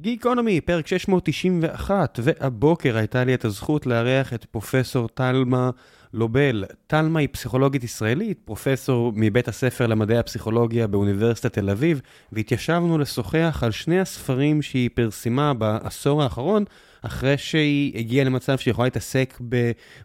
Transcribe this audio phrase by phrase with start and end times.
[0.00, 5.70] גיקונומי, פרק 691, והבוקר הייתה לי את הזכות לארח את פרופסור טלמה
[6.12, 6.64] לובל.
[6.86, 12.00] טלמה היא פסיכולוגית ישראלית, פרופסור מבית הספר למדעי הפסיכולוגיה באוניברסיטת תל אביב,
[12.32, 16.64] והתיישבנו לשוחח על שני הספרים שהיא פרסמה בעשור האחרון,
[17.06, 19.40] אחרי שהיא הגיעה למצב שהיא יכולה להתעסק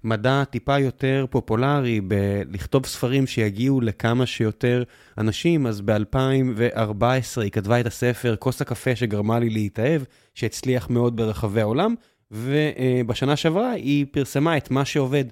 [0.03, 4.83] במדע טיפה יותר פופולרי, בלכתוב ספרים שיגיעו לכמה שיותר
[5.17, 10.01] אנשים, אז ב-2014 היא כתבה את הספר כוס הקפה שגרמה לי להתאהב,
[10.35, 11.95] שהצליח מאוד ברחבי העולם,
[12.31, 15.25] ובשנה שעברה היא פרסמה את מה שעובד.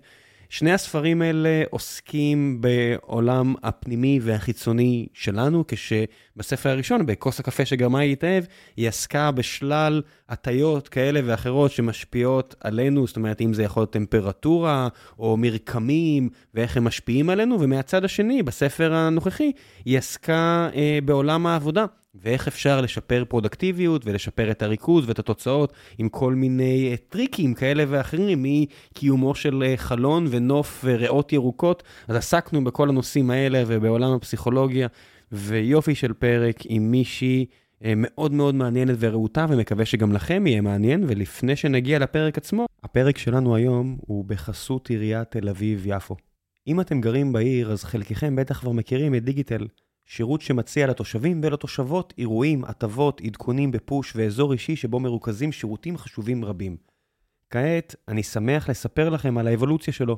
[0.50, 8.44] שני הספרים האלה עוסקים בעולם הפנימי והחיצוני שלנו, כשבספר הראשון, בכוס הקפה שגרמה להתאהב,
[8.78, 14.88] היא עסקה בשלל הטיות כאלה ואחרות שמשפיעות עלינו, זאת אומרת, אם זה יכול להיות טמפרטורה,
[15.20, 19.52] או מרקמים, ואיך הם משפיעים עלינו, ומהצד השני, בספר הנוכחי,
[19.86, 21.86] היא עסקה אה, בעולם העבודה.
[22.21, 27.84] ואיך אפשר לשפר פרודקטיביות ולשפר את הריכוז ואת התוצאות עם כל מיני uh, טריקים כאלה
[27.88, 31.84] ואחרים, מקיומו של uh, חלון ונוף וריאות ירוקות.
[32.07, 34.87] אז עסקנו בכל הנושאים האלה ובעולם הפסיכולוגיה,
[35.32, 41.04] ויופי של פרק עם מישהי uh, מאוד מאוד מעניינת ורהוטה, ומקווה שגם לכם יהיה מעניין.
[41.07, 46.15] ולפני שנגיע לפרק עצמו, הפרק שלנו היום הוא בחסות עיריית תל אביב-יפו.
[46.68, 49.68] אם אתם גרים בעיר, אז חלקכם בטח כבר מכירים את דיגיטל.
[50.10, 56.77] שירות שמציע לתושבים ולתושבות אירועים, הטבות, עדכונים בפוש ואזור אישי שבו מרוכזים שירותים חשובים רבים.
[57.49, 60.18] כעת, אני שמח לספר לכם על האבולוציה שלו.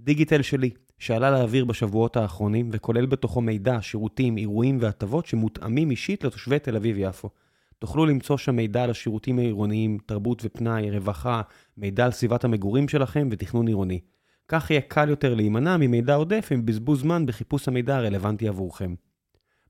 [0.00, 6.58] דיגיטל שלי, שעלה לאוויר בשבועות האחרונים וכולל בתוכו מידע, שירותים, אירועים והטבות שמותאמים אישית לתושבי
[6.58, 7.30] תל אביב-יפו.
[7.78, 11.42] תוכלו למצוא שם מידע על השירותים העירוניים, תרבות ופנאי, רווחה,
[11.76, 14.00] מידע על סביבת המגורים שלכם ותכנון עירוני.
[14.48, 18.94] כך יהיה קל יותר להימנע ממידע עודף ובזבוז זמן בחיפוש המידע הרלוונטי עבורכם.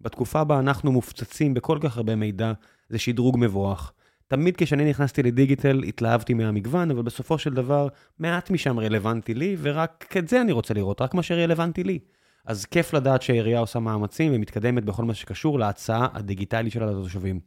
[0.00, 2.52] בתקופה בה אנחנו מופצצים בכל כך הרבה מידע,
[2.88, 3.92] זה שדרוג מבורך.
[4.28, 7.88] תמיד כשאני נכנסתי לדיגיטל התלהבתי מהמגוון, אבל בסופו של דבר
[8.18, 11.98] מעט משם רלוונטי לי, ורק את זה אני רוצה לראות, רק מה שרלוונטי לי.
[12.46, 17.40] אז כיף לדעת שהעירייה עושה מאמצים ומתקדמת בכל מה שקשור להצעה הדיגיטלית שלה לתושבים.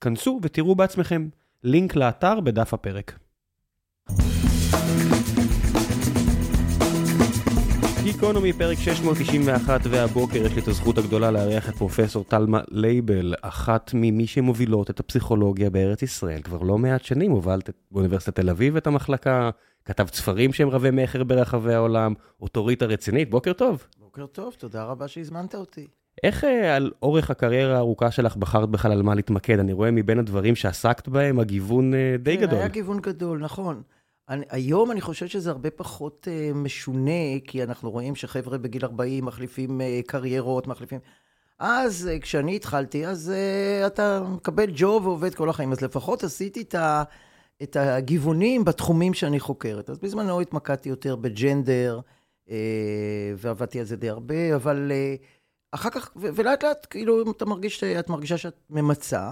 [0.00, 1.28] כנסו ותראו בעצמכם.
[1.64, 3.18] לינק לאתר בדף הפרק.
[8.20, 13.90] גיקונומי, פרק 691, והבוקר יש לי את הזכות הגדולה לארח את פרופסור תלמה לובל, אחת
[13.94, 16.42] ממי שמובילות את הפסיכולוגיה בארץ ישראל.
[16.42, 19.50] כבר לא מעט שנים הובלת באוניברסיטת תל אביב את המחלקה,
[19.84, 23.86] כתבת ספרים שהם רבי מכר ברחבי העולם, אוטוריטה רצינית, בוקר טוב.
[23.98, 25.86] בוקר טוב, תודה רבה שהזמנת אותי.
[26.22, 29.58] איך אה, על אורך הקריירה הארוכה שלך בחרת בכלל על מה להתמקד?
[29.58, 32.58] אני רואה מבין הדברים שעסקת בהם, הגיוון אה, די כן, גדול.
[32.58, 33.82] היה גיוון גדול, נכון.
[34.28, 39.24] אני, היום אני חושב שזה הרבה פחות uh, משונה, כי אנחנו רואים שחבר'ה בגיל 40
[39.24, 40.98] מחליפים uh, קריירות, מחליפים...
[41.58, 45.72] אז uh, כשאני התחלתי, אז uh, אתה מקבל ג'וב ועובד כל החיים.
[45.72, 47.02] אז לפחות עשיתי את, ה,
[47.62, 49.90] את הגיוונים בתחומים שאני חוקרת.
[49.90, 52.00] אז בזמנו התמקדתי יותר בג'נדר,
[52.46, 52.50] uh,
[53.36, 55.24] ועבדתי על זה די הרבה, אבל uh,
[55.72, 59.30] אחר כך, ולאט לאט, כאילו, אתה מרגיש, את מרגישה שאת ממצה.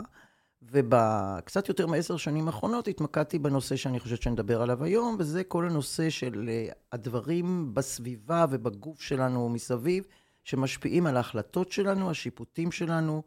[0.71, 5.66] ובקצת יותר מעשר שנים האחרונות התמקדתי בנושא שאני חושבת שאני אדבר עליו היום, וזה כל
[5.66, 10.05] הנושא של אה, הדברים בסביבה ובגוף שלנו מסביב,
[10.44, 13.22] שמשפיעים על ההחלטות שלנו, השיפוטים שלנו,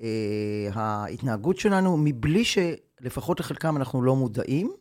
[0.00, 4.72] אה, ההתנהגות שלנו, מבלי שלפחות לחלקם אנחנו לא מודעים,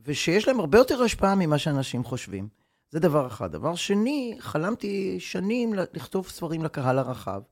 [0.00, 2.48] ושיש להם הרבה יותר השפעה ממה שאנשים חושבים.
[2.90, 3.52] זה דבר אחד.
[3.52, 7.42] דבר שני, חלמתי שנים לכתוב ספרים לקהל הרחב.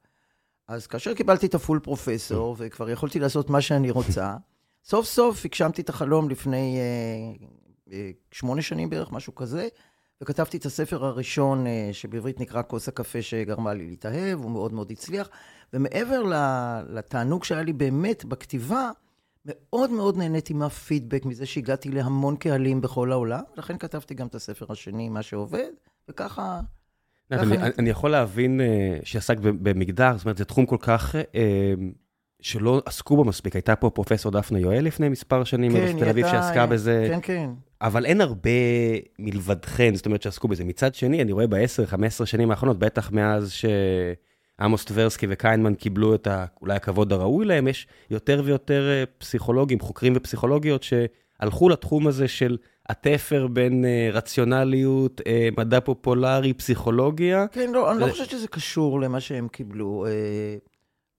[0.71, 4.37] אז כאשר קיבלתי את הפול פרופסור, וכבר יכולתי לעשות מה שאני רוצה,
[4.85, 7.47] סוף סוף הגשמתי את החלום לפני אה,
[7.93, 9.69] אה, שמונה שנים בערך, משהו כזה,
[10.21, 14.91] וכתבתי את הספר הראשון, אה, שבעברית נקרא כוס הקפה שגרמה לי להתאהב, הוא מאוד מאוד
[14.91, 15.29] הצליח.
[15.73, 16.23] ומעבר
[16.89, 18.91] לתענוג שהיה לי באמת בכתיבה,
[19.45, 24.67] מאוד מאוד נהניתי מהפידבק, מזה שהגעתי להמון קהלים בכל העולם, ולכן כתבתי גם את הספר
[24.69, 25.71] השני, מה שעובד,
[26.09, 26.61] וככה...
[27.33, 31.75] אני, אני יכול להבין אה, שעסק במגדר, זאת אומרת, זה תחום כל כך אה,
[32.41, 33.57] שלא עסקו בו מספיק.
[33.57, 37.07] הייתה פה פרופסור דפנה יואל לפני מספר שנים, כן, תל אביב, שעסקה בזה.
[37.11, 37.51] כן, כן.
[37.83, 38.51] אבל אין הרבה
[39.19, 40.65] מלבדכן, זאת אומרת, שעסקו בזה.
[40.65, 46.45] מצד שני, אני רואה ב-10-15 שנים האחרונות, בטח מאז שעמוס טברסקי וקיינמן קיבלו את ה,
[46.61, 52.57] אולי הכבוד הראוי להם, יש יותר ויותר אה, פסיכולוגים, חוקרים ופסיכולוגיות, שהלכו לתחום הזה של
[52.91, 55.25] התפר בין uh, רציונליות, uh,
[55.57, 57.47] מדע פופולרי, פסיכולוגיה.
[57.53, 60.07] כן, לא, אני לא חושבת שזה קשור למה שהם קיבלו.
[60.07, 60.69] Uh,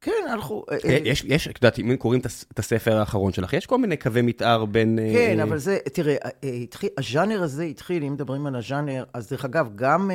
[0.02, 0.66] כן, הלכו...
[0.84, 2.22] יש, יש, את יודעת, אם קוראים
[2.52, 5.00] את הספר האחרון שלך, יש כל מיני קווי מתאר בין...
[5.14, 6.16] כן, אבל זה, תראה,
[6.98, 10.12] הז'אנר הזה התחיל, אם מדברים על הז'אנר, אז דרך אגב, גם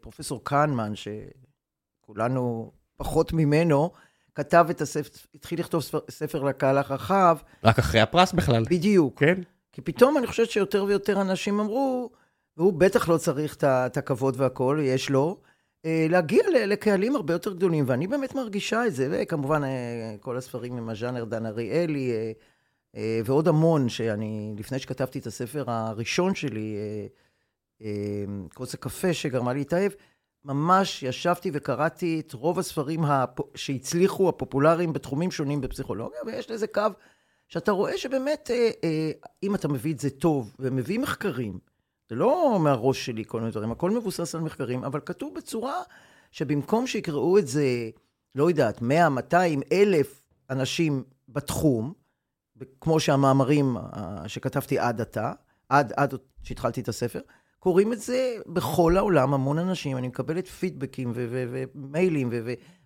[0.00, 3.90] פרופסור קהנמן, שכולנו פחות ממנו,
[4.34, 7.38] כתב את הספר, התחיל לכתוב ספר, ספר לקהל הרחב.
[7.64, 8.64] רק אחרי הפרס בכלל.
[8.70, 9.18] בדיוק.
[9.18, 9.34] כן.
[9.74, 12.10] כי פתאום אני חושבת שיותר ויותר אנשים אמרו,
[12.56, 15.40] והוא בטח לא צריך את הכבוד והכול, יש לו,
[15.84, 20.76] אה, להגיע לקהלים הרבה יותר גדולים, ואני באמת מרגישה את זה, וכמובן אה, כל הספרים
[20.76, 22.12] עם הז'אנר דן אריאלי,
[22.96, 26.76] אה, ועוד המון, שאני, לפני שכתבתי את הספר הראשון שלי,
[28.54, 29.92] כוס הקפה שגרמה לי להתאהב,
[30.44, 33.40] ממש ישבתי וקראתי את רוב הספרים הפ...
[33.54, 36.82] שהצליחו, הפופולריים, בתחומים שונים בפסיכולוגיה, ויש לזה קו
[37.54, 38.50] שאתה רואה שבאמת,
[39.42, 41.58] אם אתה מביא את זה טוב, ומביא מחקרים,
[42.08, 45.82] זה לא מהראש שלי כל מיני דברים, הכל מבוסס על מחקרים, אבל כתוב בצורה
[46.30, 47.90] שבמקום שיקראו את זה,
[48.34, 51.92] לא יודעת, 100, 200, אלף אנשים בתחום,
[52.80, 53.76] כמו שהמאמרים
[54.26, 55.32] שכתבתי עד עתה,
[55.68, 57.20] עד, עד שהתחלתי את הספר,
[57.58, 62.30] קוראים את זה בכל העולם, המון אנשים, אני מקבלת פידבקים ומיילים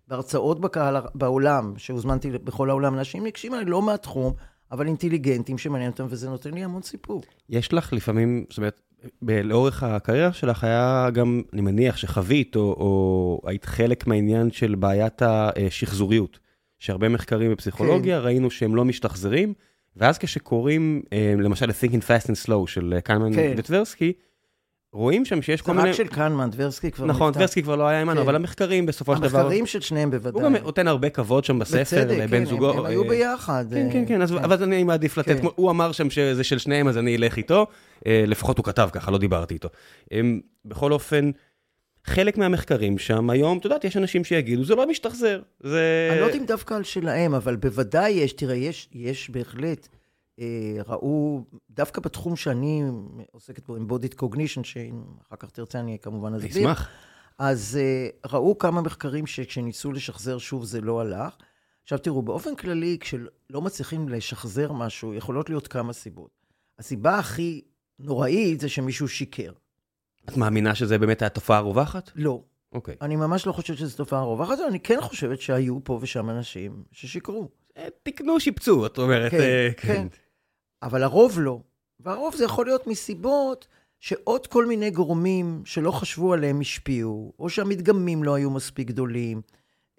[0.08, 4.32] והרצאות בקהל בעולם, שהוזמנתי בכל העולם, אנשים ניגשים עליי לא מהתחום,
[4.72, 7.22] אבל אינטליגנטים שמעניין אותם, וזה נותן לי המון סיפור.
[7.48, 8.80] יש לך לפעמים, זאת אומרת,
[9.22, 15.22] לאורך הקריירה שלך היה גם, אני מניח שחווית, או, או היית חלק מהעניין של בעיית
[15.22, 16.38] השחזוריות.
[16.78, 18.24] שהרבה מחקרים בפסיכולוגיה, כן.
[18.24, 19.54] ראינו שהם לא משתחזרים,
[19.96, 23.54] ואז כשקוראים, אה, למשל, ה-Thinking Fast and Slow של אה, קנמן כן.
[23.56, 24.12] וטברסקי,
[24.92, 25.82] רואים שם שיש כל מיני...
[25.82, 28.22] זה רק של קנמן, טברסקי כבר נכון, טברסקי כבר לא היה עמנו, כן.
[28.22, 29.38] אבל המחקרים בסופו של דבר...
[29.38, 30.42] המחקרים של שניהם בוודאי.
[30.42, 32.72] הוא גם נותן הרבה כבוד שם בספר, לבן זוגו.
[32.72, 33.64] כן, הם היו ביחד.
[33.70, 37.16] כן, כן, כן, אז אני מעדיף לתת, הוא אמר שם שזה של שניהם, אז אני
[37.16, 37.66] אלך איתו.
[38.06, 39.68] לפחות הוא כתב ככה, לא דיברתי איתו.
[40.64, 41.30] בכל אופן,
[42.04, 45.40] חלק מהמחקרים שם, היום, את יודעת, יש אנשים שיגידו, זה לא משתחזר.
[45.60, 46.08] זה...
[46.10, 49.88] אני לא יודעת אם דווקא על שלהם, אבל בוודאי יש, תראה, יש, יש בהחלט...
[50.38, 52.82] אה, ראו, דווקא בתחום שאני
[53.32, 56.50] עוסקת בו, embodied cognition, שאם אחר כך תרצה אני כמובן אסביר.
[56.52, 56.88] אני אשמח.
[57.38, 61.36] אז uh, ראו כמה מחקרים שכשניסו לשחזר שוב זה לא הלך.
[61.82, 66.30] עכשיו תראו, באופן כללי, כשלא מצליחים לשחזר משהו, יכולות להיות כמה סיבות.
[66.78, 67.62] הסיבה הכי
[67.98, 69.52] נוראית זה שמישהו שיקר.
[70.28, 72.10] את מאמינה שזה באמת התופעה הרווחת?
[72.14, 72.42] לא.
[72.72, 72.94] אוקיי.
[73.00, 76.82] אני ממש לא חושבת שזו תופעה רווחת, אבל אני כן חושבת שהיו פה ושם אנשים
[76.92, 77.48] ששיקרו.
[77.76, 79.30] אה, תקנו, שיפצו, את אומרת.
[79.30, 80.06] כן, כן.
[80.80, 80.86] כן.
[80.86, 81.60] אבל הרוב לא.
[82.00, 83.66] והרוב זה יכול להיות מסיבות
[84.00, 89.40] שעוד כל מיני גורמים שלא חשבו עליהם השפיעו, או שהמדגמים לא היו מספיק גדולים.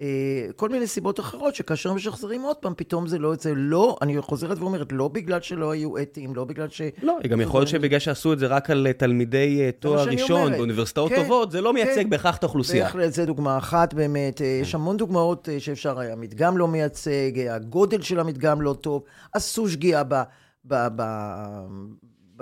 [0.02, 3.52] אה, כל מיני סיבות אחרות, שכאשר משחזרים עוד פעם, פתאום זה לא יוצא.
[3.56, 6.82] לא, אני חוזרת ואומרת, לא בגלל שלא היו אתיים, לא בגלל ש...
[7.04, 11.12] לא, גם יכול להיות שבגלל שעשו את זה רק על תלמידי אה, תואר ראשון באוניברסיטאות
[11.12, 12.86] כן, טובות, זה לא מייצג כן, בהכרח את האוכלוסייה.
[12.86, 14.42] בהחלט, זו דוגמה אחת באמת.
[14.42, 16.14] אה, יש המון דוגמאות שאפשר היה.
[16.14, 19.04] המדגם לא מייצג, הגודל של המדגם לא טוב,
[19.34, 20.22] עשו שגיאה ב...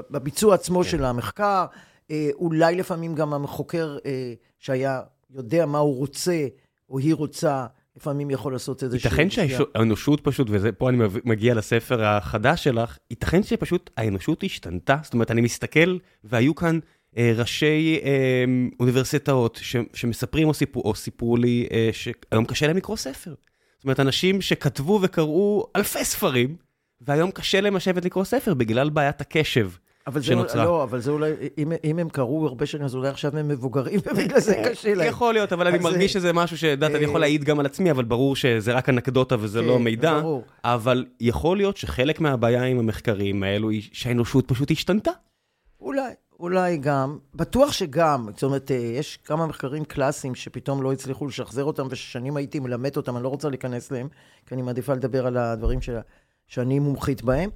[0.10, 0.90] בביצוע עצמו כן.
[0.90, 1.66] של המחקר,
[2.12, 6.48] אה, אולי לפעמים גם המחוקר אה, שהיה יודע מה הוא רוצה,
[6.90, 7.66] או היא רוצה,
[7.96, 9.10] לפעמים יכול לעשות איזה שהוא...
[9.10, 14.98] ייתכן שהאנושות פשוט, ופה אני מגיע לספר החדש שלך, ייתכן שפשוט האנושות השתנתה?
[15.04, 16.80] זאת אומרת, אני מסתכל, והיו כאן
[17.18, 18.44] אה, ראשי אה,
[18.80, 23.34] אוניברסיטאות ש, שמספרים או, סיפור, או סיפרו לי אה, שהיום קשה להם לקרוא ספר.
[23.78, 26.56] זאת אומרת, אנשים שכתבו וקראו אלפי ספרים,
[27.02, 29.70] והיום קשה להם לשבת לקרוא ספר בגלל בעיית הקשב.
[30.08, 30.66] אבל זה שנוצרה.
[30.66, 34.00] לא, אבל זה אולי, אם, אם הם קראו הרבה שנים, אז אולי עכשיו הם מבוגרים,
[34.06, 35.08] ובגלל זה קשה להם.
[35.10, 38.04] יכול להיות, אבל אני מרגיש שזה משהו שדעת, אני יכול להעיד גם על עצמי, אבל
[38.04, 40.20] ברור שזה רק אנקדוטה וזה לא כן, מידע.
[40.20, 40.44] ברור.
[40.64, 45.12] אבל יכול להיות שחלק מהבעיה עם המחקרים האלו היא שהאנושות פשוט השתנתה.
[45.82, 47.18] אולי, אולי גם.
[47.36, 48.28] בטוח שגם.
[48.34, 52.98] זאת אומרת, אה, יש כמה מחקרים קלאסיים שפתאום לא הצליחו לשחזר אותם, וששנים הייתי מלמד
[52.98, 54.08] אותם, אני לא רוצה להיכנס להם,
[54.46, 56.02] כי אני מעדיפה לדבר על הדברים שלה.
[56.48, 57.50] שאני מומחית בהם,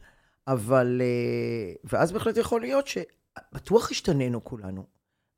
[0.47, 1.01] אבל...
[1.01, 4.85] אה, ואז בהחלט יכול להיות שבטוח השתננו כולנו.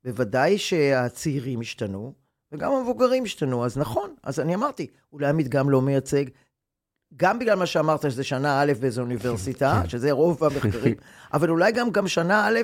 [0.04, 2.14] בוודאי שהצעירים השתנו,
[2.52, 6.26] וגם המבוגרים השתנו, אז נכון, אז אני אמרתי, אולי המדגם לא מייצג,
[7.16, 9.90] גם בגלל מה שאמרת, שזה שנה א' באיזו אוניברסיטה, כן.
[9.90, 10.96] שזה רוב המחקרים,
[11.34, 12.60] אבל אולי גם, גם שנה א'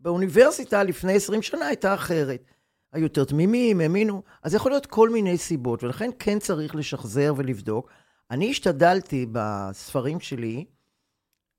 [0.00, 2.44] באוניברסיטה לפני 20 שנה הייתה אחרת.
[2.92, 7.90] היו יותר תמימים, האמינו, אז יכול להיות כל מיני סיבות, ולכן כן צריך לשחזר ולבדוק.
[8.30, 10.64] אני השתדלתי בספרים שלי,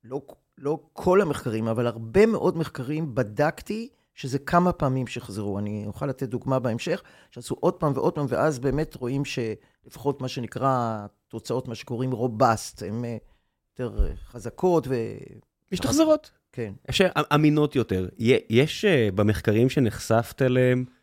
[0.04, 0.20] לא,
[0.58, 5.58] לא כל המחקרים, אבל הרבה מאוד מחקרים, בדקתי שזה כמה פעמים שחזרו.
[5.58, 10.28] אני אוכל לתת דוגמה בהמשך, שעשו עוד פעם ועוד פעם, ואז באמת רואים שלפחות מה
[10.28, 13.16] שנקרא, תוצאות, מה שקוראים רובסט, הן אה,
[13.72, 14.94] יותר חזקות ו...
[15.72, 16.30] משתחזרות.
[16.52, 16.72] כן.
[16.88, 17.00] יש
[17.34, 18.08] אמינות יותר.
[18.50, 20.94] יש אה, במחקרים שנחשפת אליהם, אה,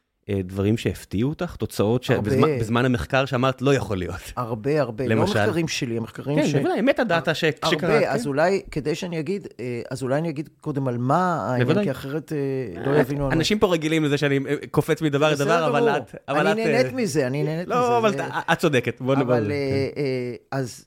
[0.43, 1.55] דברים שהפתיעו אותך?
[1.55, 2.31] תוצאות הרבה.
[2.31, 4.15] שבזמן המחקר שאמרת לא יכול להיות.
[4.35, 5.07] הרבה, הרבה.
[5.07, 5.39] למשל?
[5.39, 6.55] לא מחקרים שלי, המחקרים כן, ש...
[6.55, 7.73] בוודאי, מטה דאטה ש- שקראת.
[7.83, 8.27] הרבה, אז כן.
[8.27, 11.83] אולי, כדי שאני אגיד, אה, אז אולי אני אגיד קודם על מה העניין, בוודאי.
[11.83, 13.35] כי אחרת אה, לא יבינו על מה.
[13.35, 15.89] אנשים פה רגילים לזה שאני אה, קופץ מדבר לדבר, אבל.
[15.97, 16.15] את...
[16.27, 17.75] אבל אני את, אה, נהנית מזה, אני נהנית מזה.
[17.75, 19.01] לא, אבל זה- את- צודקת.
[19.01, 19.51] בוא נדבר על אבל.
[19.51, 19.57] אה,
[19.97, 20.85] אה, אז,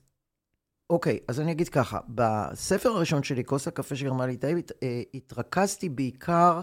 [0.89, 4.37] אוקיי, אז אני אגיד ככה, בספר הראשון שלי, כוס הקפה שגרמה לי
[4.83, 6.61] אה, התרכזתי בעיקר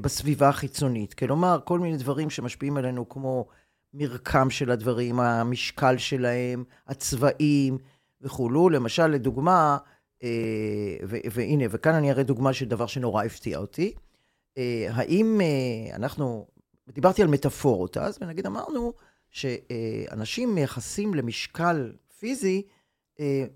[0.00, 1.14] בסביבה החיצונית.
[1.14, 3.46] כלומר, כל מיני דברים שמשפיעים עלינו, כמו
[3.94, 7.78] מרקם של הדברים, המשקל שלהם, הצבעים
[8.20, 8.68] וכולו.
[8.68, 9.78] למשל, לדוגמה,
[10.22, 10.28] אה,
[11.04, 13.94] והנה, וכאן אני אראה דוגמה של דבר שנורא הפתיע אותי.
[14.58, 16.46] אה, האם אה, אנחנו,
[16.88, 18.92] דיברתי על מטאפורות אז, ונגיד אמרנו
[19.30, 22.62] שאנשים מייחסים למשקל פיזי,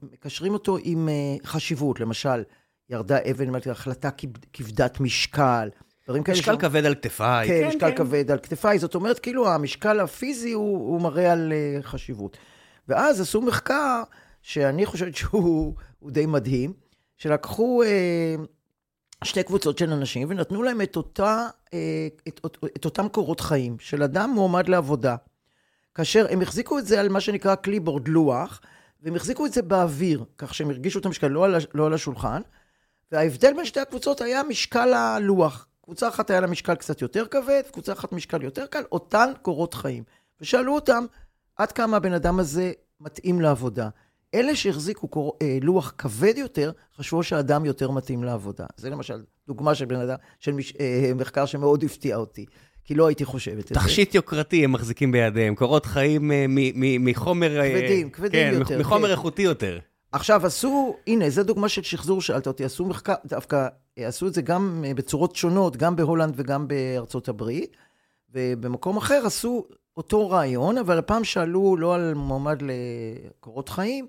[0.03, 1.09] מקשרים אותו עם
[1.45, 2.01] חשיבות.
[2.01, 2.43] למשל,
[2.91, 5.69] ירדה אבן, החלטה כבד- כבדת משקל,
[6.07, 6.39] דברים כאלה.
[6.39, 7.49] משקל כבד על כתפיי.
[7.49, 8.79] כן, משקל כבד על כתפיי.
[8.79, 12.37] זאת אומרת, כאילו, המשקל הפיזי הוא, מראה על uh, חשיבות.
[12.89, 14.03] ואז עשו מחקר,
[14.43, 16.73] שאני חושבת שהוא הוא די מדהים,
[17.17, 21.71] שלקחו uh, שתי קבוצות של אנשים ונתנו להם את, אותה, uh,
[22.29, 25.17] את, את, את אותם קורות חיים של אדם מועמד לעבודה.
[25.95, 28.61] כאשר הם החזיקו את זה על מה שנקרא קליבורד, לוח,
[29.03, 32.43] והם החזיקו את זה באוויר, כך שהם הרגישו את המשקל לא על, לא על השולחן,
[33.13, 35.67] וההבדל בין שתי הקבוצות היה משקל הלוח.
[35.87, 39.75] קבוצה אחת היה לה משקל קצת יותר כבד, קבוצה אחת משקל יותר קל, אותן קורות
[39.75, 40.05] חיים.
[40.41, 41.05] ושאלו אותם,
[41.57, 43.89] עד כמה הבן אדם הזה מתאים לעבודה.
[44.35, 45.39] אלה שהחזיקו קור...
[45.43, 48.67] אה, לוח כבד יותר, חשבו שהאדם יותר מתאים לעבודה.
[48.77, 50.73] זה למשל דוגמה של בן אדם, של מש...
[50.81, 52.47] אה, מחקר שמאוד הפתיע אותי,
[52.85, 53.75] כי לא הייתי חושבת את זה.
[53.75, 56.47] תכשיט יוקרתי הם מחזיקים בידיהם, קורות חיים אה,
[57.01, 57.51] מחומר...
[57.51, 59.11] כבדים, כבדים כן, יותר, מחומר כן.
[59.11, 59.79] איכותי יותר.
[60.13, 64.43] עכשיו עשו, הנה, זו דוגמה של שחזור, שאלת אותי, עשו מחקר, דווקא עשו את זה
[64.43, 67.77] גם אה, בצורות שונות, גם בהולנד וגם בארצות הברית,
[68.35, 74.07] ובמקום אחר עשו אותו רעיון, אבל הפעם שאלו לא על מועמד לקורות חיים,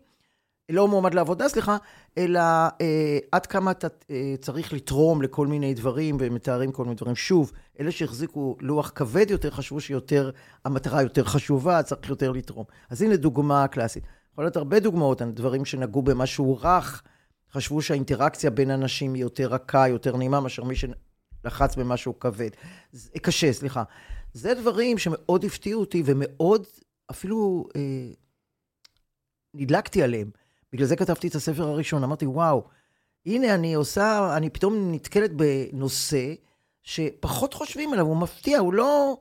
[0.69, 1.77] לא מועמד לעבודה, סליחה,
[2.17, 2.39] אלא
[2.81, 7.15] אה, עד כמה אתה אה, צריך לתרום לכל מיני דברים, ומתארים כל מיני דברים.
[7.15, 10.31] שוב, אלה שהחזיקו לוח כבד יותר, חשבו שיותר,
[10.65, 12.65] המטרה יותר חשובה, צריך יותר לתרום.
[12.89, 14.03] אז הנה דוגמה קלאסית.
[14.37, 17.03] יכול להיות הרבה דוגמאות, דברים שנגעו במשהו רך,
[17.51, 22.49] חשבו שהאינטראקציה בין אנשים היא יותר רכה, יותר נעימה, מאשר מי שלחץ במשהו כבד.
[23.21, 23.83] קשה, סליחה.
[24.33, 26.65] זה דברים שמאוד הפתיעו אותי ומאוד
[27.11, 27.81] אפילו אה,
[29.53, 30.29] נדלקתי עליהם.
[30.73, 32.63] בגלל זה כתבתי את הספר הראשון, אמרתי, וואו,
[33.25, 36.33] הנה אני עושה, אני פתאום נתקלת בנושא
[36.83, 39.17] שפחות חושבים עליו, הוא מפתיע, הוא לא...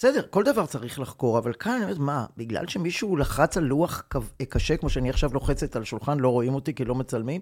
[0.00, 4.76] בסדר, כל דבר צריך לחקור, אבל כאן מה, בגלל שמישהו לחץ על לוח קו- קשה,
[4.76, 7.40] כמו שאני עכשיו לוחצת על שולחן, לא רואים אותי כי לא מצלמים,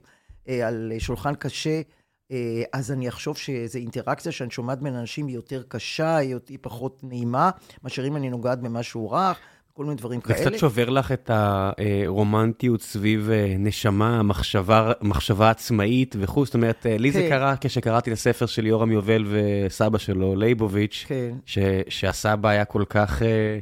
[0.49, 1.81] אה, על שולחן קשה,
[2.33, 7.01] אה, אז אני אחשוב שאיזו אינטראקציה שאני שומעת בין אנשים היא יותר קשה, היא פחות
[7.03, 7.51] נעימה,
[7.85, 9.39] מאשר אם אני נוגעת במשהו רך,
[9.79, 10.51] כל מיני דברים זה כאלה.
[10.51, 16.99] קצת שובר לך את הרומנטיות סביב אה, נשמה, מחשבה, מחשבה עצמאית וכו', זאת אומרת, אה,
[16.99, 17.29] לי זה כן.
[17.29, 21.31] קרה כשקראתי את הספר של יורם יובל וסבא שלו, לייבוביץ', כן.
[21.47, 21.59] ש,
[21.89, 23.59] שהסבא היה כל כך אה,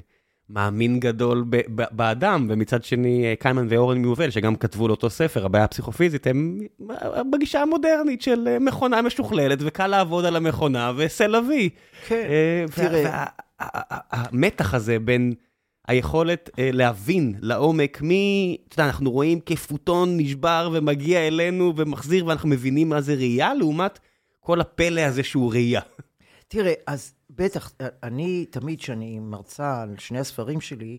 [0.51, 5.65] מאמין גדול ב, ב, באדם, ומצד שני קיימן ואורן יובל, שגם כתבו לאותו ספר, הבעיה
[5.65, 6.61] הפסיכופיזית, הם
[7.33, 11.69] בגישה המודרנית של מכונה משוכללת, וקל לעבוד על המכונה, וסלווי.
[12.07, 12.27] כן.
[12.29, 13.25] אה, תראה.
[13.61, 15.35] והמתח הזה בין
[15.87, 22.49] היכולת אה, להבין לעומק מי, אתה יודע, אנחנו רואים כפוטון נשבר ומגיע אלינו ומחזיר, ואנחנו
[22.49, 23.99] מבינים מה זה ראייה, לעומת
[24.41, 25.81] כל הפלא הזה שהוא ראייה.
[26.49, 30.99] תראה, אז בטח, אני תמיד, כשאני מרצה על שני הספרים שלי,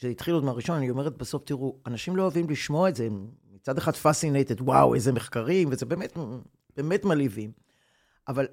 [0.00, 3.26] זה התחיל עוד מהראשון, אני אומרת בסוף, תראו, אנשים לא אוהבים לשמוע את זה, הם
[3.54, 6.18] מצד אחד פסינטד, וואו, איזה מחקרים, וזה באמת,
[6.76, 7.52] באמת מלהיבים.
[8.28, 8.46] אבל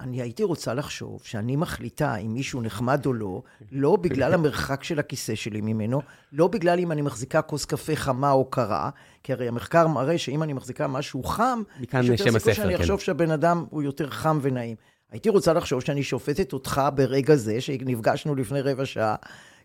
[0.00, 4.98] אני הייתי רוצה לחשוב שאני מחליטה אם מישהו נחמד או לא, לא בגלל המרחק של
[4.98, 8.90] הכיסא שלי ממנו, לא בגלל אם אני מחזיקה כוס קפה חמה או קרה,
[9.22, 12.80] כי הרי המחקר מראה שאם אני מחזיקה משהו חם, מכאן יש יותר סיכוי שאני כן.
[12.80, 14.76] אחשוב שהבן אדם הוא יותר חם ונעים.
[15.10, 19.14] הייתי רוצה לחשוב שאני שופטת אותך ברגע זה, שנפגשנו לפני רבע שעה,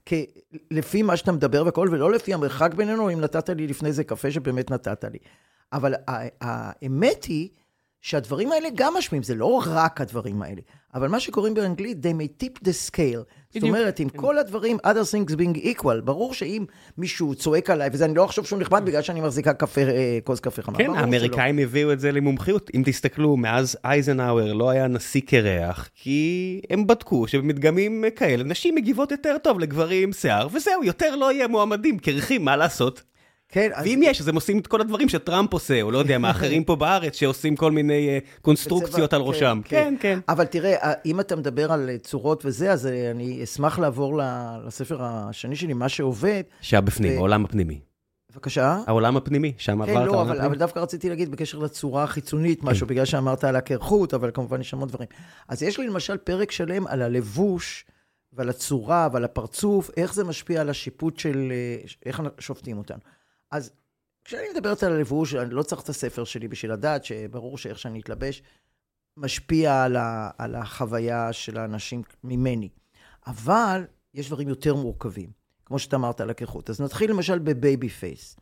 [0.06, 0.26] כי
[0.72, 4.32] לפי מה שאתה מדבר והכל, ולא לפי המרחק בינינו, אם נתת לי לפני זה קפה
[4.32, 5.20] שבאמת נתת לי.
[5.74, 5.94] אבל
[6.42, 7.50] האמת היא
[8.02, 10.62] שהדברים האלה גם משפיעים, זה לא רק הדברים האלה,
[10.94, 13.24] אבל מה שקוראים באנגלית, they may tip the scale.
[13.54, 13.76] זאת בדיוק.
[13.76, 16.66] אומרת, עם כל הדברים, other things being equal, ברור שאם
[16.98, 20.40] מישהו צועק עליי, וזה אני לא אחשוב שהוא נחמד בגלל שאני מחזיקה קפה, אה, כוס
[20.40, 20.78] קפה חמה.
[20.78, 21.06] כן, ברור שלא.
[21.06, 22.72] האמריקאים הביאו את זה למומחיות.
[22.76, 29.12] אם תסתכלו, מאז אייזנהאואר לא היה נשיא קרח, כי הם בדקו שבמדגמים כאלה נשים מגיבות
[29.12, 33.11] יותר טוב לגברים עם שיער, וזהו, יותר לא יהיה מועמדים קרחים, מה לעשות?
[33.52, 33.86] כן, אז...
[33.86, 36.64] ואם יש, אז הם עושים את כל הדברים שטראמפ עושה, או לא יודע מה, אחרים
[36.64, 39.62] פה בארץ שעושים כל מיני אה, קונסטרוקציות על ראשם.
[39.66, 40.20] כן, כן.
[40.30, 44.20] אבל תראה, אם אתה מדבר על צורות וזה, אז אה, אני אשמח לעבור
[44.66, 46.44] לספר השני שלי, מה שעובד.
[46.62, 47.80] שהבפנים, ו- העולם הפנימי.
[48.32, 48.80] בבקשה.
[48.88, 50.48] העולם הפנימי, שם כן, עברת לא, העולם אבל, הפנימי.
[50.48, 52.68] אבל דווקא רציתי להגיד בקשר לצורה החיצונית כן.
[52.68, 55.08] משהו, בגלל שאמרת על הקרחות, אבל כמובן יש המון דברים.
[55.48, 57.86] אז יש לי למשל פרק שלם על הלבוש
[58.34, 63.00] ועל הצורה ועל הפרצוף, איך זה משפיע על השיפוט של, אה, איך שופטים אותנו.
[63.52, 63.72] אז
[64.26, 68.00] כשאני מדברת על הלבוש, אני לא צריך את הספר שלי בשביל לדעת שברור שאיך שאני
[68.00, 68.44] אתלבש
[69.18, 72.70] משפיע על, ה, על החוויה של האנשים ממני.
[73.28, 75.30] אבל יש דברים יותר מורכבים,
[75.66, 76.70] כמו שאתה אמרת על הקרחות.
[76.70, 78.38] אז נתחיל למשל ב baby face.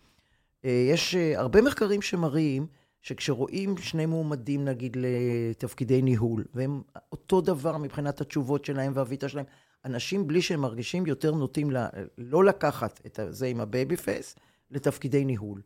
[0.66, 2.68] אה, יש אה, הרבה מחקרים שמראים
[3.02, 9.46] שכשרואים שני מועמדים, נגיד, לתפקידי ניהול, והם אותו דבר מבחינת התשובות שלהם וה vita שלהם,
[9.86, 11.72] אנשים בלי שהם מרגישים יותר נוטים
[12.18, 14.36] לא לקחת את זה עם ה baby face
[14.72, 15.62] לתפקידי ניהול.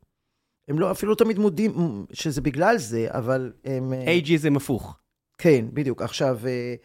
[0.67, 3.93] הם לא, אפילו תמיד מודים שזה בגלל זה, אבל הם...
[3.93, 4.97] אה, ageism הפוך.
[5.37, 6.01] כן, בדיוק.
[6.01, 6.75] עכשיו, אה,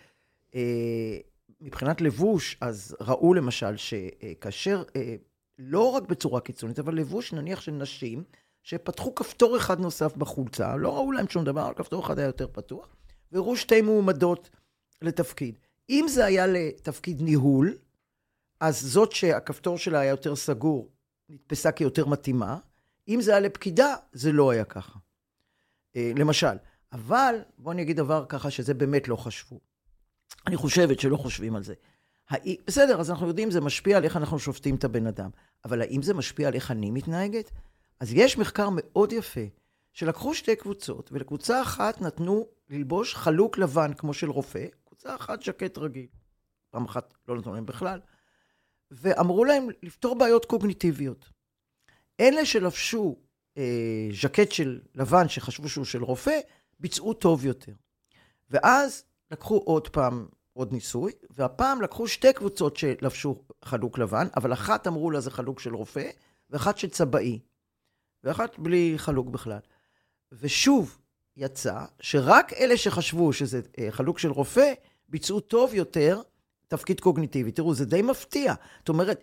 [0.55, 1.17] אה,
[1.61, 5.17] מבחינת לבוש, אז ראו למשל שכאשר, אה,
[5.59, 8.25] לא רק בצורה קיצונית, אבל לבוש נניח של נשים,
[8.63, 12.97] שפתחו כפתור אחד נוסף בחולצה, לא ראו להם שום דבר, כפתור אחד היה יותר פתוח,
[13.33, 14.51] והראו שתי מועמדות
[15.03, 15.59] לתפקיד.
[15.91, 17.77] אם זה היה לתפקיד ניהול,
[18.61, 20.89] אז זאת שהכפתור שלה היה יותר סגור,
[21.29, 22.59] נתפסה כיותר מתאימה.
[23.09, 24.99] אם זה היה לפקידה, זה לא היה ככה.
[25.97, 26.57] אה, למשל,
[26.93, 29.61] אבל בואו אני אגיד דבר ככה שזה באמת לא חשבו.
[30.47, 31.75] אני חושבת שלא חושבים על זה.
[32.29, 35.31] האי, בסדר, אז אנחנו יודעים, זה משפיע על איך אנחנו שופטים את הבן אדם.
[35.65, 37.51] אבל האם זה משפיע על איך אני מתנהגת?
[38.01, 39.41] אז יש מחקר מאוד יפה,
[39.93, 45.79] שלקחו שתי קבוצות, ולקבוצה אחת נתנו ללבוש חלוק לבן כמו של רופא, קבוצה אחת ז'קט
[45.79, 46.07] רגיל.
[46.71, 48.01] פעם אחת לא נתנו להם בכלל.
[48.91, 51.29] ואמרו להם לפתור בעיות קוגניטיביות.
[52.21, 53.17] אלה שלבשו
[53.59, 56.41] אה, ז'קט של לבן שחשבו שהוא של רופא,
[56.81, 57.73] ביצעו טוב יותר.
[58.51, 64.87] ואז לקחו עוד פעם עוד ניסוי, והפעם לקחו שתי קבוצות שלבשו חלוק לבן, אבל אחת
[64.87, 66.11] אמרו לה זה חלוק של רופא,
[66.51, 67.39] ואחת של צבעי,
[68.25, 69.59] ואחת בלי חלוק בכלל.
[70.33, 70.99] ושוב,
[71.37, 74.73] יצא שרק אלה שחשבו שזה אה, חלוק של רופא,
[75.09, 76.21] ביצעו טוב יותר
[76.69, 77.53] תפקיד קוגניטיבי.
[77.53, 78.55] תראו, זה די מפתיע.
[78.79, 79.23] זאת אומרת,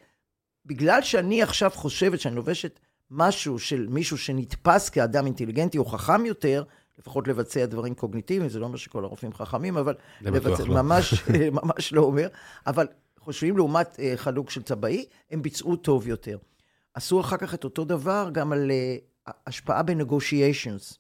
[0.66, 2.80] בגלל שאני עכשיו חושבת שאני לובשת
[3.12, 6.64] משהו של מישהו שנתפס כאדם אינטליגנטי או חכם יותר,
[7.00, 9.94] לפחות לבצע דברים קוגניטיביים, זה לא אומר שכל הרופאים חכמים, אבל...
[10.22, 10.84] זה בטוח לבצע, לא.
[10.84, 11.14] ממש,
[11.64, 12.28] ממש לא אומר,
[12.68, 12.88] אבל
[13.20, 16.38] חושבים לעומת אה, חלוק של צבעי, הם ביצעו טוב יותר.
[16.94, 18.96] עשו אחר כך את אותו דבר גם על אה,
[19.48, 21.00] השפעה ב negotiations,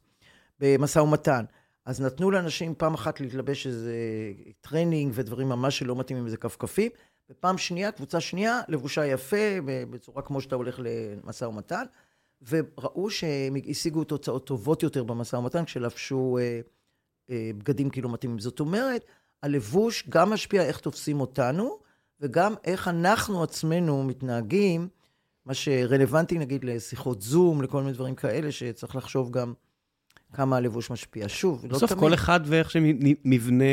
[0.59, 1.45] במשא ומתן.
[1.85, 3.93] אז נתנו לאנשים פעם אחת להתלבש איזה
[4.61, 6.91] טרנינג ודברים ממש שלא מתאימים איזה כפכפים,
[7.29, 11.83] ופעם שנייה, קבוצה שנייה, לבושה יפה, בצורה כמו שאתה הולך למשא ומתן,
[12.41, 16.61] וראו שהם השיגו תוצאות טובות יותר במשא ומתן כשלבשו אה,
[17.29, 18.39] אה, בגדים כאילו מתאימים.
[18.39, 19.05] זאת אומרת,
[19.43, 21.79] הלבוש גם משפיע איך תופסים אותנו,
[22.19, 24.87] וגם איך אנחנו עצמנו מתנהגים,
[25.45, 29.53] מה שרלוונטי נגיד לשיחות זום, לכל מיני דברים כאלה, שצריך לחשוב גם
[30.35, 31.25] כמה הלבוש משפיע.
[31.27, 31.99] שוב, לא בסוף תמיד.
[31.99, 33.63] כל אחד ואיך שמבנה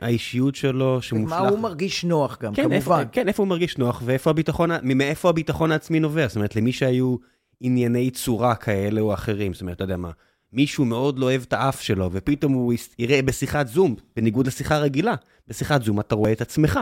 [0.00, 1.40] האישיות שלו, שמושלך.
[1.40, 3.08] מה הוא מרגיש נוח גם, כן, איפה, כמובן.
[3.12, 6.26] כן, איפה הוא מרגיש נוח, ואיפה הביטחון, מאיפה הביטחון העצמי נובע.
[6.28, 7.16] זאת אומרת, למי שהיו
[7.60, 10.10] ענייני צורה כאלה או אחרים, זאת אומרת, אתה יודע מה,
[10.52, 15.14] מישהו מאוד לא אוהב את האף שלו, ופתאום הוא יראה בשיחת זום, בניגוד לשיחה רגילה,
[15.48, 16.80] בשיחת זום אתה רואה את עצמך.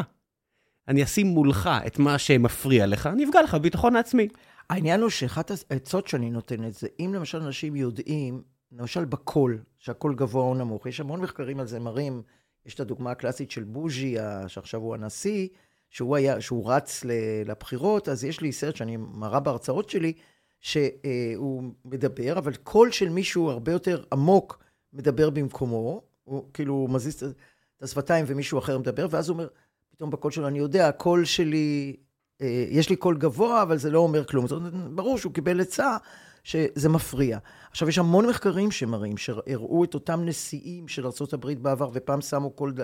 [0.88, 4.29] אני אשים מולך את מה שמפריע לך, אני אפגע לך בביטחון העצמי.
[4.70, 10.42] העניין הוא שאחת העצות שאני נותנת זה, אם למשל אנשים יודעים, למשל בקול, שהקול גבוה
[10.42, 12.22] או נמוך, יש המון מחקרים על זה מראים,
[12.66, 15.48] יש את הדוגמה הקלאסית של בוז'י, שעכשיו הוא הנשיא,
[15.90, 17.04] שהוא, היה, שהוא רץ
[17.44, 20.12] לבחירות, אז יש לי סרט שאני מראה בהרצאות שלי,
[20.61, 24.59] שהוא מדבר, אבל קול של מישהו הרבה יותר עמוק
[24.92, 29.48] מדבר במקומו, הוא כאילו מזיז את השפתיים ומישהו אחר מדבר, ואז הוא אומר,
[29.90, 31.96] פתאום בקול שלו, אני יודע, הקול שלי,
[32.40, 34.46] אה, יש לי קול גבוה, אבל זה לא אומר כלום.
[34.46, 35.96] זאת אומרת, ברור שהוא קיבל עצה
[36.44, 37.38] שזה מפריע.
[37.70, 42.74] עכשיו, יש המון מחקרים שמראים, שהראו את אותם נשיאים של ארה"ב בעבר, ופעם שמו קול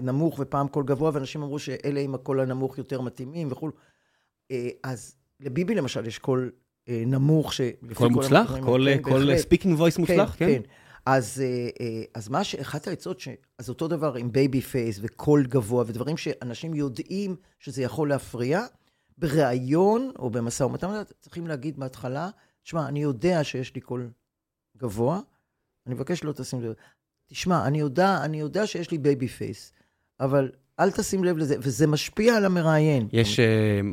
[0.00, 3.70] נמוך ופעם קול גבוה, ואנשים אמרו שאלה עם הקול הנמוך יותר מתאימים וכו'.
[4.50, 6.50] אה, אז לביבי למשל יש קול
[6.88, 8.56] אה, נמוך, שלפי קול מוצלח?
[8.60, 9.38] קול כן.
[9.38, 10.34] speaking voice מוצלח?
[10.38, 10.46] כן.
[10.46, 10.62] כן.
[11.06, 11.42] אז,
[11.80, 12.54] אה, אז מה ש...
[12.54, 13.28] אחת העצות, ש...
[13.58, 18.62] אז אותו דבר עם baby face וקול גבוה ודברים שאנשים יודעים שזה יכול להפריע,
[19.18, 22.28] בריאיון או במשא ומתן, צריכים להגיד בהתחלה,
[22.70, 24.10] תשמע, אני יודע שיש לי קול
[24.76, 25.20] גבוה,
[25.86, 26.72] אני מבקש לא תשים לב.
[27.26, 29.72] תשמע, אני יודע, אני יודע שיש לי baby face,
[30.20, 33.08] אבל אל תשים לב לזה, וזה משפיע על המראיין.
[33.12, 33.42] יש uh,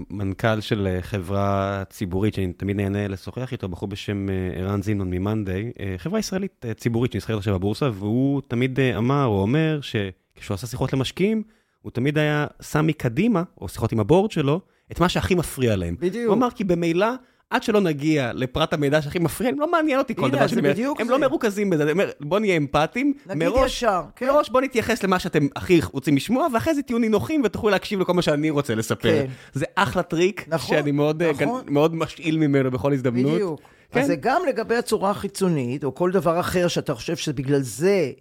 [0.09, 5.09] מנכ"ל של uh, חברה ציבורית שאני תמיד נהנה לשוחח איתו, בחור בשם uh, ערן זינון
[5.09, 9.79] ממאנדיי, uh, חברה ישראלית uh, ציבורית שנסחרת עכשיו בבורסה, והוא תמיד uh, אמר או אומר
[9.81, 11.43] שכשהוא עשה שיחות למשקיעים,
[11.81, 14.61] הוא תמיד היה שם מקדימה, או שיחות עם ה board שלו,
[14.91, 15.95] את מה שהכי מפריע להם.
[15.99, 16.27] בדיוק.
[16.27, 17.07] הוא אמר כי במילא...
[17.49, 20.61] עד שלא נגיע לפרט המידע שהכי מפריע, לא מעניין אותי כל דבר שאני...
[20.61, 21.09] בדיוק הם.
[21.09, 23.13] לא מרוכזים בזה, אני אומר, בוא נהיה אמפתיים.
[23.25, 24.27] נגיד ישר, כן.
[24.27, 28.13] מראש בוא נתייחס למה שאתם הכי רוצים לשמוע, ואחרי זה תהיו נינוחים ותוכלו להקשיב לכל
[28.13, 29.09] מה שאני רוצה לספר.
[29.09, 29.25] כן.
[29.53, 31.61] זה אחלה טריק, נכון, שאני מאוד, אה, נכון.
[31.67, 33.33] מאוד משאיל ממנו בכל הזדמנות.
[33.33, 33.59] בדיוק.
[33.91, 33.99] כן.
[33.99, 38.11] אז זה גם לגבי הצורה החיצונית, או כל דבר אחר שאתה חושב שבגלל זה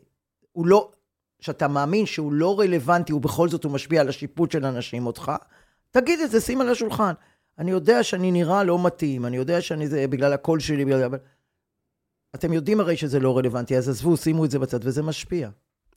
[0.53, 0.91] הוא לא,
[1.41, 5.33] שאתה מאמין שהוא לא רלוונטי, ובכל זאת הוא משפיע על השיפוט של אנשים אותך,
[5.91, 7.13] תגיד את זה, שים על השולחן.
[7.59, 11.03] אני יודע שאני נראה לא מתאים, אני יודע שאני זה בגלל הקול שלי, בגלל...
[11.05, 11.19] אבל...
[12.35, 15.49] אתם יודעים הרי שזה לא רלוונטי, אז עזבו, שימו את זה בצד, וזה משפיע.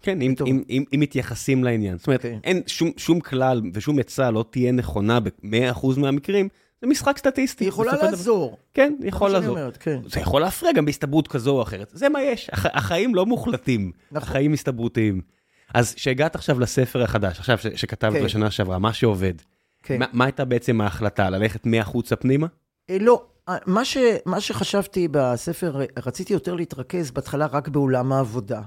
[0.01, 0.33] כן, אם.
[0.47, 1.97] אם, אם, אם מתייחסים לעניין.
[1.97, 2.39] זאת אומרת, כן.
[2.43, 6.49] אין שום, שום כלל ושום עצה לא תהיה נכונה ב-100% מהמקרים,
[6.81, 7.63] זה משחק סטטיסטי.
[7.63, 8.09] היא יכולה של דבר.
[8.09, 8.57] לעזור.
[8.73, 9.57] כן, זה יכול מה שאני לעזור.
[9.59, 9.99] אומרת, כן.
[10.05, 11.91] זה יכול להפריע גם בהסתברות כזו או אחרת.
[11.93, 14.29] זה מה יש, הח, החיים לא מוחלטים, נכון.
[14.29, 15.21] החיים הסתברותיים.
[15.73, 18.23] אז כשהגעת עכשיו לספר החדש, עכשיו ש, שכתבת כן.
[18.23, 19.33] בשנה שעברה, מה שעובד,
[19.83, 19.99] כן.
[19.99, 21.29] מה, מה הייתה בעצם ההחלטה?
[21.29, 22.47] ללכת מהחוצה פנימה?
[22.89, 28.13] אה, לא, אה, מה, ש, מה שחשבתי בספר, אה, רציתי יותר להתרכז בהתחלה רק באולם
[28.13, 28.61] העבודה.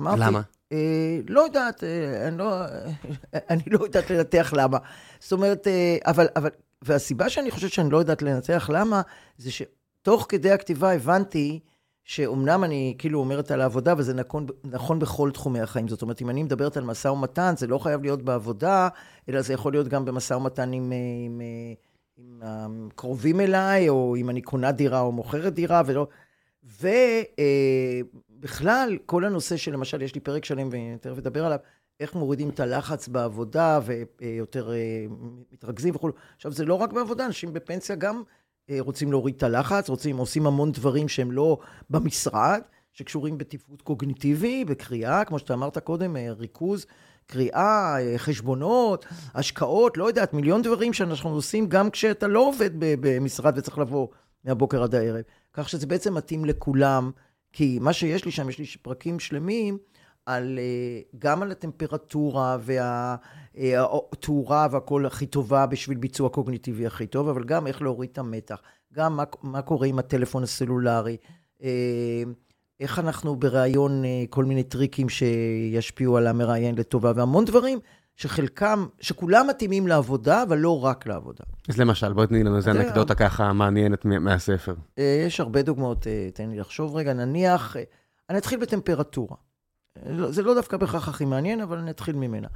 [0.00, 0.40] אמרתי, למה?
[0.72, 2.54] אה, לא יודעת, אה, אני לא,
[3.50, 4.78] אני לא יודעת לנתח למה.
[5.20, 6.50] זאת אומרת, אה, אבל, אבל,
[6.82, 9.02] והסיבה שאני חושבת שאני לא יודעת לנתח למה,
[9.36, 11.60] זה שתוך כדי הכתיבה הבנתי
[12.04, 15.88] שאומנם אני כאילו אומרת על העבודה, וזה נכון, נכון בכל תחומי החיים.
[15.88, 18.88] זאת אומרת, אם אני מדברת על משא ומתן, זה לא חייב להיות בעבודה,
[19.28, 21.74] אלא זה יכול להיות גם במשא ומתן עם, אה, עם, אה,
[22.18, 26.06] עם הקרובים אליי, או אם אני קונה דירה או מוכרת דירה, ולא...
[28.40, 31.58] ובכלל, כל הנושא של, למשל, יש לי פרק שלם, ותכף אדבר עליו,
[32.00, 35.06] איך מורידים את הלחץ בעבודה, ויותר אה,
[35.52, 36.10] מתרכזים וכו'.
[36.36, 38.22] עכשיו, זה לא רק בעבודה, אנשים בפנסיה גם אה,
[38.78, 41.58] רוצים להוריד את הלחץ, רוצים, עושים המון דברים שהם לא
[41.90, 42.60] במשרד,
[42.92, 46.86] שקשורים בתפקוד קוגניטיבי, בקריאה, כמו שאתה אמרת קודם, אה, ריכוז,
[47.26, 53.58] קריאה, אה, חשבונות, השקעות, לא יודעת, מיליון דברים שאנחנו עושים גם כשאתה לא עובד במשרד
[53.58, 54.08] וצריך לבוא
[54.44, 55.22] מהבוקר עד הערב.
[55.52, 57.10] כך שזה בעצם מתאים לכולם,
[57.52, 59.78] כי מה שיש לי שם, יש לי פרקים שלמים
[60.26, 62.56] על, אה, גם על הטמפרטורה
[63.54, 68.60] והתאורה והכל הכי טובה בשביל ביצוע קוגניטיבי הכי טוב, אבל גם איך להוריד את המתח,
[68.92, 71.16] גם מה, מה קורה עם הטלפון הסלולרי,
[71.62, 72.22] אה,
[72.80, 77.78] איך אנחנו בראיון, אה, כל מיני טריקים שישפיעו על המראיין לטובה, והמון דברים
[78.16, 81.44] שחלקם, שכולם מתאימים לעבודה, אבל לא רק לעבודה.
[81.68, 82.70] אז למשל, בואי תני לנו איזה.
[82.70, 84.74] אנקדוטה ככה מעניינת מה- מהספר.
[84.98, 87.82] אה, יש הרבה דוגמאות, אה, תן לי לחשוב רגע, נניח, אה,
[88.30, 89.36] אני אתחיל בטמפרטורה.
[89.96, 92.48] אה, לא- זה לא דווקא בהכרח הכי מעניין, אבל אני אתחיל ממנה.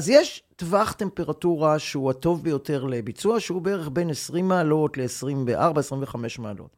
[0.00, 6.76] אז יש טווח טמפרטורה שהוא הטוב ביותר לביצוע, שהוא בערך בין 20 מעלות ל-24-25 מעלות.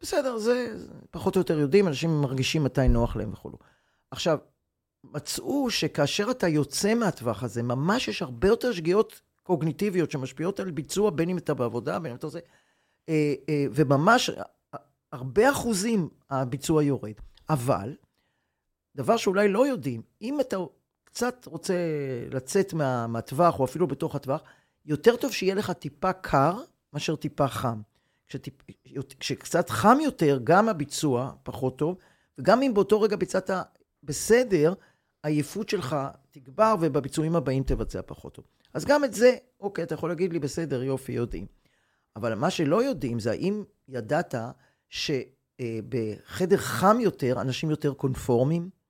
[0.00, 3.58] בסדר, זה זה פחות או יותר יודעים, אנשים מרגישים מתי נוח להם וכולו.
[4.10, 4.38] עכשיו,
[5.04, 11.10] מצאו שכאשר אתה יוצא מהטווח הזה, ממש יש הרבה יותר שגיאות קוגניטיביות שמשפיעות על ביצוע,
[11.10, 12.38] בין אם אתה בעבודה, בין אם אתה עושה...
[13.08, 14.42] אה, אה, וממש אה,
[15.12, 17.14] הרבה אחוזים הביצוע יורד.
[17.48, 17.94] אבל,
[18.96, 20.56] דבר שאולי לא יודעים, אם אתה
[21.14, 21.74] קצת רוצה
[22.30, 24.42] לצאת מה, מהטווח, או אפילו בתוך הטווח,
[24.86, 26.56] יותר טוב שיהיה לך טיפה קר
[26.92, 27.80] מאשר טיפה חם.
[28.28, 28.54] כשטיפ,
[29.20, 31.96] כשקצת חם יותר, גם הביצוע פחות טוב,
[32.38, 33.50] וגם אם באותו רגע ביצעת
[34.02, 34.74] בסדר,
[35.24, 35.96] העייפות שלך
[36.30, 38.44] תגבר, ובביצועים הבאים תבצע פחות טוב.
[38.74, 41.46] אז גם את זה, אוקיי, אתה יכול להגיד לי, בסדר, יופי, יודעים.
[42.16, 44.34] אבל מה שלא יודעים זה האם ידעת
[44.88, 48.83] שבחדר חם יותר, אנשים יותר קונפורמים?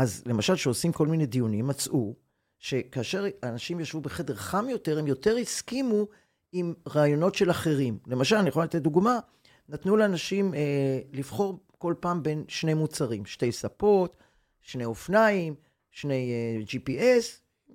[0.00, 2.14] אז למשל, כשעושים כל מיני דיונים, מצאו
[2.58, 6.06] שכאשר אנשים ישבו בחדר חם יותר, הם יותר הסכימו
[6.52, 7.98] עם רעיונות של אחרים.
[8.06, 9.18] למשל, אני יכול לתת דוגמה,
[9.68, 14.16] נתנו לאנשים אה, לבחור כל פעם בין שני מוצרים, שתי ספות,
[14.60, 15.54] שני אופניים,
[15.90, 17.24] שני אה, GPS,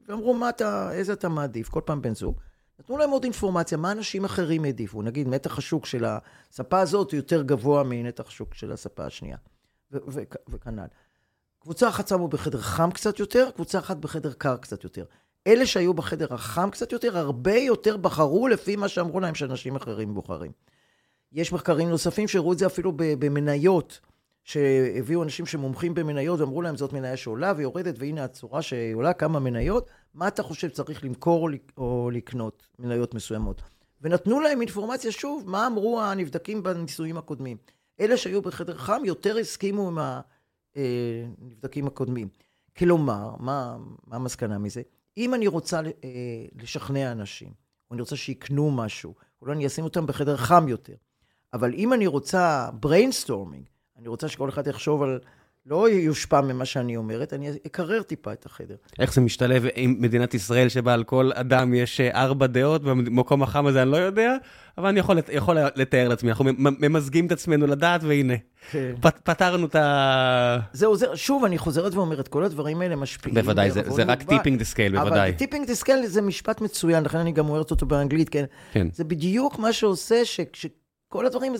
[0.07, 1.69] ואמרו, מה אתה, איזה אתה מעדיף?
[1.69, 2.39] כל פעם בן זוג.
[2.79, 5.01] נתנו להם עוד אינפורמציה, מה אנשים אחרים העדיפו.
[5.01, 9.37] נגיד, נתח השוק של הספה הזאת יותר גבוה מנתח השוק של הספה השנייה,
[9.91, 10.87] ו- ו- וכנ"ל.
[11.65, 15.05] קבוצה אחת שמו בחדר חם קצת יותר, קבוצה אחת בחדר קר קצת יותר.
[15.47, 20.13] אלה שהיו בחדר החם קצת יותר, הרבה יותר בחרו לפי מה שאמרו להם שאנשים אחרים
[20.13, 20.51] בוחרים.
[21.31, 23.99] יש מחקרים נוספים שהראו את זה אפילו במניות,
[24.43, 29.89] שהביאו אנשים שמומחים במניות ואמרו להם זאת מניה שעולה ויורדת, והנה הצורה שעולה כמה מניות,
[30.13, 33.61] מה אתה חושב צריך למכור או לקנות מניות מסוימות?
[34.01, 37.57] ונתנו להם אינפורמציה, שוב, מה אמרו הנבדקים בניסויים הקודמים.
[37.99, 39.97] אלה שהיו בחדר חם יותר הסכימו עם
[40.75, 42.27] הנבדקים הקודמים.
[42.77, 44.81] כלומר, מה, מה המסקנה מזה?
[45.17, 47.53] אם אני רוצה אה, לשכנע אנשים,
[47.89, 50.95] או אני רוצה שיקנו משהו, אולי אני אשים אותם בחדר חם יותר,
[51.53, 53.65] אבל אם אני רוצה brainstorming,
[53.97, 55.19] אני רוצה שכל אחד יחשוב על
[55.65, 58.75] לא יושפע ממה שאני אומרת, אני אקרר טיפה את החדר.
[58.99, 63.43] איך זה משתלב עם מדינת ישראל שבה על כל אדם יש אה, ארבע דעות, במקום
[63.43, 64.35] החם הזה אני לא יודע,
[64.77, 68.33] אבל אני יכול, יכול לתאר לעצמי, אנחנו ממזגים את עצמנו לדעת, והנה,
[68.71, 68.93] כן.
[69.01, 70.57] פת, פתרנו את ה...
[70.73, 73.35] זה עוזר, שוב, אני חוזרת ואומרת, כל הדברים האלה משפיעים.
[73.35, 75.29] בוודאי, זה, זה רק tipping the scale, בוודאי.
[75.29, 78.45] אבל tipping the scale זה משפט מצוין, לכן אני גם אומרת אותו באנגלית, כן?
[78.71, 78.87] כן.
[78.93, 80.15] זה בדיוק מה שעושה.
[80.25, 81.55] שכל הדברים,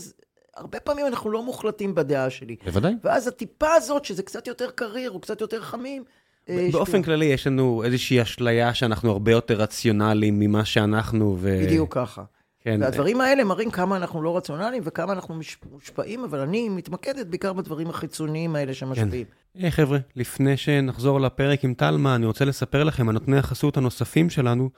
[0.56, 2.56] הרבה פעמים אנחנו לא מוחלטים בדעה שלי.
[2.66, 2.94] בוודאי.
[3.04, 6.04] ואז הטיפה הזאת, שזה קצת יותר קריר או קצת יותר חמים,
[6.50, 11.60] אה, באופן כללי, יש לנו איזושהי אשליה שאנחנו הרבה יותר רציונליים ממה שאנחנו, ו...
[11.64, 12.24] בדיוק ככה.
[12.60, 12.78] כן.
[12.82, 15.40] והדברים האלה מראים כמה אנחנו לא רציונליים וכמה אנחנו
[15.72, 19.26] מושפעים, אבל אני מתמקדת בעיקר בדברים החיצוניים האלה שמשפיעים.
[19.54, 19.60] כן.
[19.60, 24.30] היי חבר'ה, לפני שנחזור לפרק עם טלמה, אני רוצה לספר לכם על נותני החסות הנוספים
[24.30, 24.70] שלנו,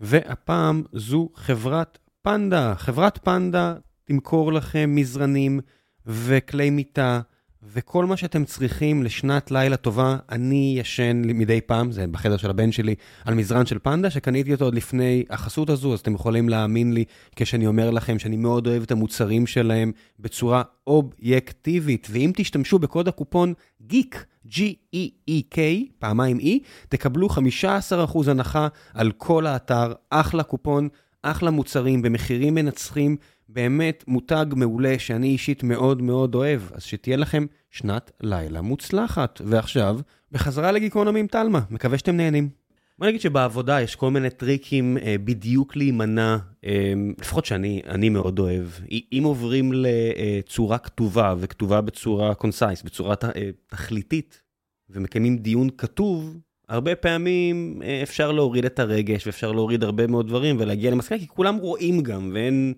[0.00, 2.74] והפעם זו חברת פנדה.
[2.76, 5.60] חברת פנדה תמכור לכם מזרנים
[6.06, 7.20] וכלי מיטה
[7.72, 10.16] וכל מה שאתם צריכים לשנת לילה טובה.
[10.30, 14.64] אני ישן מדי פעם, זה בחדר של הבן שלי, על מזרן של פנדה, שקניתי אותו
[14.64, 17.04] עוד לפני החסות הזו, אז אתם יכולים להאמין לי
[17.36, 22.08] כשאני אומר לכם שאני מאוד אוהב את המוצרים שלהם בצורה אובייקטיבית.
[22.10, 23.54] ואם תשתמשו בקוד הקופון
[23.90, 24.16] GEEK,
[24.48, 25.58] G-E-E-K,
[25.98, 26.48] פעמיים E,
[26.88, 30.88] תקבלו 15% הנחה על כל האתר, אחלה קופון,
[31.22, 33.16] אחלה מוצרים במחירים מנצחים.
[33.48, 39.40] באמת מותג מעולה שאני אישית מאוד מאוד אוהב, אז שתהיה לכם שנת לילה מוצלחת.
[39.44, 39.98] ועכשיו,
[40.32, 42.48] בחזרה לגיקונומי עם תלמה, מקווה שאתם נהנים.
[42.98, 48.66] בוא נגיד שבעבודה יש כל מיני טריקים אה, בדיוק להימנע, אה, לפחות שאני מאוד אוהב.
[49.12, 54.42] אם עוברים לצורה כתובה, וכתובה בצורה concise, בצורה ת, אה, תכליתית,
[54.90, 60.56] ומקיימים דיון כתוב, הרבה פעמים אה, אפשר להוריד את הרגש, ואפשר להוריד הרבה מאוד דברים,
[60.58, 62.74] ולהגיע למסקנה, כי כולם רואים גם, ואין...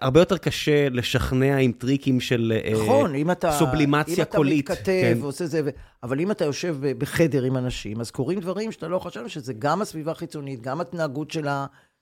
[0.00, 4.70] הרבה יותר קשה לשכנע עם טריקים של אה, נכון, אם אתה, סובלימציה אם קולית.
[4.70, 5.18] אם אתה מתכתב כן.
[5.20, 5.68] ועושה זה, ו...
[6.02, 9.82] אבל אם אתה יושב בחדר עם אנשים, אז קורים דברים שאתה לא חשב שזה גם
[9.82, 11.46] הסביבה החיצונית, גם התנהגות של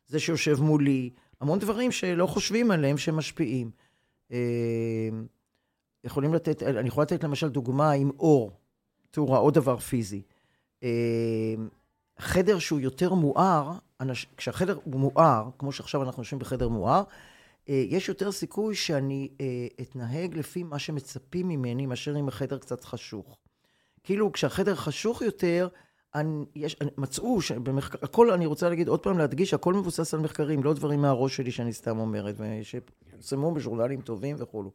[0.08, 3.70] זה שיושב מולי, המון דברים שלא חושבים עליהם שמשפיעים.
[4.32, 4.38] אה,
[6.04, 8.50] יכולים לתת, אני יכול לתת למשל דוגמה עם אור,
[9.10, 10.22] תאורה, עוד דבר פיזי.
[10.82, 11.54] אה,
[12.18, 13.72] חדר שהוא יותר מואר,
[14.36, 17.02] כשהחדר הוא מואר, כמו שעכשיו אנחנו יושבים בחדר מואר, אה,
[17.68, 23.38] יש יותר סיכוי שאני אה, אתנהג לפי מה שמצפים ממני, מאשר אם החדר קצת חשוך.
[24.04, 25.68] כאילו, כשהחדר חשוך יותר,
[26.14, 30.20] אני, יש, אני, מצאו, שבמחקר, הכל, אני רוצה להגיד, עוד פעם להדגיש, הכל מבוסס על
[30.20, 34.72] מחקרים, לא דברים מהראש שלי שאני סתם אומרת, ושפורסמו בז'ורנלים טובים וכולו.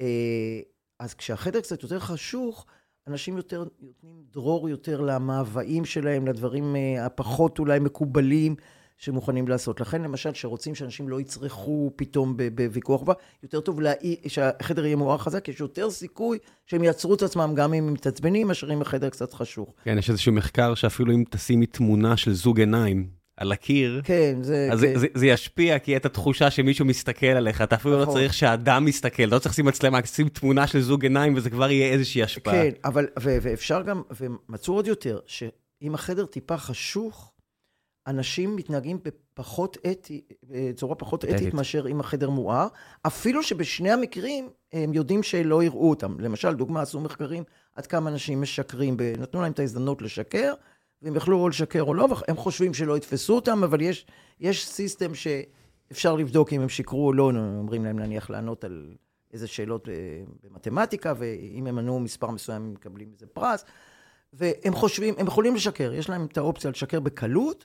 [0.00, 0.60] אה,
[0.98, 2.66] אז כשהחדר קצת יותר חשוך,
[3.06, 8.56] אנשים יותר נותנים דרור יותר למאוויים שלהם, לדברים הפחות אולי מקובלים.
[9.00, 9.80] שמוכנים לעשות.
[9.80, 13.02] לכן, למשל, שרוצים שאנשים לא יצרכו פתאום בוויכוח
[13.42, 13.92] יותר טוב לה...
[14.26, 18.46] שהחדר יהיה מואר חזק, יש יותר סיכוי שהם יעצרו את עצמם גם אם הם מתעצבנים,
[18.46, 19.74] מאשר אם החדר קצת חשוך.
[19.84, 24.68] כן, יש איזשהו מחקר שאפילו אם תשימי תמונה של זוג עיניים על הקיר, כן, זה...
[24.72, 24.92] אז כן.
[24.94, 28.14] זה, זה, זה ישפיע, כי את התחושה שמישהו מסתכל עליך, אתה אפילו לא נכון.
[28.14, 31.70] לא צריך שאדם מסתכל, לא צריך לשים מצלמה, שים תמונה של זוג עיניים וזה כבר
[31.70, 32.54] יהיה איזושהי השפעה.
[32.54, 37.32] כן, אבל, ו- ואפשר גם, ומצאו עוד יותר, שאם החדר טיפה חשוך,
[38.10, 41.54] אנשים מתנהגים בפחות אתי, בצורה פחות אתית.
[41.54, 42.68] מאשר אם החדר מואר,
[43.02, 46.20] אפילו שבשני המקרים הם יודעים שלא יראו אותם.
[46.20, 47.44] למשל, דוגמה, עשו מחקרים
[47.74, 50.54] עד כמה אנשים משקרים, נתנו להם את ההזדמנות לשקר,
[51.02, 54.06] והם יכלו או לשקר או לא, הם חושבים שלא יתפסו אותם, אבל יש,
[54.40, 58.94] יש סיסטם שאפשר לבדוק אם הם שיקרו או לא, אומרים להם נניח לענות על
[59.32, 59.94] איזה שאלות אה,
[60.42, 63.64] במתמטיקה, ואם הם ענו מספר מסוים הם מקבלים איזה פרס,
[64.32, 67.64] והם חושבים, הם יכולים לשקר, יש להם את האופציה לשקר בקלות,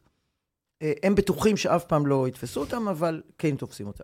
[0.81, 4.03] הם בטוחים שאף פעם לא יתפסו אותם, אבל כן תופסים אותם.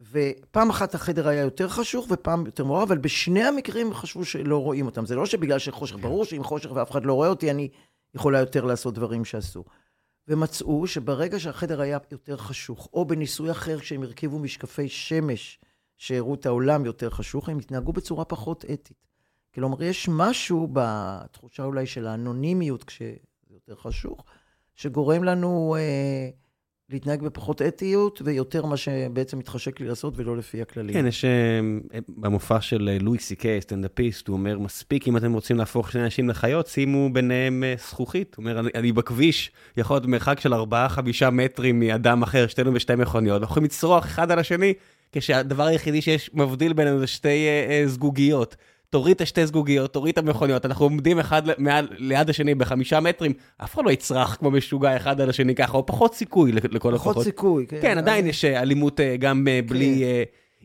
[0.00, 4.86] ופעם אחת החדר היה יותר חשוך ופעם יותר מואר, אבל בשני המקרים חשבו שלא רואים
[4.86, 5.06] אותם.
[5.06, 7.68] זה לא שבגלל שחושך, ברור שאם חושך ואף אחד לא רואה אותי, אני
[8.14, 9.64] יכולה יותר לעשות דברים שעשו.
[10.28, 15.58] ומצאו שברגע שהחדר היה יותר חשוך, או בניסוי אחר, כשהם הרכיבו משקפי שמש
[15.96, 19.04] שהראו את העולם יותר חשוך, הם התנהגו בצורה פחות אתית.
[19.54, 23.16] כלומר, יש משהו בתחושה אולי של האנונימיות כשזה
[23.50, 24.24] יותר חשוך,
[24.76, 26.28] שגורם לנו אה,
[26.90, 30.94] להתנהג בפחות אתיות, ויותר מה שבעצם מתחשק לי לעשות, ולא לפי הכללים.
[30.94, 31.60] כן, יש אה,
[32.08, 36.04] במופע של אה, לואי סי קיי, סטנדאפיסט, הוא אומר, מספיק אם אתם רוצים להפוך שני
[36.04, 38.34] אנשים לחיות, שימו ביניהם אה, זכוכית.
[38.34, 40.56] הוא אומר, אני, אני בכביש, יכול להיות מרחק של 4-5
[41.32, 44.74] מטרים מאדם אחר, שתינו בשתי מכוניות, אנחנו יכולים לצרוח אחד על השני,
[45.12, 47.84] כשהדבר היחידי שיש מבדיל בינינו זה שתי אה, אה.
[48.94, 53.32] תוריד את השתי זגוגיות, תוריד את המכוניות, אנחנו עומדים אחד מעל, ליד השני בחמישה מטרים,
[53.64, 57.12] אף אחד לא יצרח כמו משוגע אחד על השני ככה, או פחות סיכוי לכל הפחות.
[57.12, 57.78] פחות סיכוי, כן.
[57.82, 60.04] כן, עדיין יש אה, אלימות אה, גם אה, בלי...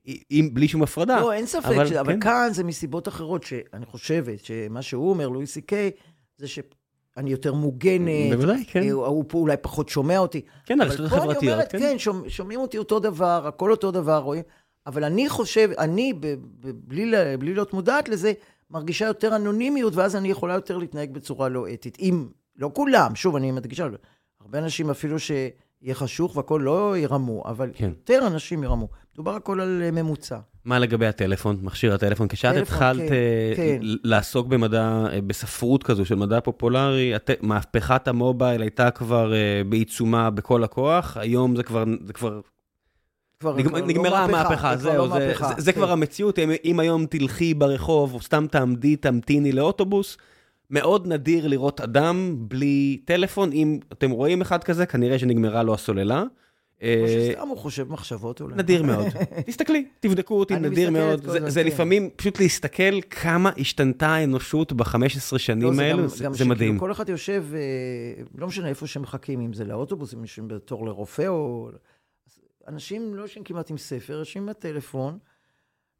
[0.05, 0.11] כן.
[0.29, 1.19] עם, בלי שום הפרדה.
[1.19, 1.89] לא, אין ספק, אבל, ש...
[1.89, 1.97] כן.
[1.97, 5.91] אבל כאן זה מסיבות אחרות, שאני חושבת שמה שהוא אומר, לואי סי קיי,
[6.37, 8.31] זה שאני יותר מוגנת.
[8.35, 8.89] בוודאי, כן.
[8.89, 10.41] הוא, הוא פה אולי פחות שומע אותי.
[10.65, 11.79] כן, הרשתות החברתיות, כן.
[11.79, 11.95] כן,
[12.27, 14.43] שומעים אותי אותו דבר, הכל אותו דבר, רואים.
[14.87, 16.27] אבל אני חושב, אני, ב,
[16.59, 18.33] ב, בלי, בלי להיות מודעת לזה,
[18.71, 21.97] מרגישה יותר אנונימיות, ואז אני יכולה יותר להתנהג בצורה לא אתית.
[21.99, 23.87] אם, לא כולם, שוב, אני מדגישה,
[24.41, 27.89] הרבה אנשים אפילו שיהיה חשוך והכול לא ירמו, אבל כן.
[27.89, 28.87] יותר אנשים ירמו.
[29.13, 30.39] מדובר הכל על אה, ממוצע.
[30.65, 32.27] מה לגבי הטלפון, מכשיר הטלפון?
[32.27, 33.79] כשאת התחלת כן, uh, כן.
[33.81, 37.29] לעסוק במדע, uh, בספרות כזו של מדע פופולרי, הת...
[37.41, 39.33] מהפכת המובייל הייתה כבר
[39.69, 42.41] בעיצומה בכל הכוח, היום זה כבר, זה כבר כבר, נג, כבר לא
[43.87, 45.17] נגמרה לא המהפכה, זהו, לא
[45.57, 45.91] זה, כבר כן.
[45.91, 46.39] המציאות.
[46.65, 50.17] אם, היום תלכי ברחוב, או סתם תעמדי, תמתיני לאוטובוס,
[50.69, 53.51] מאוד נדיר לראות אדם בלי טלפון.
[53.51, 56.23] אם אתם רואים אחד כזה, כנראה שנגמרה לו הסוללה.
[56.83, 58.55] או שסתם הוא חושב מחשבות אולי.
[58.55, 59.05] נדיר מאוד.
[59.47, 61.23] תסתכלי, תבדקו אותי, נדיר מאוד.
[61.23, 66.79] זה, זה לפעמים פשוט להסתכל כמה השתנתה האנושות ב-15 שנים האלו, זה, מדהים.
[66.79, 71.27] כל אחד יושב, אה, לא משנה איפה שמחכים, אם זה לאוטובוס, אם יש בתור לרופא
[71.27, 71.69] או...
[72.69, 75.17] אנשים לא יושבים כמעט עם ספר, יושבים עם הטלפון.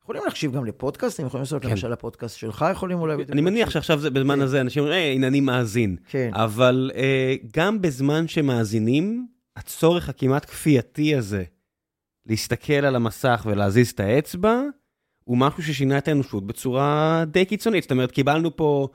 [0.04, 1.70] יכולים להקשיב גם לפודקאסטים, יכולים לעשות כן.
[1.70, 3.16] למשל לפודקאסט שלך, יכולים אולי...
[3.32, 4.42] אני מניח שעכשיו זה בזמן כן.
[4.42, 5.96] הזה, אנשים אומרים, הנה אני מאזין.
[6.10, 6.32] כן.
[6.34, 11.44] אבל אה, גם בזמן שמאזינים, הצורך הכמעט כפייתי הזה,
[12.26, 14.62] להסתכל על המסך ולהזיז את האצבע,
[15.24, 17.84] הוא משהו ששינה את האנושות בצורה די קיצונית.
[17.84, 18.88] זאת אומרת, קיבלנו פה,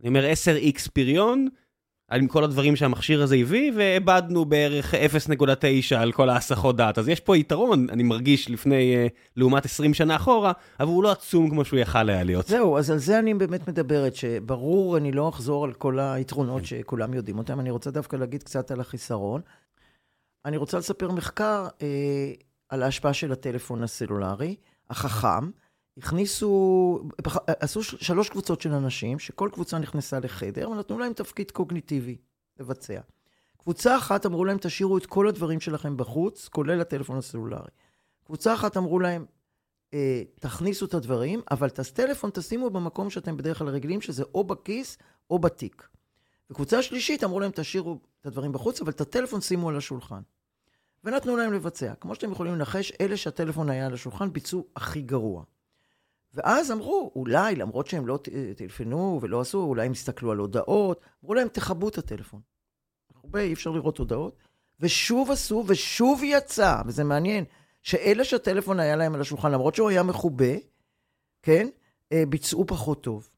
[0.00, 1.48] אני אומר, 10x פריון,
[2.16, 6.98] עם כל הדברים שהמכשיר הזה הביא, ואיבדנו בערך 0.9 על כל ההסחות דעת.
[6.98, 11.10] אז יש פה יתרון, אני מרגיש, לפני, uh, לעומת 20 שנה אחורה, אבל הוא לא
[11.10, 12.46] עצום כמו שהוא יכל היה להיות.
[12.46, 17.14] זהו, אז על זה אני באמת מדברת, שברור, אני לא אחזור על כל היתרונות שכולם
[17.14, 19.40] יודעים אותם, אני רוצה דווקא להגיד קצת על החיסרון.
[20.44, 22.32] אני רוצה לספר מחקר אה,
[22.68, 24.56] על ההשפעה של הטלפון הסלולרי,
[24.90, 25.50] החכם.
[25.98, 27.02] הכניסו,
[27.46, 32.16] עשו שלוש קבוצות של אנשים, שכל קבוצה נכנסה לחדר, ונתנו להם תפקיד קוגניטיבי
[32.60, 33.00] לבצע.
[33.58, 37.70] קבוצה אחת אמרו להם, תשאירו את כל הדברים שלכם בחוץ, כולל הטלפון הסלולרי.
[38.24, 39.26] קבוצה אחת אמרו להם,
[39.94, 44.44] אה, תכניסו את הדברים, אבל את הטלפון תשימו במקום שאתם בדרך כלל רגילים, שזה או
[44.44, 44.98] בכיס
[45.30, 45.88] או בתיק.
[46.50, 50.20] וקבוצה שלישית אמרו להם, תשאירו את הדברים בחוץ, אבל את הטלפון שימו על השולחן.
[51.04, 51.94] ונתנו להם לבצע.
[52.00, 55.44] כמו שאתם יכולים לנחש, אלה שהטלפון היה על השולחן ביצעו הכי גרוע.
[56.34, 58.18] ואז אמרו, אולי, למרות שהם לא
[58.56, 62.40] טלפנו ולא עשו, אולי הם הסתכלו על הודעות, אמרו להם, תכבו את הטלפון.
[63.14, 64.36] הרבה, אי אפשר לראות הודעות.
[64.80, 67.44] ושוב עשו, ושוב יצא, וזה מעניין,
[67.82, 70.54] שאלה שהטלפון היה להם על השולחן, למרות שהוא היה מכובה,
[71.42, 71.68] כן,
[72.12, 73.28] אה, ביצעו פחות טוב.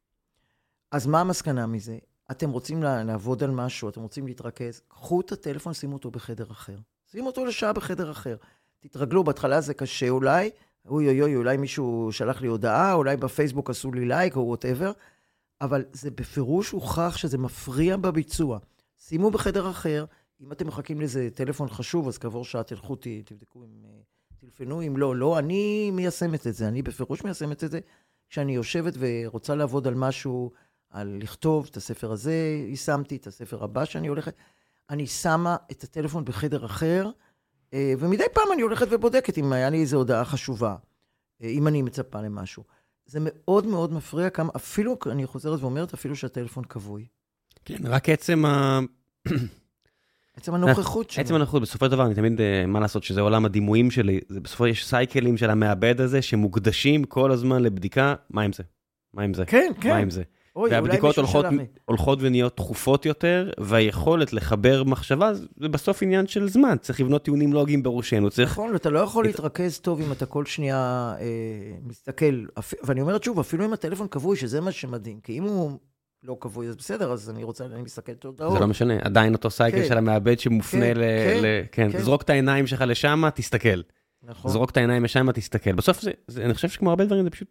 [0.91, 1.99] אז מה המסקנה מזה?
[2.31, 6.77] אתם רוצים לעבוד על משהו, אתם רוצים להתרכז, קחו את הטלפון, שימו אותו בחדר אחר.
[7.11, 8.37] שימו אותו לשעה בחדר אחר.
[8.81, 10.51] תתרגלו, בהתחלה זה קשה אולי,
[10.87, 14.93] אוי אוי אוי, אולי מישהו שלח לי הודעה, אולי בפייסבוק עשו לי לייק או whatever,
[15.61, 18.59] אבל זה בפירוש הוכח שזה מפריע בביצוע.
[18.99, 20.05] שימו בחדר אחר,
[20.41, 23.85] אם אתם מחכים לאיזה טלפון חשוב, אז כעבור שעה תלכו, תבדקו אם...
[24.41, 27.81] טלפנו, אם לא, לא, אני מיישמת את זה, אני בפירוש מיישמת את זה.
[28.29, 30.51] כשאני יושבת ורוצה לעבוד על משהו,
[30.91, 32.35] על לכתוב, את הספר הזה
[32.69, 34.35] יישמתי, את הספר הבא שאני הולכת,
[34.91, 37.11] אני שמה את הטלפון בחדר אחר, אה,
[37.75, 40.77] ומדי פעם אני הולכת ובודקת אם היה לי איזו הודעה חשובה,
[41.43, 42.65] אה, אם אני מצפה למשהו.
[43.07, 47.07] זה מאוד מאוד מפריע כמה, אפילו, אני חוזרת ואומרת, אפילו שהטלפון כבוי.
[47.65, 48.81] כן, רק עצם ה...
[50.37, 51.25] עצם הנוכחות שלו.
[51.25, 54.41] עצם הנוכחות, בסופו של דבר, אני תמיד, אה, מה לעשות, שזה עולם הדימויים שלי, זה
[54.41, 58.63] בסופו יש סייקלים של המעבד הזה, שמוקדשים כל הזמן לבדיקה, מה עם זה?
[59.15, 59.45] מה עם זה?
[59.47, 59.91] כן, כן.
[59.91, 60.23] מה עם זה?
[60.57, 61.45] אוי, והבדיקות הולכות,
[61.85, 67.53] הולכות ונהיות תכופות יותר, והיכולת לחבר מחשבה זה בסוף עניין של זמן, צריך לבנות טיעונים
[67.53, 68.31] לוגיים בראשנו.
[68.31, 68.51] צריך...
[68.51, 69.31] נכון, אתה לא יכול את...
[69.31, 71.27] להתרכז טוב אם אתה כל שנייה אה,
[71.83, 72.75] מסתכל, אפ...
[72.85, 75.79] ואני אומרת שוב, אפילו עם הטלפון כבוי, שזה מה שמדהים, כי אם הוא
[76.23, 78.53] לא כבוי, אז בסדר, אז אני רוצה, אני מסתכל את ההודעות.
[78.53, 79.89] זה לא משנה, עדיין אותו cycle כן.
[79.89, 81.01] של המעבד שמופנה כן, ל...
[81.01, 81.47] כן, ל...
[81.73, 81.99] כן, כן.
[81.99, 83.81] זרוק את העיניים שלך לשם, תסתכל.
[84.23, 84.51] נכון.
[84.51, 85.73] זרוק את העיניים לשם, תסתכל.
[85.73, 87.49] בסוף זה, זה, אני חושב שכמו הרבה דברים, זה פשוט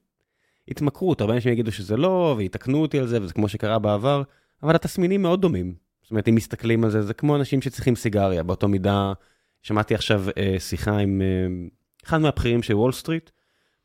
[0.67, 4.23] התמכרות, הרבה אנשים יגידו שזה לא, ויתקנו אותי על זה, וזה כמו שקרה בעבר,
[4.63, 5.73] אבל התסמינים מאוד דומים.
[6.01, 9.13] זאת אומרת, אם מסתכלים על זה, זה כמו אנשים שצריכים סיגריה, באותו מידה,
[9.61, 11.67] שמעתי עכשיו אה, שיחה עם אה,
[12.05, 13.29] אחד מהבכירים של וול סטריט,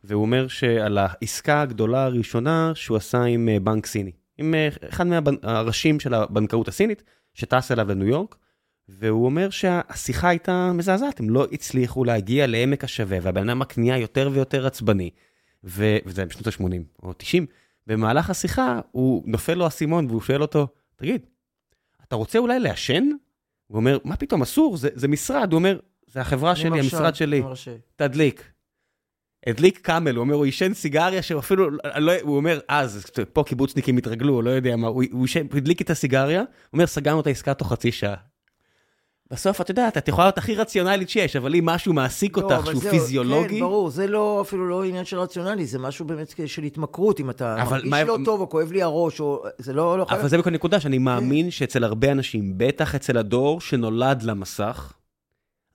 [0.04, 5.06] והוא אומר שעל העסקה הגדולה הראשונה שהוא עשה עם אה, בנק סיני, עם אה, אחד
[5.06, 7.02] מהראשים של הבנקאות הסינית,
[7.34, 8.36] שטס אליו לניו יורק,
[8.88, 14.30] והוא אומר שהשיחה הייתה מזעזעת, הם לא הצליחו להגיע לעמק השווה, והבן אדם הקנייה יותר
[14.32, 15.10] ויותר עצבני.
[15.66, 15.96] ו...
[16.06, 17.46] וזה בשנות ה-80 או 90,
[17.86, 21.26] במהלך השיחה, הוא נופל לו האסימון והוא שואל אותו, תגיד,
[22.08, 23.04] אתה רוצה אולי לעשן?
[23.66, 25.52] הוא אומר, מה פתאום, אסור, זה, זה משרד.
[25.52, 27.76] הוא אומר, זה החברה שלי, מרשה, המשרד שלי, מרשה.
[27.96, 28.52] תדליק.
[29.46, 34.42] הדליק קאמל, הוא אומר, הוא עישן סיגריה שאפילו, לא, הוא אומר, אז, פה קיבוצניקים התרגלו,
[34.42, 37.72] לא יודע מה, הוא, הוא, הוא הדליק את הסיגריה, הוא אומר, סגרנו את העסקה תוך
[37.72, 38.16] חצי שעה.
[39.30, 42.66] בסוף, את יודעת, את יכולה להיות הכי רציונלית שיש, אבל אם משהו מעסיק לא, אותך
[42.66, 46.34] שהוא זהו, פיזיולוגי, כן, ברור, זה לא, אפילו לא עניין של רציונלי, זה משהו באמת
[46.46, 49.44] של התמכרות, אם אתה מרגיש מה- לא טוב או כואב לי הראש, או...
[49.58, 49.98] זה לא...
[49.98, 54.92] לא אבל זה בכל נקודה שאני מאמין שאצל הרבה אנשים, בטח אצל הדור שנולד למסך,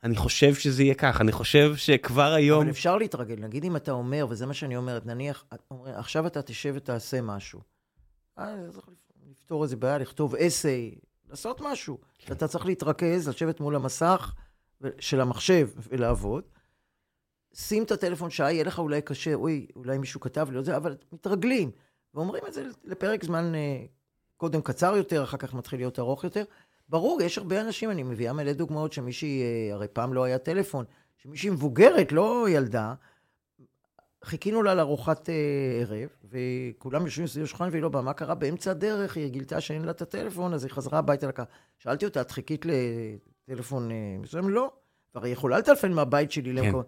[0.03, 2.61] אני חושב שזה יהיה כך, אני חושב שכבר היום...
[2.61, 6.41] אבל אפשר להתרגל, נגיד אם אתה אומר, וזה מה שאני אומרת, נניח, אומר, עכשיו אתה
[6.41, 7.59] תשב ותעשה משהו.
[8.39, 8.87] אה, צריך
[9.29, 10.95] לפתור איזה בעיה, לכתוב אסיי,
[11.31, 11.97] לעשות משהו.
[12.31, 14.33] אתה צריך להתרכז, לשבת מול המסך
[14.99, 16.43] של המחשב ולעבוד.
[17.53, 20.77] שים את הטלפון שעה, יהיה לך אולי קשה, אוי, אולי מישהו כתב לי את זה,
[20.77, 21.71] אבל מתרגלים.
[22.13, 23.85] ואומרים את זה לפרק זמן אה,
[24.37, 26.43] קודם קצר יותר, אחר כך מתחיל להיות ארוך יותר.
[26.89, 30.85] ברור, יש הרבה אנשים, אני מביאה מלא דוגמאות שמישהי, אה, הרי פעם לא היה טלפון,
[31.17, 32.93] שמישהי מבוגרת, לא ילדה,
[34.25, 35.35] חיכינו לה לארוחת אה,
[35.81, 38.35] ערב, וכולם יושבים סביב השולחן והיא לא באה, מה קרה?
[38.35, 41.43] באמצע הדרך היא גילתה שאין לה את הטלפון, אז היא חזרה הביתה לקה.
[41.77, 44.49] שאלתי אותה, את חיכית לטלפון אה, מסוים?
[44.49, 44.71] לא.
[45.15, 46.83] והרי היא יכולה לטלפן מהבית שלי למקום.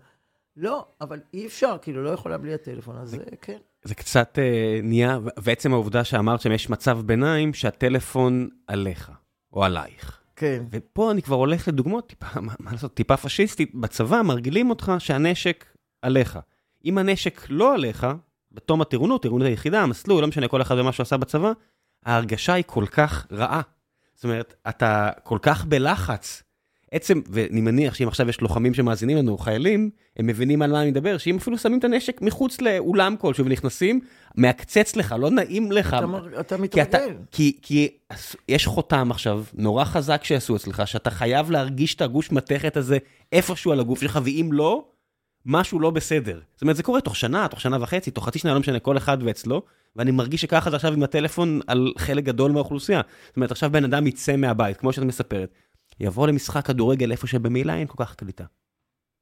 [0.58, 3.58] לא, אבל אי אפשר, כאילו, לא יכולה בלי הטלפון, אז אה, כן.
[3.84, 9.12] זה קצת אה, נהיה, ועצם העובדה שאמרת שיש מצב ביניים שהטלפון עליך,
[9.54, 10.20] או עלייך.
[10.36, 10.64] כן.
[10.72, 15.66] ופה אני כבר הולך לדוגמאות, טיפה, מה, מה לעשות, טיפה פשיסטית, בצבא מרגילים אותך שהנשק
[16.02, 16.40] עליך.
[16.86, 18.08] אם הנשק לא עליך,
[18.52, 21.52] בתום הטירונות, טירונות היחידה, המסלול, לא משנה כל אחד ומה שהוא עשה בצבא,
[22.06, 23.62] ההרגשה היא כל כך רעה.
[24.16, 26.44] זאת אומרת, אתה כל כך בלחץ.
[26.92, 30.92] עצם, ואני מניח שאם עכשיו יש לוחמים שמאזינים לנו, חיילים, הם מבינים על מה אני
[30.92, 34.00] מדבר, שאם אפילו שמים את הנשק מחוץ לאולם כלשהו ונכנסים,
[34.36, 35.96] מעקצץ לך, לא נעים לך.
[36.40, 37.16] אתה אתה כי אתה, מתרגל.
[37.32, 37.98] כי, כי
[38.50, 42.98] יש חותם עכשיו, נורא חזק שעשו אצלך, שאתה חייב להרגיש את הגוש מתכת הזה
[43.32, 44.86] איפשהו על הגוף שלך, ואם לא,
[45.46, 46.40] משהו לא בסדר.
[46.54, 48.98] זאת אומרת, זה קורה תוך שנה, תוך שנה וחצי, תוך חצי שנה, לא משנה, כל
[48.98, 49.62] אחד ואצלו,
[49.96, 53.02] ואני מרגיש שככה זה עכשיו עם הטלפון על חלק גדול מהאוכלוסייה.
[53.28, 55.54] זאת אומרת, עכשיו בן אדם יצא מהבית, כמו שאת מספרת,
[56.00, 58.44] יבוא למשחק כדורגל איפה שבמילא אין כל כך קליטה.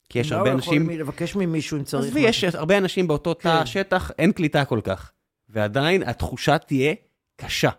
[0.09, 0.81] כי יש מה הרבה הוא אנשים...
[0.81, 2.05] יכול לבקש ממישהו אם צריך.
[2.05, 3.65] עזבי, יש הרבה אנשים באותו תא כן.
[3.65, 5.11] שטח, אין קליטה כל כך.
[5.49, 6.93] ועדיין התחושה תהיה
[7.35, 7.69] קשה.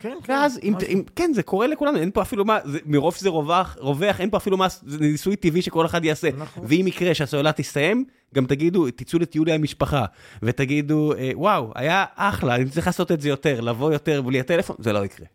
[0.00, 0.32] כן, כן.
[0.32, 0.88] ואז, אם, משהו.
[0.88, 4.30] אם, כן, זה קורה לכולנו, אין פה אפילו מה, זה, מרוב שזה רווח, רווח, אין
[4.30, 6.28] פה אפילו מה, זה ניסוי טבעי שכל אחד יעשה.
[6.38, 6.64] נכון.
[6.66, 10.04] ואם יקרה שהסוללה תסתיים, גם תגידו, תצאו לטיול עם המשפחה,
[10.42, 14.76] ותגידו, אה, וואו, היה אחלה, אני צריך לעשות את זה יותר, לבוא יותר בלי הטלפון,
[14.78, 15.26] זה לא יקרה.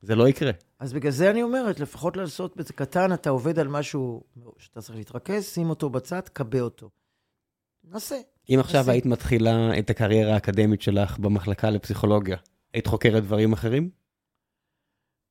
[0.00, 0.52] זה לא יקרה.
[0.80, 4.22] אז בגלל זה אני אומרת, לפחות לעשות בזה קטן, אתה עובד על משהו
[4.58, 6.90] שאתה צריך להתרכז, שים אותו בצד, קבע אותו.
[7.84, 8.16] נסה.
[8.48, 8.92] אם עכשיו עושה.
[8.92, 12.36] היית מתחילה את הקריירה האקדמית שלך במחלקה לפסיכולוגיה,
[12.76, 13.90] היית חוקרת דברים אחרים?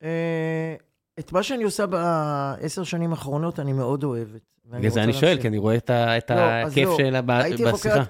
[0.03, 0.75] אה,
[1.19, 4.41] את מה שאני עושה בעשר שנים האחרונות, אני מאוד אוהבת.
[4.65, 5.37] בגלל זה אני שואל.
[5.41, 6.97] כי אני רואה את ה- את לא, הכיף לא.
[6.97, 8.03] שלה בשיחה.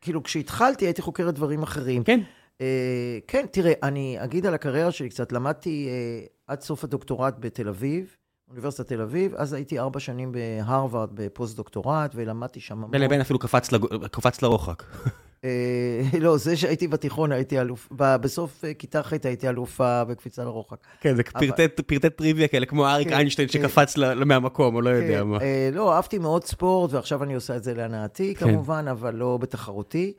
[0.00, 2.04] כאילו, כשהתחלתי, הייתי חוקרת דברים אחרים.
[2.04, 2.20] כן.
[2.60, 5.32] אה, כן, תראה, אני אגיד על הקריירה שלי קצת.
[5.32, 8.16] למדתי אה, עד סוף הדוקטורט בתל אביב,
[8.48, 12.90] אוניברסיטת תל אביב, אז הייתי ארבע שנים בהרווארד בפוסט-דוקטורט, ולמדתי שם.
[12.90, 14.82] בין לבין אפילו קפץ לג- קפץ לרוחק.
[15.44, 20.76] אה, לא, זה שהייתי בתיכון, הייתי אלוף, בסוף אה, כיתה ח' הייתי אלופה בקפיצה לרוחק.
[21.00, 21.22] כן, זה
[21.86, 23.52] פרטי טריוויה כאלה, כמו אריק כן, איינשטיין כן.
[23.52, 25.38] שקפץ מהמקום, או לא יודע כן, מה.
[25.40, 28.34] אה, לא, אהבתי מאוד ספורט, ועכשיו אני עושה את זה להנאתי.
[28.34, 30.12] כמובן, אבל לא בתחרותי.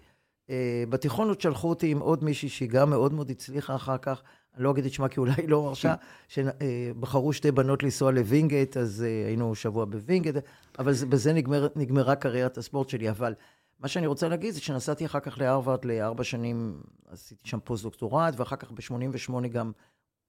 [0.49, 4.21] אה, בתיכון עוד שלחו אותי עם עוד מישהי שהיא גם מאוד מאוד הצליחה אחר כך,
[4.55, 5.95] אני לא אגיד את שמה כי אולי לא מרשה,
[6.27, 10.35] שבחרו שתי בנות לנסוע לווינגייט, אז אה, היינו שבוע בווינגייט,
[10.79, 13.09] אבל זה- בזה נגמר, נגמרה קריירת הספורט שלי.
[13.09, 13.33] אבל
[13.81, 18.55] מה שאני רוצה להגיד זה שנסעתי אחר כך להרווארד לארבע שנים, עשיתי שם פוסט-דוקטורט, ואחר
[18.55, 19.71] כך ב-88 גם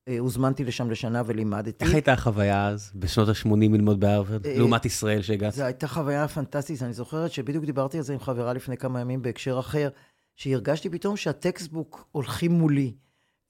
[0.08, 1.84] אה, הוזמנתי לשם לשנה ולימדתי.
[1.84, 5.52] איך הייתה החוויה אז, בשנות ה-80 ללמוד בהרווארד, אה, לעומת ישראל שהגעת?
[5.52, 6.82] זו הייתה חוויה פנטסטית.
[6.82, 9.88] אני זוכרת שבדיוק דיברתי על זה עם חברה לפני כמה ימים בהקשר אחר,
[10.36, 12.94] שהרגשתי פתאום שה textbook הולכים מולי.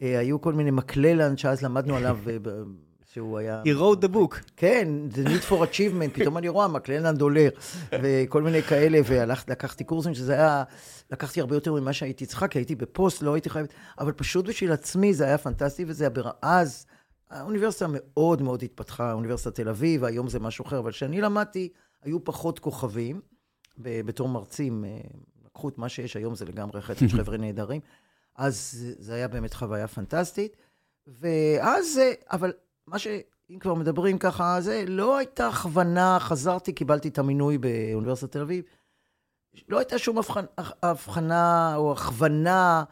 [0.02, 2.36] אה, היו כל מיני מקללנד שאז למדנו עליו, אה,
[3.12, 3.62] שהוא היה...
[3.64, 4.36] He wrote the book.
[4.56, 7.48] כן, The Need for Achievement, פתאום אני רואה מקללנד עולה,
[8.02, 10.64] וכל מיני כאלה, ולקחתי קורסים שזה היה,
[11.10, 14.72] לקחתי הרבה יותר ממה שהייתי צריכה, כי הייתי בפוסט, לא הייתי חייבת, אבל פשוט בשביל
[14.72, 16.30] עצמי זה היה פנטסטי, וזה היה.
[16.42, 16.86] אז,
[17.30, 21.68] האוניברסיטה מאוד מאוד התפתחה, אוניברסיטת תל אביב, היום זה משהו אחר, אבל כשאני למדתי,
[22.02, 23.20] היו פחות כוכבים,
[23.78, 24.98] בתור מרצים, אה,
[25.46, 27.80] לקחו את מה שיש, היום זה לגמרי אחרת, יש חבר'ה נהדרים,
[28.36, 30.56] אז זה- היה באמת חוויה פנטסטית.
[31.20, 32.00] ואז,
[32.30, 32.52] אבל
[32.86, 33.06] מה ש...
[33.50, 38.64] אם כבר מדברים ככה, זה לא הייתה הכוונה, חזרתי, קיבלתי את המינוי באוניברסיטת תל אביב,
[39.68, 40.46] לא הייתה שום הבחנה,
[40.82, 42.84] הבחנה או הכוונה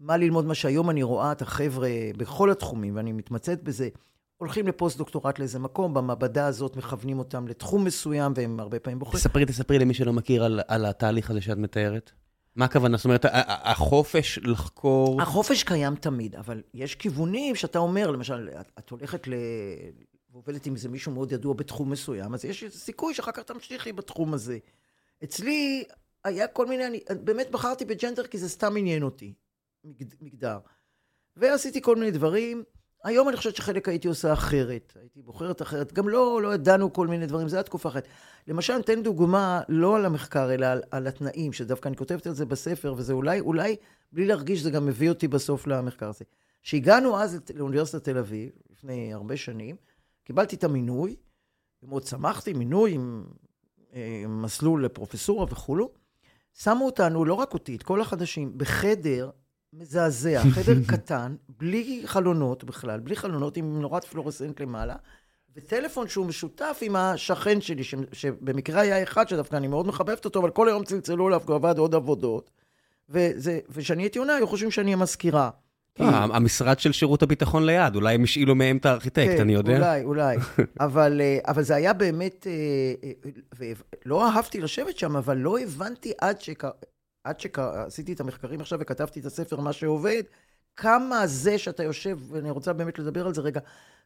[0.00, 3.88] מה ללמוד, מה שהיום אני רואה את החבר'ה בכל התחומים, ואני מתמצאת בזה,
[4.36, 9.20] הולכים לפוסט-דוקטורט לאיזה מקום, במעבדה הזאת מכוונים אותם לתחום מסוים, והם הרבה פעמים בוחרים.
[9.20, 12.12] תספרי, תספרי למי שלא מכיר על, על התהליך הזה שאת מתארת.
[12.56, 12.96] מה הכוונה?
[12.96, 15.22] זאת אומרת, החופש לחקור...
[15.22, 18.48] החופש קיים תמיד, אבל יש כיוונים שאתה אומר, למשל,
[18.78, 19.34] את, הולכת ל...
[20.30, 24.34] ועובדת עם איזה מישהו מאוד ידוע בתחום מסוים, אז יש סיכוי שאחר כך תמשיכי בתחום
[24.34, 24.58] הזה.
[25.24, 25.84] אצלי
[26.24, 29.34] היה כל מיני, אני באמת בחרתי בג'נדר כי זה סתם עניין אותי,
[30.20, 30.58] מגדר.
[31.36, 32.64] ועשיתי כל מיני דברים.
[33.06, 35.92] היום אני חושבת שחלק הייתי עושה אחרת, הייתי בוחרת אחרת.
[35.92, 38.08] גם לא, לא ידענו כל מיני דברים, זו הייתה תקופה אחרת.
[38.48, 42.34] למשל, אני אתן דוגמה, לא על המחקר, אלא על, על התנאים, שדווקא אני כותבת על
[42.34, 43.76] זה בספר, וזה אולי, אולי,
[44.12, 46.24] בלי להרגיש, זה גם מביא אותי בסוף למחקר הזה.
[46.62, 49.76] כשהגענו אז לאוניברסיטת תל אביב, לפני הרבה שנים,
[50.24, 51.16] קיבלתי את המינוי,
[51.82, 53.24] ומאוד שמחתי, מינוי עם,
[53.94, 55.90] אה, עם מסלול לפרופסורה וכולו.
[56.58, 59.30] שמו אותנו, לא רק אותי, את כל החדשים, בחדר
[59.78, 64.94] מזעזע, חדר קטן, בלי חלונות בכלל, בלי חלונות, עם נורת פלורסנט למעלה,
[65.56, 70.40] וטלפון שהוא משותף עם השכן שלי, ש, שבמקרה היה אחד שדווקא אני מאוד מחבבת אותו,
[70.40, 72.50] אבל כל היום צלצלו אליו, כי הוא עבד עוד עבודות.
[73.08, 75.50] וכשאני הייתי עונה, היו חושבים שאני המזכירה.
[76.00, 79.76] אה, המשרד של שירות הביטחון ליד, אולי הם השאילו מהם את הארכיטקט, כן, אני יודע.
[79.76, 80.36] אולי, אולי.
[80.80, 83.72] אבל, אה, אבל זה היה באמת, אה,
[84.06, 86.64] לא אהבתי לשבת שם, אבל לא הבנתי עד, שק...
[87.26, 90.22] עד שעשיתי את המחקרים עכשיו וכתבתי את הספר, מה שעובד,
[90.76, 93.60] כמה זה שאתה יושב, ואני רוצה באמת לדבר על זה רגע,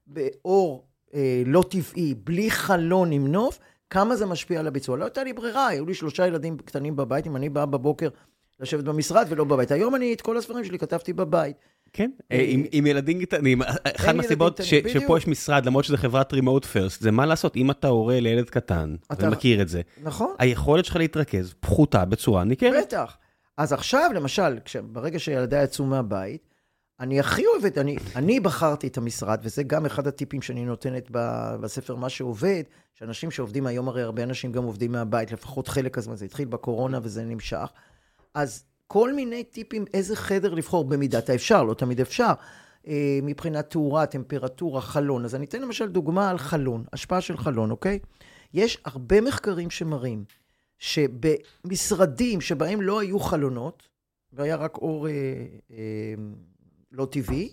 [0.07, 3.59] באור אה, לא טבעי, בלי חלון עם נוף,
[3.91, 4.97] כמה זה משפיע על הביצוע.
[4.97, 8.09] לא הייתה לי ברירה, היו לי שלושה ילדים קטנים בבית, אם אני באה בבוקר
[8.61, 9.71] לשבת במשרד ולא בבית.
[9.71, 11.57] היום אני את כל הספרים שלי כתבתי בבית.
[11.93, 13.63] כן, אה, אה, עם ילדים קטנים,
[13.97, 17.89] אחת מהסיבות שפה יש משרד, למרות שזה חברת remote first, זה מה לעשות, אם אתה
[17.89, 20.35] הורה לילד קטן, אתה מכיר את זה, נכון.
[20.39, 22.87] היכולת שלך להתרכז פחותה בצורה ניכרת.
[22.87, 23.17] בטח.
[23.57, 24.59] אז עכשיו, למשל,
[24.93, 26.51] ברגע שילדיי יצאו מהבית,
[27.01, 31.11] אני הכי אוהבת, אני, אני בחרתי את המשרד, וזה גם אחד הטיפים שאני נותנת
[31.61, 32.63] בספר, מה שעובד,
[32.95, 36.99] שאנשים שעובדים היום, הרי הרבה אנשים גם עובדים מהבית, לפחות חלק הזמן, זה התחיל בקורונה
[37.03, 37.73] וזה נמשך.
[38.35, 42.33] אז כל מיני טיפים איזה חדר לבחור במידת האפשר, לא תמיד אפשר.
[42.87, 45.25] אה, מבחינת תאורה, טמפרטורה, חלון.
[45.25, 47.99] אז אני אתן למשל דוגמה על חלון, השפעה של חלון, אוקיי?
[48.55, 50.25] יש הרבה מחקרים שמראים
[50.79, 53.89] שבמשרדים שבהם לא היו חלונות,
[54.33, 55.13] והיה רק אור אה,
[55.71, 56.15] אה,
[56.93, 57.51] לא טבעי,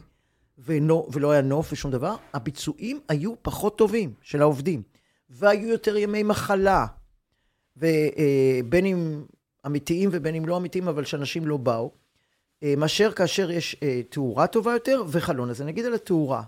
[0.57, 4.81] ונו, ולא היה נוף ושום דבר, הביצועים היו פחות טובים של העובדים,
[5.29, 6.85] והיו יותר ימי מחלה,
[7.77, 9.23] ובין אה, אם
[9.67, 11.91] אמיתיים ובין אם לא אמיתיים, אבל שאנשים לא באו,
[12.63, 15.49] אה, מאשר כאשר יש אה, תאורה טובה יותר וחלון.
[15.49, 16.43] אז אני אגיד על התאורה.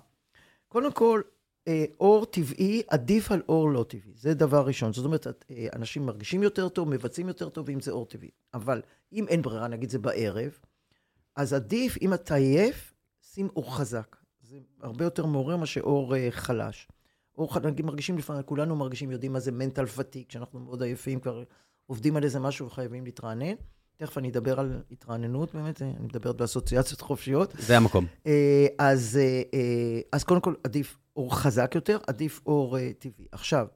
[0.68, 1.22] קודם כל,
[1.68, 4.94] אה, אור טבעי עדיף על אור לא טבעי, זה דבר ראשון.
[4.94, 5.28] זאת אומרת,
[5.76, 8.30] אנשים מרגישים יותר טוב, מבצעים יותר טוב, אם זה אור טבעי.
[8.54, 8.82] אבל
[9.14, 10.60] אם אין ברירה, נגיד זה בערב,
[11.36, 14.16] אז עדיף, אם אתה עייף, שים אור חזק.
[14.42, 16.88] זה הרבה יותר מעורר מאשר אור חלש.
[17.38, 21.20] אור חלש, נגיד מרגישים לפעמים, כולנו מרגישים, יודעים מה זה מנטל פתיק, כשאנחנו מאוד עייפים,
[21.20, 21.44] כבר
[21.90, 23.54] עובדים על איזה משהו וחייבים להתרענן.
[23.98, 27.54] תכף אני אדבר על התרעננות, באמת, אני מדברת באסוציאציות חופשיות.
[27.60, 28.06] זה המקום.
[28.28, 33.26] אה, אז, אה, אה, אז קודם כל, עדיף אור חזק יותר, עדיף אור טבעי.
[33.32, 33.68] עכשיו,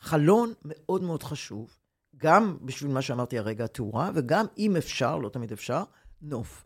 [0.00, 1.76] חלון מאוד מאוד חשוב,
[2.16, 5.82] גם בשביל מה שאמרתי הרגע, התאורה, וגם אם אפשר, לא תמיד אפשר,
[6.22, 6.64] נוף.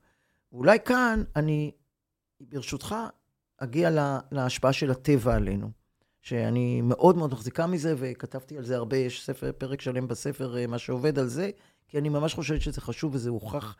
[0.53, 1.71] ואולי כאן אני,
[2.41, 2.95] ברשותך,
[3.59, 3.91] אגיע
[4.31, 5.71] להשפעה של הטבע עלינו.
[6.29, 10.66] שאני מאוד מאוד מחזיקה מזה, וכתבתי על זה הרבה, יש ספר, פרק שלם בספר, אה,
[10.66, 11.51] מה שעובד על זה,
[11.89, 13.76] כי אני ממש חושבת שזה חשוב וזה הוכח,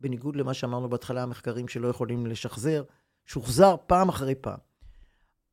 [0.00, 2.82] בניגוד למה שאמרנו בהתחלה, המחקרים שלא יכולים לשחזר,
[3.26, 4.58] שוחזר פעם אחרי פעם.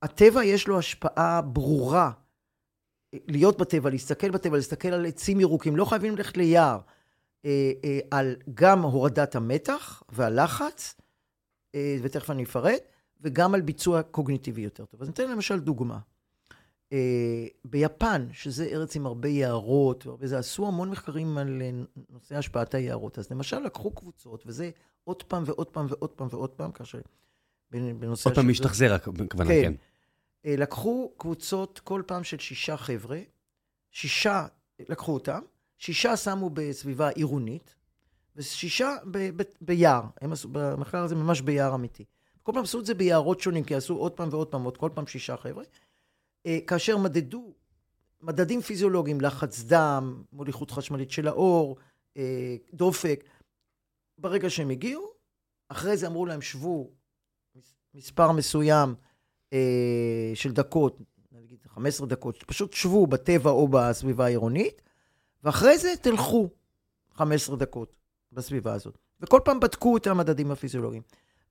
[0.01, 2.11] הטבע יש לו השפעה ברורה.
[3.13, 6.79] להיות בטבע, להסתכל בטבע, להסתכל על עצים ירוקים, לא חייבים ללכת ליער,
[7.45, 10.95] אה, אה, על גם הורדת המתח והלחץ,
[12.01, 12.81] ותכף אני אפרט,
[13.21, 15.01] וגם על ביצוע קוגניטיבי יותר טוב.
[15.01, 15.99] אז ניתן למשל דוגמה.
[16.93, 21.69] אה, ביפן, שזה ארץ עם הרבה יערות, וזה, עשו המון מחקרים על אה,
[22.09, 23.19] נושא השפעת היערות.
[23.19, 24.69] אז למשל לקחו קבוצות, וזה
[25.03, 26.99] עוד פעם ועוד פעם ועוד פעם ועוד פעם, כאשר
[27.71, 28.29] בנושא...
[28.29, 29.61] עוד פעם משתחזר, הכוונה, כן.
[29.61, 29.73] כן.
[30.45, 33.19] אה, לקחו קבוצות כל פעם של שישה חבר'ה,
[33.91, 34.47] שישה,
[34.89, 35.39] לקחו אותם,
[35.77, 37.75] שישה שמו בסביבה עירונית,
[38.35, 40.03] ושישה ב, ב, ביער.
[40.21, 42.05] הם עשו, במחקר הזה ממש ביער אמיתי.
[42.43, 44.89] כל פעם עשו את זה ביערות שונים, כי עשו עוד פעם ועוד פעם, עוד כל
[44.93, 45.63] פעם שישה חבר'ה.
[46.45, 47.53] אה, כאשר מדדו
[48.21, 51.77] מדדים פיזיולוגיים, לחץ דם, מוליכות חשמלית של האור,
[52.17, 53.23] אה, דופק,
[54.17, 55.11] ברגע שהם הגיעו,
[55.69, 56.91] אחרי זה אמרו להם, שבו
[57.93, 58.95] מספר מסוים
[59.53, 60.97] אה, של דקות,
[61.31, 64.81] נגיד 15 דקות, פשוט שבו בטבע או בסביבה העירונית,
[65.43, 66.49] ואחרי זה תלכו
[67.13, 67.95] 15 דקות
[68.31, 68.97] בסביבה הזאת.
[69.21, 71.03] וכל פעם בדקו את המדדים הפיזיולוגיים.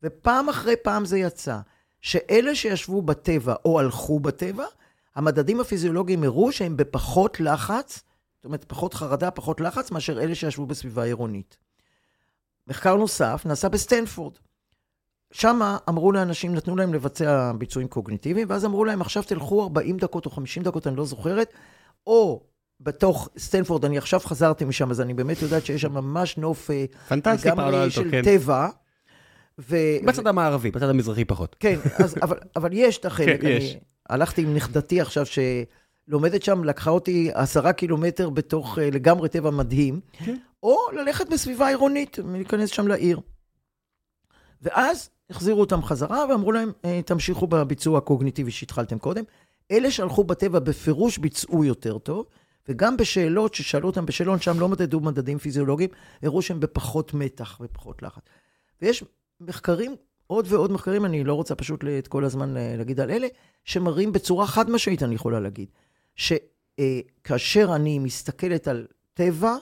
[0.02, 1.58] ופעם אחרי פעם זה יצא,
[2.00, 4.64] שאלה שישבו בטבע או הלכו בטבע,
[5.16, 8.02] המדדים הפיזיולוגיים הראו שהם בפחות לחץ,
[8.36, 11.56] זאת אומרת, פחות חרדה, פחות לחץ, מאשר אלה שישבו בסביבה עירונית.
[12.66, 14.32] מחקר נוסף נעשה בסטנפורד.
[15.32, 20.26] שם אמרו לאנשים, נתנו להם לבצע ביצועים קוגניטיביים, ואז אמרו להם, עכשיו תלכו 40 דקות
[20.26, 21.52] או 50 דקות, אני לא זוכרת,
[22.06, 22.42] או
[22.80, 26.84] בתוך סטנפורד, אני עכשיו חזרתי משם, אז אני באמת יודעת שיש שם ממש נוף אה,
[27.08, 28.24] פנטסטי, אלטו, של כן.
[28.24, 28.68] טבע.
[29.58, 29.76] ו...
[30.06, 31.56] בצד המערבי, בצד המזרחי פחות.
[31.60, 33.40] כן, אז, אבל, אבל יש את החלק.
[33.40, 33.76] כן, יש.
[34.08, 40.00] הלכתי עם נכדתי עכשיו, שלומדת שם, לקחה אותי עשרה קילומטר בתוך אה, לגמרי טבע מדהים,
[40.12, 40.36] כן.
[40.62, 43.20] או ללכת בסביבה עירונית, להיכנס שם לעיר.
[44.62, 49.24] ואז החזירו אותם חזרה ואמרו להם, "אה, תמשיכו בביצוע הקוגניטיבי שהתחלתם קודם.
[49.70, 52.26] אלה שהלכו בטבע בפירוש ביצעו יותר טוב,
[52.68, 55.90] וגם בשאלות ששאלו אותם בשאלון, שם לא מדדו מדדים פיזיולוגיים,
[56.22, 58.22] הראו שהם בפחות מתח ופחות לחץ.
[58.82, 59.04] ויש
[59.40, 59.96] מחקרים,
[60.26, 63.26] עוד ועוד מחקרים, אני לא רוצה פשוט את כל הזמן אה, להגיד על אלה,
[63.64, 65.68] שמראים בצורה חד משמעית, אני יכולה להגיד,
[66.16, 69.56] שכאשר אני מסתכלת על טבע,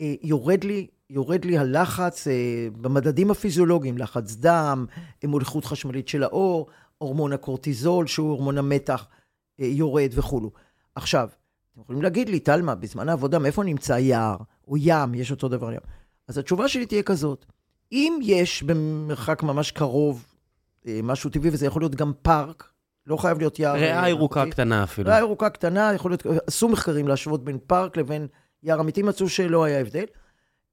[0.00, 4.86] אה, יורד לי, יורד לי הלחץ אה, במדדים הפיזיולוגיים, לחץ דם,
[5.24, 6.66] אה, מוליכות חשמלית של האור,
[6.98, 9.06] הורמון הקורטיזול, שהוא הורמון המתח,
[9.60, 10.50] אה, יורד וכולו.
[10.94, 11.28] עכשיו,
[11.72, 14.36] אתם יכולים להגיד לי, תלמה, בזמן העבודה, מאיפה נמצא יער?
[14.68, 15.80] או ים, יש אותו דבר ים.
[16.28, 17.46] אז התשובה שלי תהיה כזאת,
[17.92, 20.26] אם יש במרחק ממש קרוב
[20.86, 22.70] אה, משהו טבעי, וזה יכול להיות גם פארק,
[23.06, 23.74] לא חייב להיות יער...
[23.74, 24.54] ריאה אה, ירוקה אמיתי.
[24.54, 25.08] קטנה אפילו.
[25.08, 28.26] ריאה ירוקה קטנה, יכול להיות, עשו מחקרים להשוות בין פארק לבין
[28.62, 30.04] יער אמיתי, מצאו שלא היה הבדל.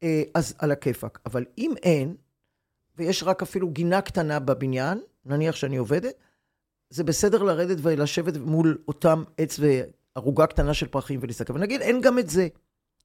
[0.04, 1.20] אה, אז על הכיפאק.
[1.26, 2.16] אבל אם אין,
[2.98, 6.14] ויש רק אפילו גינה קטנה בבניין, נניח שאני עובדת,
[6.90, 11.54] זה בסדר לרדת ולשבת מול אותם עץ וערוגה קטנה של פרחים ולהסתכל.
[11.54, 12.48] ונגיד, אין גם את זה.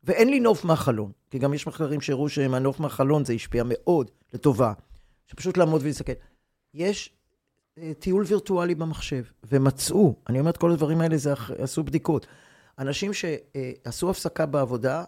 [0.05, 4.73] ואין לי נוף מהחלון, כי גם יש מחקרים שהראו שמהנוף מהחלון זה השפיע מאוד לטובה.
[5.27, 6.13] שפשוט לעמוד ולהסתכל.
[6.75, 7.11] יש
[7.79, 12.27] אה, טיול וירטואלי במחשב, ומצאו, אני אומר את כל הדברים האלה, זה עשו בדיקות.
[12.79, 15.05] אנשים שעשו הפסקה בעבודה,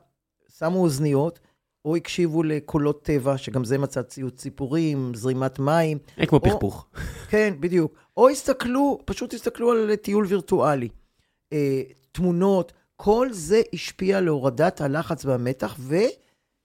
[0.59, 1.41] שמו אוזניות,
[1.85, 5.99] או הקשיבו לקולות טבע, שגם זה מצא ציוד ציפורים, זרימת מים.
[6.19, 6.87] אין כמו או- פכפוך.
[7.29, 7.95] כן, בדיוק.
[8.17, 10.89] או הסתכלו, פשוט הסתכלו על טיול וירטואלי.
[11.53, 11.83] אה,
[12.13, 12.73] תמונות,
[13.03, 15.77] כל זה השפיע להורדת הלחץ והמתח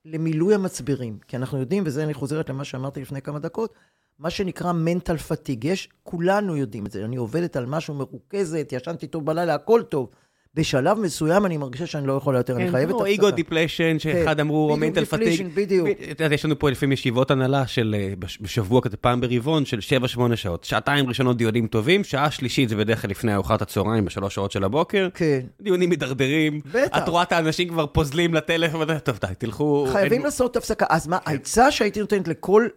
[0.06, 1.18] ולמילוי המצברים.
[1.28, 3.74] כי אנחנו יודעים, וזה אני חוזרת למה שאמרתי לפני כמה דקות,
[4.20, 5.68] מה שנקרא mental fatigue.
[5.68, 7.06] יש, כולנו יודעים את זה.
[7.06, 10.10] אני עובדת על משהו מרוכזת, ישנתי טוב בלילה, הכל טוב.
[10.56, 14.72] בשלב מסוים אני מרגישה שאני לא יכולה יותר, אני חייבת או איגו דיפלשן, שאחד אמרו,
[14.72, 15.88] או מנטל depletion, בדיוק.
[16.32, 19.80] יש לנו פה לפעמים ישיבות הנהלה של אה, בש- בשבוע כזה פעם ברבעון של
[20.18, 20.64] 7-8 שעות.
[20.64, 24.64] שעתיים ראשונות דיונים טובים, שעה שלישית זה בדרך כלל לפני ארוחת הצהריים בשלוש שעות של
[24.64, 25.08] הבוקר.
[25.14, 25.40] כן.
[25.62, 26.98] דיונים מידרדרים, בטח.
[26.98, 29.88] את רואה את האנשים כבר פוזלים לטלפון, טוב די, תלכו...
[29.92, 30.86] חייבים לעשות הפסקה.
[30.90, 31.10] אז כן.
[31.12, 32.28] מה, העצה שהייתי נותנת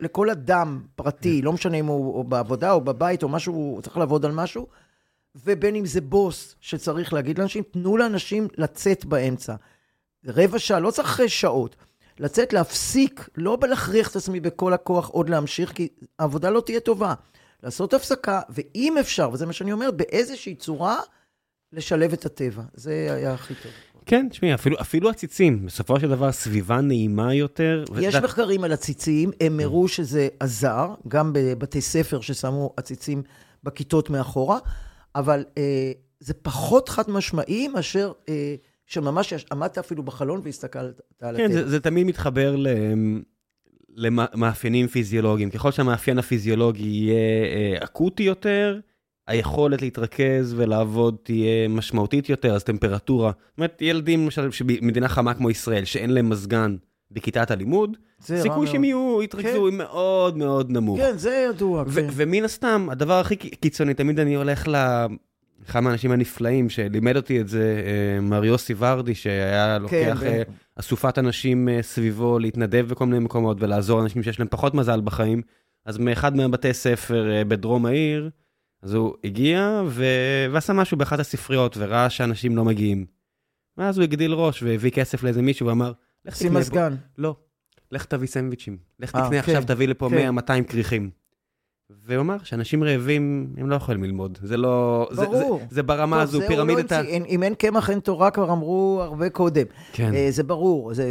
[0.00, 4.24] לכל, אדם פרטי, לא משנה אם הוא בעבודה או בבית או משהו, הוא צריך לעבוד
[4.24, 4.66] על משהו,
[5.44, 9.54] ובין אם זה בוס שצריך להגיד לאנשים, תנו לאנשים לצאת באמצע.
[10.26, 11.76] רבע שעה, לא צריך שעות.
[12.20, 17.14] לצאת, להפסיק, לא בלהכריח את עצמי בכל הכוח עוד להמשיך, כי העבודה לא תהיה טובה.
[17.62, 20.96] לעשות הפסקה, ואם אפשר, וזה מה שאני אומרת, באיזושהי צורה,
[21.72, 22.62] לשלב את הטבע.
[22.74, 23.72] זה היה הכי טוב.
[24.06, 27.84] כן, תשמעי, אפילו, אפילו הציצים, בסופו של דבר סביבה נעימה יותר.
[28.00, 33.22] יש ואת- מחקרים על עציצים, הם הראו שזה עזר, גם בבתי ספר ששמו עציצים
[33.64, 34.58] בכיתות מאחורה,
[35.18, 38.54] אבל אה, זה פחות חד משמעי מאשר אה,
[38.86, 41.54] שממש עמדת אפילו בחלון והסתכלת על כן, הטבע.
[41.62, 42.66] זה, זה תמיד מתחבר ל...
[43.94, 45.50] למאפיינים פיזיולוגיים.
[45.50, 48.80] ככל שהמאפיין הפיזיולוגי יהיה אה, אקוטי יותר,
[49.26, 53.32] היכולת להתרכז ולעבוד תהיה משמעותית יותר, אז טמפרטורה.
[53.48, 56.76] זאת אומרת, ילדים למשל שבמדינה חמה כמו ישראל, שאין להם מזגן
[57.10, 58.66] בכיתת הלימוד, סיכוי.
[58.66, 60.98] שהם יהיו, יתרכזו מאוד מאוד נמוך.
[60.98, 62.06] כן, זה ידוע, כן.
[62.12, 65.06] ומן הסתם, הדבר הכי קיצוני, תמיד אני הולך ל...
[65.66, 70.42] אחד מהאנשים הנפלאים שלימד אותי את זה, אה, מר יוסי ורדי, שהיה לוקח ו- אה,
[70.76, 75.42] אסופת אנשים אה, סביבו להתנדב בכל מיני מקומות ולעזור לאנשים שיש להם פחות מזל בחיים.
[75.84, 78.30] אז מאחד מהבתי ספר בדרום העיר,
[78.82, 80.04] אז הוא הגיע ו...
[80.52, 83.06] ועשה משהו באחת הספריות וראה שאנשים לא מגיעים.
[83.76, 85.92] ואז הוא הגדיל ראש והביא כסף לאיזה מישהו ואמר,
[86.24, 86.94] לך תקנה מזגן.
[87.18, 87.36] לא,
[87.92, 88.76] לך תביא סנדוויצ'ים.
[89.00, 90.38] לך אה, תקנה כן, עכשיו, תביא לפה כן.
[90.38, 91.10] 100-200 כריכים.
[92.06, 94.38] והוא אמר שאנשים רעבים, הם לא יכולים ללמוד.
[94.42, 95.08] זה לא...
[95.12, 95.58] זה- ברור.
[95.58, 96.98] זה- זה ברמה טוב, הזו, זה הוא לא פירמידת ה...
[96.98, 97.12] המציא.
[97.14, 99.62] אין- אם אין קמח אין תורה, כבר אמרו הרבה קודם.
[99.92, 100.14] כן.
[100.14, 101.02] אה, זה ברור, זה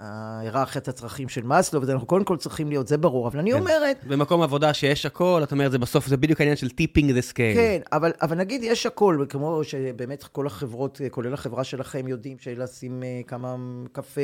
[0.00, 3.28] אה, אה, היררכיית הצרכים של מאסלו, וזה אנחנו קודם כל צריכים להיות, זה ברור.
[3.28, 3.58] אבל אני כן.
[3.58, 7.20] אומרת, במקום עבודה שיש הכל, אתה אומר, זה בסוף, זה בדיוק העניין של tipping the
[7.22, 7.56] scale.
[7.56, 13.02] כן, אבל, אבל נגיד יש הכל, כמו שבאמת כל החברות, כולל החברה שלכם, יודעים שלשים
[13.26, 13.56] כמה
[13.92, 14.20] קפה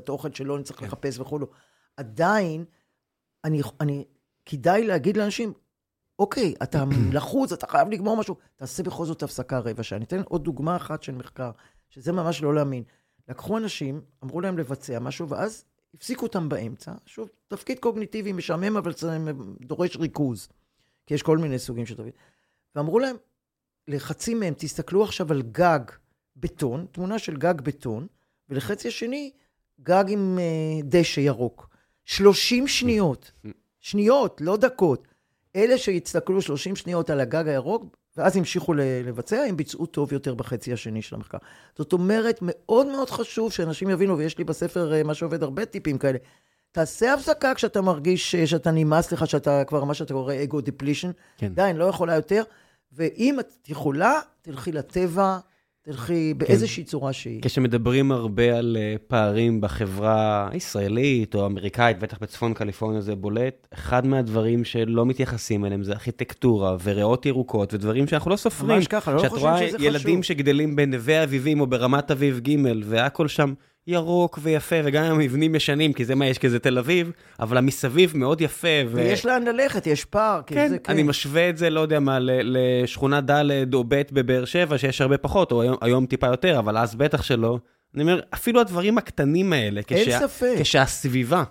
[0.00, 1.46] קצת אוכל שלא נצטרך לחפש וכולו.
[1.96, 2.64] עדיין,
[3.44, 4.04] אני, אני,
[4.46, 5.52] כדאי להגיד לאנשים,
[6.18, 9.96] אוקיי, אתה לחוץ, אתה חייב לגמור משהו, תעשה בכל זאת הפסקה רבע שעה.
[9.96, 11.50] אני אתן עוד דוגמה אחת של מחקר,
[11.90, 12.82] שזה ממש לא להאמין.
[13.28, 16.92] לקחו אנשים, אמרו להם לבצע משהו, ואז הפסיקו אותם באמצע.
[17.06, 19.18] שוב, תפקיד קוגניטיבי משעמם, אבל זה
[19.60, 20.48] דורש ריכוז,
[21.06, 22.12] כי יש כל מיני סוגים של תפקיד.
[22.74, 23.16] ואמרו להם,
[23.88, 25.80] לחצי מהם, תסתכלו עכשיו על גג
[26.36, 28.06] בטון, תמונה של גג בטון,
[28.48, 29.32] ולחצי השני,
[29.80, 31.68] גג עם uh, דשא ירוק.
[32.04, 33.30] 30 שניות,
[33.80, 35.08] שניות, לא דקות.
[35.56, 37.84] אלה שהסתכלו 30 שניות על הגג הירוק,
[38.16, 41.38] ואז המשיכו לבצע, הם ביצעו טוב יותר בחצי השני של המחקר.
[41.76, 45.98] זאת אומרת, מאוד מאוד חשוב שאנשים יבינו, ויש לי בספר אה, מה שעובד הרבה טיפים
[45.98, 46.18] כאלה.
[46.72, 51.10] תעשה הפסקה כשאתה מרגיש אה, שאתה נמאס לך, שאתה כבר, מה שאתה קורא ego depletion.
[51.36, 51.54] כן.
[51.54, 52.42] די, אני לא יכולה יותר.
[52.92, 55.38] ואם את יכולה, תלכי לטבע,
[55.90, 56.90] תלכי באיזושהי כן.
[56.90, 57.42] צורה שהיא.
[57.42, 64.06] כשמדברים הרבה על uh, פערים בחברה הישראלית או אמריקאית, בטח בצפון קליפורניה זה בולט, אחד
[64.06, 68.76] מהדברים שלא מתייחסים אליהם זה ארכיטקטורה וריאות ירוקות ודברים שאנחנו לא סופרים.
[68.76, 69.70] ממש ככה, לא חושבים שזה חשוב.
[69.70, 73.54] שאת רואה ילדים שגדלים בנווה אביבים או ברמת אביב ג' והכל שם
[73.88, 78.16] ירוק ויפה, וגם המבנים ישנים, כי זה מה יש, כי זה תל אביב, אבל המסביב
[78.16, 78.68] מאוד יפה.
[78.88, 78.96] ו...
[78.96, 80.48] ויש לאן ללכת, יש פארק.
[80.48, 84.44] כן, זה, כן, אני משווה את זה, לא יודע מה, לשכונה ד' או ב' בבאר
[84.44, 87.58] שבע, שיש הרבה פחות, או היום, היום טיפה יותר, אבל אז בטח שלא.
[87.94, 90.54] אני אומר, אפילו הדברים הקטנים האלה, אין כשה, ספק.
[90.60, 91.44] כשהסביבה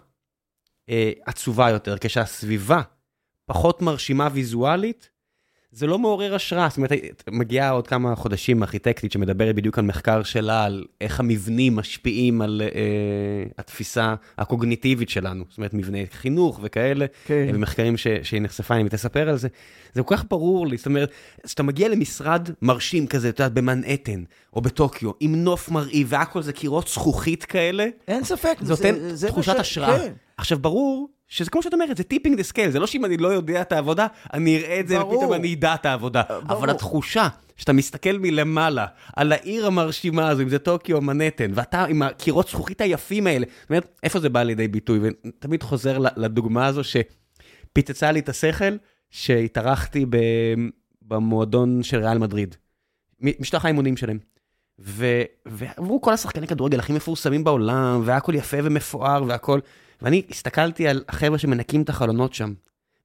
[0.90, 2.82] אה, עצובה יותר, כשהסביבה
[3.46, 5.10] פחות מרשימה ויזואלית,
[5.72, 6.92] זה לא מעורר השראה, זאת אומרת,
[7.32, 12.62] מגיעה עוד כמה חודשים ארכיטקטית שמדברת בדיוק על מחקר שלה, על איך המבנים משפיעים על
[12.62, 17.50] אה, התפיסה הקוגניטיבית שלנו, זאת אומרת, מבני חינוך וכאלה, כן.
[17.54, 19.48] ומחקרים ש, שהיא נחשפה, אני תספר על זה.
[19.94, 21.12] זה כל כך ברור לי, זאת אומרת,
[21.46, 26.54] כשאתה מגיע למשרד מרשים כזה, אתה יודע, במנהטן, או בטוקיו, עם נוף מרהיב, והכל זה
[26.54, 28.96] קירות זכוכית כאלה, אין ספק, זה נותן
[29.28, 30.00] תחושת השראה.
[30.00, 30.14] כן.
[30.38, 33.28] עכשיו, ברור שזה כמו שאת אומרת, זה tipping the scale, זה לא שאם אני לא
[33.28, 35.14] יודע את העבודה, אני אראה את זה ברור.
[35.14, 36.22] ופתאום אני אדע את העבודה.
[36.30, 36.42] ברור.
[36.50, 41.86] אבל התחושה שאתה מסתכל מלמעלה על העיר המרשימה הזו, אם זה טוקיו או מנהטן, ואתה
[41.86, 45.00] עם הקירות זכוכית היפים האלה, זאת אומרת, איפה זה בא לידי ביטוי?
[45.02, 48.78] ותמיד חוזר לדוגמה הזו שפיצצה לי את השכל,
[49.10, 50.06] שהתארחתי
[51.02, 52.56] במועדון של ריאל מדריד,
[53.22, 54.20] משטח האימונים שלהם.
[55.46, 59.60] ועברו כל השחקני כדורגל הכי מפורסמים בעולם, והכל יפה ומפואר והכל.
[60.02, 62.54] ואני הסתכלתי על החבר'ה שמנקים את החלונות שם,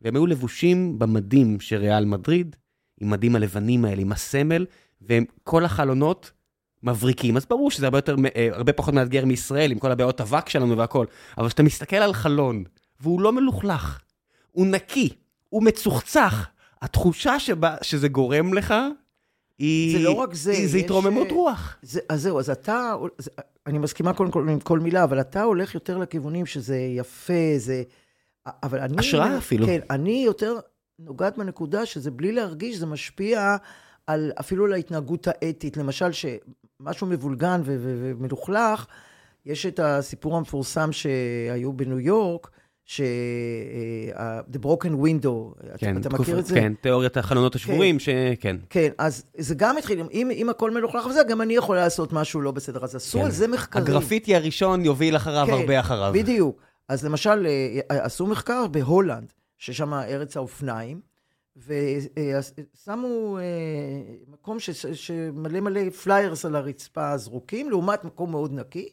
[0.03, 2.57] והם היו לבושים במדים של ריאל מדריד,
[3.01, 4.67] עם מדים הלבנים האלה, עם הסמל,
[5.03, 6.33] וכל החלונות
[6.83, 7.37] מבריקים.
[7.37, 10.77] אז ברור שזה הרבה, יותר, אה, הרבה פחות מאתגר מישראל, עם כל הבעיות אבק שלנו
[10.77, 11.07] והכל,
[11.39, 12.65] אבל כשאתה מסתכל על חלון,
[13.01, 14.01] והוא לא מלוכלך,
[14.51, 15.09] הוא נקי,
[15.49, 16.49] הוא מצוחצח,
[16.83, 18.75] התחושה שבה, שזה גורם לך,
[19.63, 19.99] היא...
[19.99, 20.67] זה לא רק זה.
[20.67, 21.77] זה התרוממות אה, רוח.
[21.83, 23.31] זה, אז זהו, אז אתה, זה,
[23.67, 27.83] אני מסכימה קודם כל עם כל מילה, אבל אתה הולך יותר לכיוונים שזה יפה, זה...
[28.47, 28.97] אבל אני...
[28.99, 29.67] השראה אפילו.
[29.67, 30.59] כן, אני יותר
[30.99, 33.57] נוגעת בנקודה שזה בלי להרגיש, זה משפיע
[34.07, 35.77] על, אפילו על ההתנהגות האתית.
[35.77, 38.87] למשל, שמשהו מבולגן ומלוכלך,
[39.47, 42.51] יש את הסיפור המפורסם שהיו בניו יורק,
[42.85, 43.01] ש...
[44.17, 46.55] אה, The Broken Window, כן, אתה מכיר את זה?
[46.55, 48.35] כן, תיאוריית החלונות השבורים, כן.
[48.35, 48.57] שכן.
[48.71, 52.41] כן, אז זה גם התחיל, אם, אם הכל מלוכלך וזה, גם אני יכולה לעשות משהו
[52.41, 53.25] לא בסדר, אז עשו כן.
[53.25, 53.85] על זה מחקרים.
[53.85, 56.13] הגרפיטי הראשון יוביל אחריו כן, הרבה אחריו.
[56.15, 56.61] בדיוק.
[56.89, 61.01] אז למשל, אה, עשו מחקר בהולנד, ששם ארץ האופניים,
[61.57, 63.43] ושמו אה,
[64.29, 64.57] מקום
[64.93, 68.89] שמלא מלא flyers על הרצפה זרוקים, לעומת מקום מאוד נקי.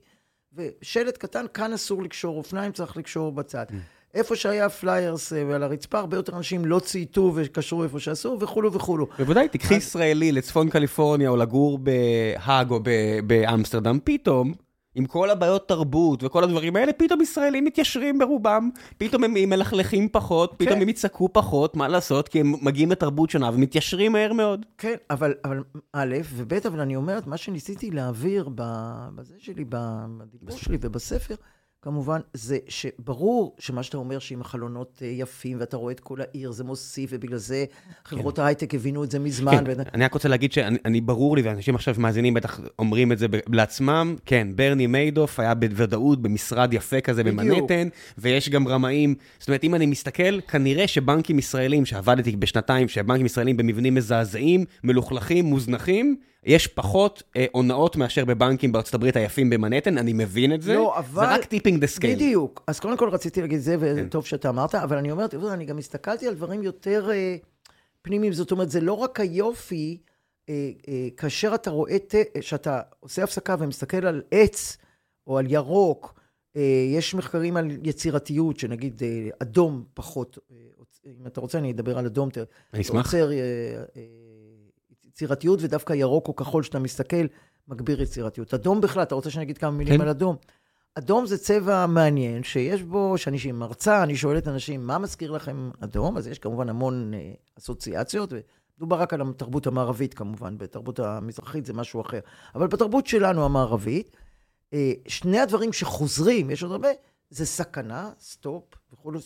[0.59, 3.65] ושלט קטן, כאן אסור לקשור אופניים, צריך לקשור בצד.
[4.13, 8.73] איפה שהיה flyers אה, ועל הרצפה, הרבה יותר אנשים לא צייתו וקשרו איפה שאסור וכולו
[8.73, 9.07] וכולו.
[9.19, 12.79] בוודאי, תקחי ישראלי לצפון קליפורניה או לגור בהאג או
[13.27, 14.53] באמסטרדם, פתאום
[14.99, 20.53] עם כל הבעיות תרבות וכל הדברים האלה, פתאום ישראלים מתיישרים ברובם, פתאום הם מלכלכים פחות,
[20.57, 20.81] פתאום כן.
[20.81, 22.27] הם יצעקו פחות, מה לעשות?
[22.27, 24.65] כי הם מגיעים לתרבות שונה ומתיישרים מהר מאוד.
[24.77, 28.49] כן, אבל, אבל א', וב', אבל אני אומרת, מה שניסיתי להעביר
[29.15, 31.35] בזה שלי, בדיבור שלי ובספר,
[31.81, 36.51] כמובן, זה שברור שמה שאתה אומר שעם החלונות אה, יפים ואתה רואה את כל העיר,
[36.51, 37.65] זה מוסיף, ובגלל זה
[38.05, 38.41] חברות כן.
[38.41, 39.51] ההייטק הבינו את זה מזמן.
[39.51, 39.81] כן, ו...
[39.93, 44.15] אני רק רוצה להגיד שאני ברור לי, ואנשים עכשיו מאזינים בטח אומרים את זה לעצמם,
[44.25, 49.75] כן, ברני מיידוף היה בוודאות במשרד יפה כזה במנהטן, ויש גם רמאים, זאת אומרת, אם
[49.75, 57.23] אני מסתכל, כנראה שבנקים ישראלים, שעבדתי בשנתיים, שבנקים ישראלים במבנים מזעזעים, מלוכלכים, מוזנחים, יש פחות
[57.35, 61.25] אה, הונאות מאשר בבנקים בארצות הברית היפים במנהטן, אני מבין את זה, לא, אבל...
[61.27, 62.15] זה רק טיפינג דה סקייל.
[62.15, 62.63] בדיוק.
[62.67, 64.29] אז קודם כל רציתי להגיד זה, וטוב כן.
[64.29, 67.35] שאתה אמרת, אבל אני אומרת, אני גם הסתכלתי על דברים יותר אה,
[68.01, 69.97] פנימיים, זאת אומרת, זה לא רק היופי,
[70.49, 71.97] אה, אה, כאשר אתה רואה,
[72.41, 74.77] שאתה עושה הפסקה ומסתכל על עץ,
[75.27, 76.19] או על ירוק,
[76.55, 80.55] אה, יש מחקרים על יצירתיות, שנגיד אה, אדום פחות, אה,
[81.21, 82.29] אם אתה רוצה אני אדבר על אדום,
[82.73, 83.05] אני אשמח.
[83.05, 83.29] עוצר
[85.19, 87.25] יצירתיות, ודווקא ירוק או כחול, שאתה מסתכל,
[87.67, 88.53] מגביר יצירתיות.
[88.53, 90.01] אדום בכלל, אתה רוצה שאני אגיד כמה מילים כן.
[90.01, 90.35] על אדום?
[90.95, 96.17] אדום זה צבע מעניין, שיש בו, שאני מרצה, אני שואלת אנשים, מה מזכיר לכם אדום?
[96.17, 98.33] אז יש כמובן המון אה, אסוציאציות,
[98.77, 102.19] מדובר רק על התרבות המערבית כמובן, בתרבות המזרחית זה משהו אחר.
[102.55, 104.17] אבל בתרבות שלנו המערבית,
[104.73, 106.89] אה, שני הדברים שחוזרים, יש עוד הרבה,
[107.29, 108.63] זה סכנה, סטופ,
[108.93, 109.19] וכולו,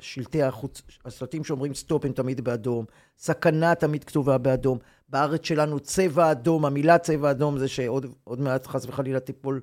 [0.00, 2.84] שלטי החוץ, הסרטים שאומרים stop הם תמיד באדום,
[3.18, 4.78] סכנה תמיד כתובה באדום.
[5.12, 9.60] בארץ שלנו צבע אדום, המילה צבע אדום זה שעוד מעט חס וחלילה תיפול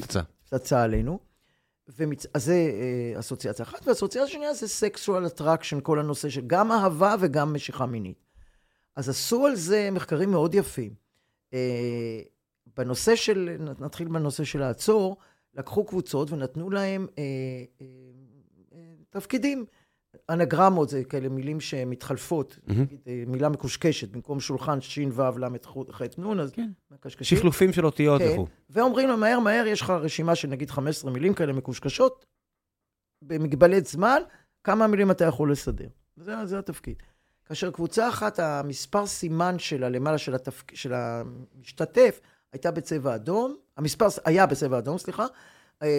[0.00, 0.20] פצצה.
[0.44, 1.18] פצצה עלינו.
[1.98, 2.26] ומצ...
[2.34, 7.14] אז זה אה, אסוציאציה אחת, ואסוציאציה שנייה זה sexual attraction, כל הנושא של גם אהבה
[7.20, 8.26] וגם משיכה מינית.
[8.96, 10.94] אז עשו על זה מחקרים מאוד יפים.
[11.54, 12.20] אה,
[12.76, 15.16] בנושא של, נתחיל בנושא של העצור,
[15.54, 17.22] לקחו קבוצות ונתנו להם אה,
[17.80, 17.86] אה,
[18.72, 18.78] אה,
[19.10, 19.64] תפקידים.
[20.30, 22.58] אנגרמות זה כאלה מילים שמתחלפות.
[22.66, 26.70] נגיד, מילה מקושקשת, במקום שולחן שין וו למד ח' נון, אז כן.
[26.90, 27.38] מקשקשים.
[27.38, 28.28] שחלופים של אותיות כן.
[28.32, 28.46] וכו'.
[28.70, 32.26] ואומרים לו, מהר מהר, יש לך רשימה של נגיד 15 מילים כאלה מקושקשות,
[33.22, 34.22] במגבלת זמן,
[34.64, 35.88] כמה מילים אתה יכול לסדר.
[36.16, 36.96] זה, זה התפקיד.
[37.44, 40.74] כאשר קבוצה אחת, המספר סימן שלה, למעלה של, התפק...
[40.74, 42.20] של המשתתף,
[42.52, 45.26] הייתה בצבע אדום, המספר היה בצבע אדום, סליחה,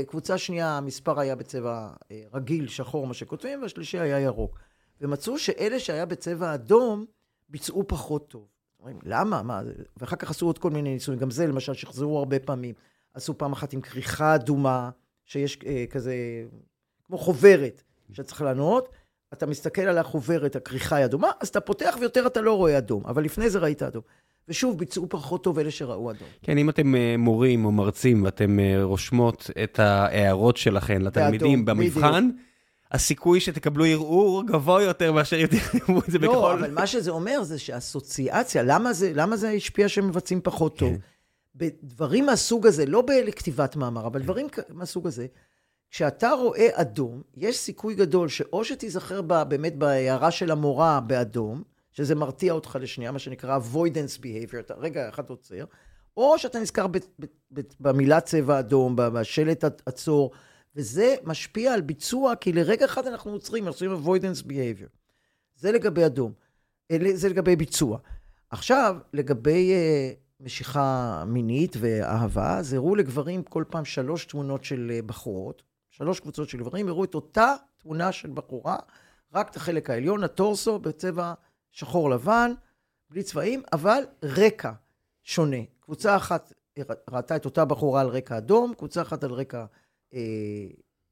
[0.08, 4.60] קבוצה שנייה, המספר היה בצבע אה, רגיל, שחור, מה שכותבים, והשלישי היה ירוק.
[5.02, 7.06] ומצאו שאלה שהיה בצבע אדום,
[7.50, 8.48] ביצעו פחות טוב.
[8.80, 9.42] אומרים, למה?
[9.42, 9.62] מה?
[9.98, 12.76] ואחר כך עשו עוד כל מיני ניסויים, גם זה למשל שחזרו הרבה פעמים.
[13.14, 14.90] עשו פעם אחת עם כריכה אדומה,
[15.26, 16.16] שיש אה, כזה,
[17.04, 18.90] כמו חוברת שצריך לענות.
[19.34, 23.06] אתה מסתכל על החוברת, הכריכה היא אדומה, אז אתה פותח ויותר אתה לא רואה אדום,
[23.06, 24.02] אבל לפני זה ראית אדום.
[24.50, 26.28] ושוב, ביצעו פחות טוב אלה שראו אדום.
[26.44, 32.42] כן, אם אתם מורים או מרצים ואתם רושמות את ההערות שלכם לתלמידים במבחן, בדיוק.
[32.92, 36.60] הסיכוי שתקבלו ערעור גבוה יותר מאשר יכתבו את זה לא, בכחול.
[36.60, 40.90] לא, אבל מה שזה אומר זה שהאסוציאציה, למה זה, למה זה השפיע שמבצעים פחות טוב?
[40.90, 40.98] כן.
[41.56, 45.26] בדברים מהסוג הזה, לא לכתיבת מאמר, אבל דברים מהסוג הזה,
[45.90, 52.16] כשאתה רואה אדום, יש סיכוי גדול שאו שתיזכר בה, באמת בהערה של המורה באדום, שזה
[52.16, 55.66] מרתיע אותך לשנייה, מה שנקרא avoidance behavior, אתה רגע אחד עוצר,
[56.18, 60.32] או שאתה נזכר ב, ב, ב, במילה צבע אדום, בשלט עצור,
[60.76, 64.90] וזה משפיע על ביצוע, כי לרגע אחד אנחנו עוצרים, אנחנו עושים avoidance behavior.
[65.56, 66.34] זה לגבי אדום,
[67.14, 67.98] זה לגבי ביצוע.
[68.50, 75.06] עכשיו, לגבי uh, משיכה מינית ואהבה, אז הראו לגברים כל פעם שלוש תמונות של uh,
[75.06, 78.78] בחורות, שלוש קבוצות של גברים, הראו את אותה תמונה של בחורה,
[79.34, 81.34] רק את החלק העליון, הטורסו, בצבע
[81.72, 82.52] שחור לבן,
[83.10, 84.72] בלי צבעים, אבל רקע
[85.24, 85.58] שונה.
[85.80, 86.54] קבוצה אחת
[87.10, 89.66] ראתה את אותה בחורה על רקע אדום, קבוצה אחת על רקע
[90.14, 90.20] אה,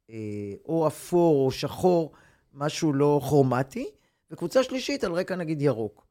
[0.09, 2.11] אה, או אפור או שחור,
[2.53, 3.89] משהו לא כרומטי,
[4.31, 6.05] וקבוצה שלישית על רקע נגיד ירוק.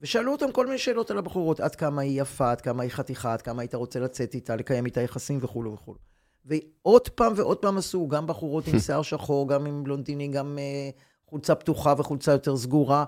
[0.00, 3.32] ושאלו אותם כל מיני שאלות על הבחורות, עד כמה היא יפה, עד כמה היא חתיכה,
[3.32, 5.98] עד כמה היית רוצה לצאת איתה, לקיים איתה יחסים וכולו וכולו.
[6.44, 10.90] ועוד פעם ועוד פעם עשו, גם בחורות עם שיער שחור, גם עם בלונדיני, גם אה,
[11.30, 13.04] חולצה פתוחה וחולצה יותר סגורה,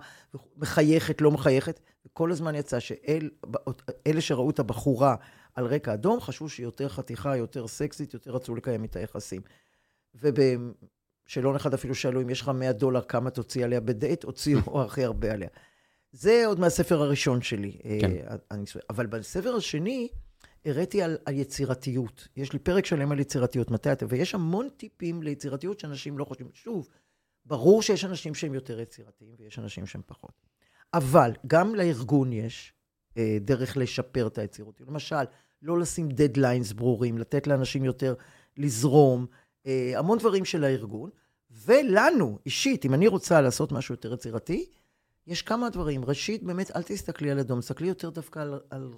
[0.56, 5.14] מחייכת, לא מחייכת, וכל הזמן יצא שאלה שראו את הבחורה
[5.54, 9.42] על רקע אדום, חשבו שהיא יותר חתיכה, יותר סקסית, יותר רצו לקיים איתה יחסים.
[10.14, 15.04] ובשאלון אחד אפילו שאלו, אם יש לך 100 דולר, כמה תוציא עליה בדייט, הוציאו הכי
[15.04, 15.48] הרבה עליה.
[16.12, 17.78] זה עוד מהספר הראשון שלי.
[18.00, 18.36] כן.
[18.90, 20.08] אבל בספר השני,
[20.64, 22.28] הראיתי על, על יצירתיות.
[22.36, 24.06] יש לי פרק שלם על יצירתיות, מתי אתה...
[24.08, 26.48] ויש המון טיפים ליצירתיות שאנשים לא חושבים.
[26.54, 26.88] שוב,
[27.48, 30.32] ברור שיש אנשים שהם יותר יצירתיים ויש אנשים שהם פחות.
[30.94, 32.72] אבל גם לארגון יש
[33.16, 34.88] אה, דרך לשפר את היצירתיות.
[34.88, 35.24] למשל,
[35.62, 38.14] לא לשים דדליינס ברורים, לתת לאנשים יותר
[38.56, 39.26] לזרום,
[39.66, 41.10] אה, המון דברים של הארגון.
[41.50, 44.66] ולנו, אישית, אם אני רוצה לעשות משהו יותר יצירתי,
[45.26, 46.04] יש כמה דברים.
[46.04, 48.92] ראשית, באמת, אל תסתכלי על אדום, תסתכלי יותר דווקא על, על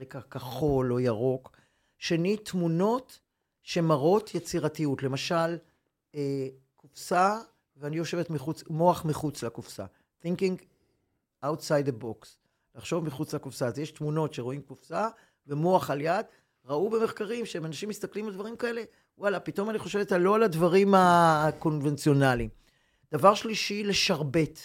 [0.00, 1.56] רקע כחול או ירוק.
[1.98, 3.18] שנית, תמונות
[3.62, 5.02] שמראות יצירתיות.
[5.02, 5.58] למשל,
[6.14, 7.38] אה, קופסה
[7.82, 9.84] ואני יושבת מחוץ, מוח מחוץ לקופסה.
[10.24, 10.62] thinking
[11.44, 12.26] outside the box.
[12.74, 13.66] לחשוב מחוץ לקופסה.
[13.66, 15.08] אז יש תמונות שרואים קופסה
[15.46, 16.26] ומוח על יד.
[16.64, 18.82] ראו במחקרים שהם אנשים מסתכלים על דברים כאלה,
[19.18, 22.48] וואלה, פתאום אני חושבת לא על הדברים הקונבנציונליים.
[23.12, 24.58] דבר שלישי, לשרבט.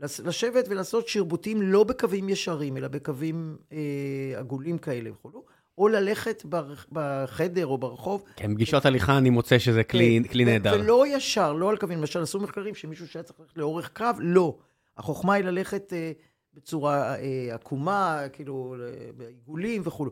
[0.00, 5.44] לשבת ולעשות שרבוטים לא בקווים ישרים, אלא בקווים אה, עגולים כאלה וכולו.
[5.78, 6.44] או ללכת
[6.92, 8.22] בחדר או ברחוב.
[8.36, 10.76] כן, פגישות הליכה אני מוצא שזה כלי, כלי נהדר.
[10.80, 11.98] ולא ישר, לא על קווים.
[11.98, 14.56] למשל, עשו מחקרים שמישהו שהיה צריך ללכת לאורך קו, לא.
[14.96, 16.12] החוכמה היא ללכת אה,
[16.54, 18.76] בצורה אה, עקומה, כאילו,
[19.16, 20.10] בעיגולים וכולו.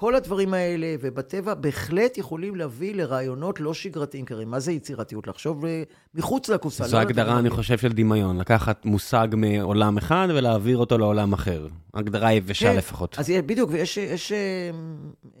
[0.00, 4.50] כל הדברים האלה, ובטבע בהחלט יכולים להביא לרעיונות לא שגרתיים קרים.
[4.50, 5.26] מה זה יצירתיות?
[5.26, 5.82] לחשוב אה,
[6.14, 6.88] מחוץ לקופסה.
[6.88, 7.50] זו לא הגדרה, אני.
[7.50, 8.38] חושב, של דמיון.
[8.38, 11.66] לקחת מושג מעולם אחד ולהעביר אותו לעולם אחר.
[11.94, 12.76] הגדרה יבשה כן.
[12.76, 13.18] לפחות.
[13.18, 14.70] אז בדיוק, ויש יש, אה,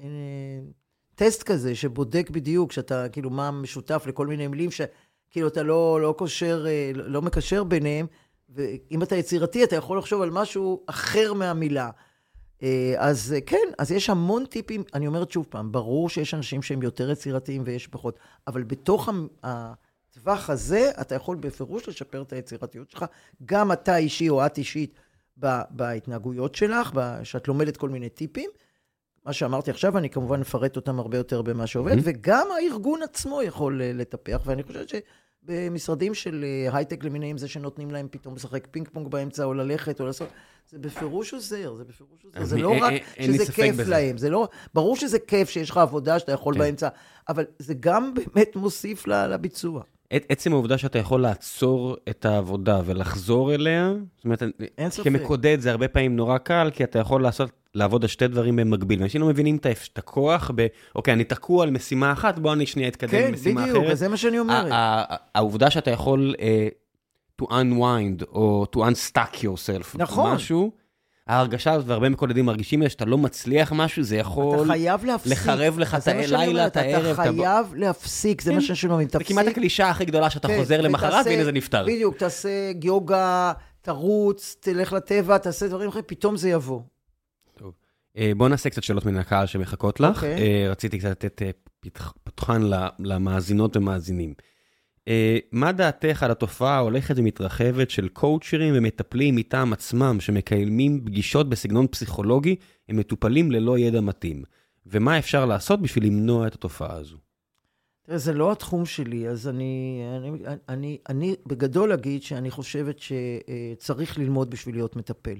[0.02, 0.08] אה,
[1.14, 6.14] טסט כזה שבודק בדיוק, שאתה, כאילו, מה משותף לכל מיני מילים, שכאילו אתה לא, לא
[6.18, 8.06] קושר, לא לא מקשר ביניהם,
[8.48, 11.90] ואם אתה יצירתי, אתה יכול לחשוב על משהו אחר מהמילה.
[12.62, 16.62] אה, אז אה, כן, אז יש המון טיפים, אני אומרת שוב פעם, ברור שיש אנשים
[16.62, 19.08] שהם יותר יצירתיים ויש פחות, אבל בתוך
[19.42, 23.04] הטווח הזה, אתה יכול בפירוש לשפר את היצירתיות שלך,
[23.44, 24.94] גם אתה אישי או את אישית
[25.70, 26.90] בהתנהגויות שלך,
[27.22, 28.50] שאת לומדת כל מיני טיפים.
[29.24, 32.02] מה שאמרתי עכשיו, אני כמובן אפרט אותם הרבה יותר במה שעובד, Mhm.
[32.04, 38.08] וגם הארגון עצמו יכול אה, לטפח, ואני חושבת שבמשרדים של הייטק למיניהם, זה שנותנים להם
[38.10, 40.28] פתאום לשחק פינג פונג באמצע, או ללכת, או לעשות,
[40.70, 42.44] זה בפירוש עוזר, זה בפירוש עוזר.
[42.44, 43.76] זה לא רק שזה כיף.
[43.78, 46.60] להם, זה לא, ברור שזה כיף שיש לך עבודה שאתה יכול כן.
[46.60, 46.88] באמצע,
[47.28, 49.82] אבל זה גם באמת מוסיף לביצוע.
[50.10, 54.42] עצם העובדה שאתה יכול לעצור את העבודה ולחזור אליה, זאת אומרת.
[55.02, 59.02] כמקודד זה הרבה פעמים נורא קל, כי אתה יכול לעשות, לעבוד על שתי דברים במקביל.
[59.02, 62.88] אנשים לא מבינים את הכוח ב, אוקיי, אני תקוע על משימה אחת, בוא אני שנייה
[62.88, 63.92] אתקדם כן, למשימה בדיוק, אחרת.
[63.92, 64.72] אז זה מה שאני אומרת.
[65.34, 66.42] העובדה שאתה יכול uh,
[67.42, 70.34] to unwind, או to unstuck yourself, נכון.
[70.34, 70.72] משהו,
[71.26, 74.56] ההרגשה הזאת, והרבה מקודדים מרגישים את זה, שאתה לא מצליח משהו, זה יכול...
[74.62, 75.32] אתה חייב להפסיק.
[75.32, 78.56] לחרב לך זה את שאני הלילה, את הערב, אתה חייב להפסיק, זה כן.
[78.56, 79.28] מה שאנשים אומרים, זה תפסיק.
[79.28, 81.84] כמעט הקלישה הכי גדולה שאתה כן, חוזר למחרת, והנה זה נפתר.
[81.84, 86.80] בדיוק, תעשה יוגה, תרוץ, תלך לטבע, תעשה דברים אחרים, פתאום זה יבוא.
[88.16, 90.16] אה, בוא נעשה קצת שאלות מן הקהל שמחכות לך.
[90.16, 90.36] אוקיי.
[90.64, 92.62] אה, רציתי קצת לתת אה, פתח- פתחן
[92.98, 94.34] למאזינות ומאזינים.
[95.08, 101.86] אה, מה דעתך על התופעה ההולכת ומתרחבת של קואוצ'רים ומטפלים מטעם עצמם שמקיימים פגישות בסגנון
[101.86, 102.56] פסיכולוגי
[102.88, 104.42] עם מטופלים ללא ידע מתאים?
[104.86, 107.16] ומה אפשר לעשות בשביל למנוע את התופעה הזו?
[108.02, 110.30] תראה, זה לא התחום שלי, אז אני, אני,
[110.68, 115.38] אני, אני בגדול אגיד שאני חושבת שצריך ללמוד בשביל להיות מטפל.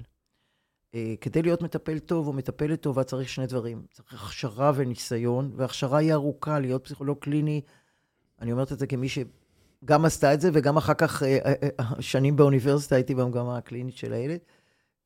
[0.95, 3.83] אה, כדי להיות מטפל טוב או מטפלת טובה צריך שני דברים.
[3.93, 7.61] צריך הכשרה וניסיון, והכשרה היא ארוכה, להיות פסיכולוג קליני.
[8.41, 9.09] אני אומרת את זה כמי
[9.85, 13.97] שגם עשתה את זה, וגם אחר כך אה, אה, אה, שנים באוניברסיטה הייתי במגמה הקלינית
[13.97, 14.39] של הילד,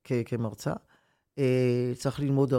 [0.05, 0.73] כ- כמרצה.
[1.95, 2.55] צריך ללמוד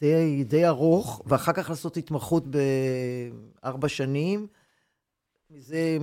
[0.00, 2.44] די, די ארוך, ואחר כך לעשות התמחות
[3.62, 4.46] בארבע שנים,
[5.50, 5.98] מזה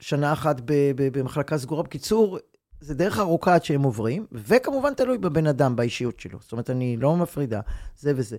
[0.00, 0.56] שנה אחת
[0.96, 1.82] במחלקה סגורה.
[1.82, 2.38] בקיצור,
[2.80, 6.38] זה דרך ארוכה עד שהם עוברים, וכמובן תלוי בבן אדם, באישיות שלו.
[6.42, 7.60] זאת אומרת, אני לא מפרידה,
[7.98, 8.36] זה וזה.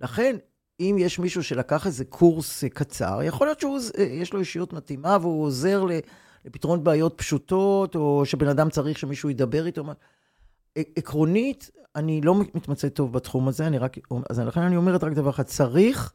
[0.00, 0.36] לכן,
[0.80, 5.44] אם יש מישהו שלקח איזה קורס אה, קצר, יכול להיות שיש לו אישיות מתאימה והוא
[5.44, 5.84] עוזר
[6.44, 9.84] לפתרון בעיות פשוטות, או שבן אדם צריך שמישהו ידבר איתו.
[10.78, 13.96] עקרונית, אני לא מתמצא טוב בתחום הזה, אני רק...
[14.30, 16.12] אז לכן אני אומרת רק דבר אחד, צריך,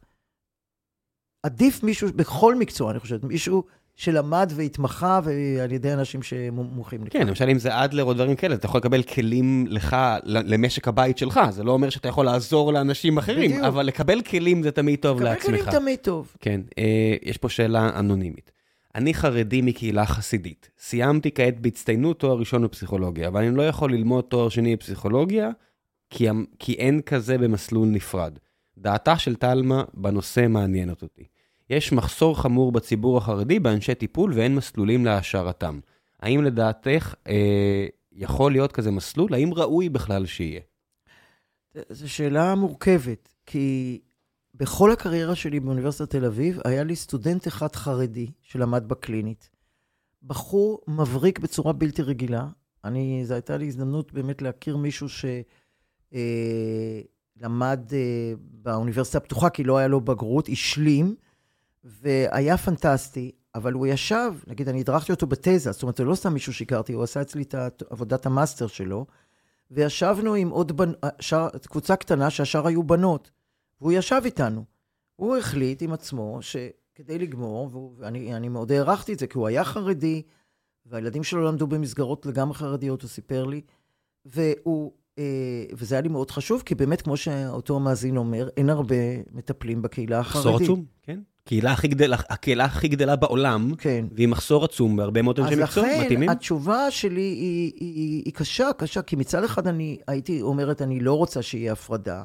[1.44, 3.64] עדיף מישהו, בכל מקצוע, אני חושבת, מישהו
[4.00, 7.14] שלמד והתמחה ועל ידי אנשים שמומחים לכך.
[7.14, 11.18] כן, למשל אם זה אדלר או דברים כאלה, אתה יכול לקבל כלים לך, למשק הבית
[11.18, 11.40] שלך.
[11.50, 13.66] זה לא אומר שאתה יכול לעזור לאנשים אחרים, בדיוק.
[13.66, 15.46] אבל לקבל כלים זה תמיד טוב לקבל לעצמך.
[15.46, 16.36] כלים תמיד טוב.
[16.40, 18.52] כן, אה, יש פה שאלה אנונימית.
[18.96, 20.70] אני חרדי מקהילה חסידית.
[20.80, 25.50] סיימתי כעת בהצטיינות תואר ראשון בפסיכולוגיה, אבל אני לא יכול ללמוד תואר שני בפסיכולוגיה,
[26.10, 26.28] כי,
[26.60, 28.40] כי אין כזה במסלול נפרד.
[28.78, 31.24] דעתה של תלמה בנושא מעניינת אותי.
[31.70, 35.80] יש מחסור חמור בציבור החרדי באנשי טיפול ואין מסלולים להעשרתם.
[36.20, 39.34] האם לדעתך אה, יכול להיות כזה מסלול?
[39.34, 40.62] האם ראוי בכלל שיהיה?
[41.90, 44.00] זו שאלה מורכבת, כי
[44.56, 49.50] בכל הקריירה שלי באוניברסיטת תל אביב, היה לי סטודנט אחד חרדי שלמד בקלינית.
[50.24, 52.48] בחור מבריק בצורה בלתי רגילה.
[52.84, 55.08] אני, זו הייתה לי הזדמנות באמת להכיר מישהו
[56.10, 61.16] שלמד אה, אה, באוניברסיטה הפתוחה, כי לא היה לו בגרות, השלים,
[61.84, 66.34] והיה פנטסטי, אבל הוא ישב, נגיד, אני הדרכתי אותו בתזה, זאת אומרת, זה לא סתם
[66.34, 69.06] מישהו שהכרתי, הוא עשה אצלי את עבודת המאסטר שלו,
[69.72, 70.92] וישבנו עם עוד בנ...
[71.20, 71.48] שר...
[71.70, 73.32] קבוצה קטנה שהשאר היו בנות,
[73.82, 74.66] והוא ישב איתנו.
[75.16, 79.48] הוא החליט עם עצמו שכדי לגמור, והוא- ואני אני מאוד הערכתי את זה, כי הוא
[79.48, 80.22] היה חרדי,
[80.86, 83.62] והילדים שלו למדו במסגרות לגמרי חרדיות, הוא סיפר לי,
[84.26, 85.24] והוא, אה,
[85.74, 88.96] וזה היה לי מאוד חשוב, כי באמת, כמו שאותו המאזין אומר, אין הרבה
[89.32, 90.46] מטפלים בקהילה החרדית.
[90.48, 91.20] מחסור עצום, כן.
[91.50, 94.06] קהילה הכי גדלה, הקהילה הכי גדלה בעולם, כן.
[94.16, 96.30] והיא מחסור עצום בהרבה מאוד אנשי אז מקצוע לכן, מתאימים.
[96.30, 101.14] התשובה שלי היא, היא, היא קשה, קשה, כי מצד אחד אני הייתי אומרת, אני לא
[101.14, 102.24] רוצה שיהיה הפרדה.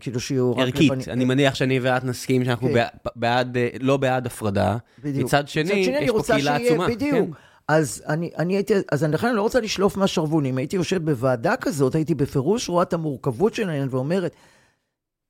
[0.00, 2.84] כאילו שיהיו רק ערכית, לבנים- אני מניח שאני ואת נסכים שאנחנו כן.
[3.16, 4.76] בעד- לא בעד הפרדה.
[5.04, 5.24] בדיוק.
[5.26, 6.88] מצד שני, אני יש פה קהילה שיהיה- עצומה.
[6.88, 7.28] בדיוק.
[7.36, 7.42] כן.
[7.68, 10.58] אז אני, אני הייתי, אז לכן אני לא רוצה לשלוף מהשרוולים.
[10.58, 14.34] הייתי יושב בוועדה כזאת, הייתי בפירוש רואה את המורכבות שלהן ואומרת,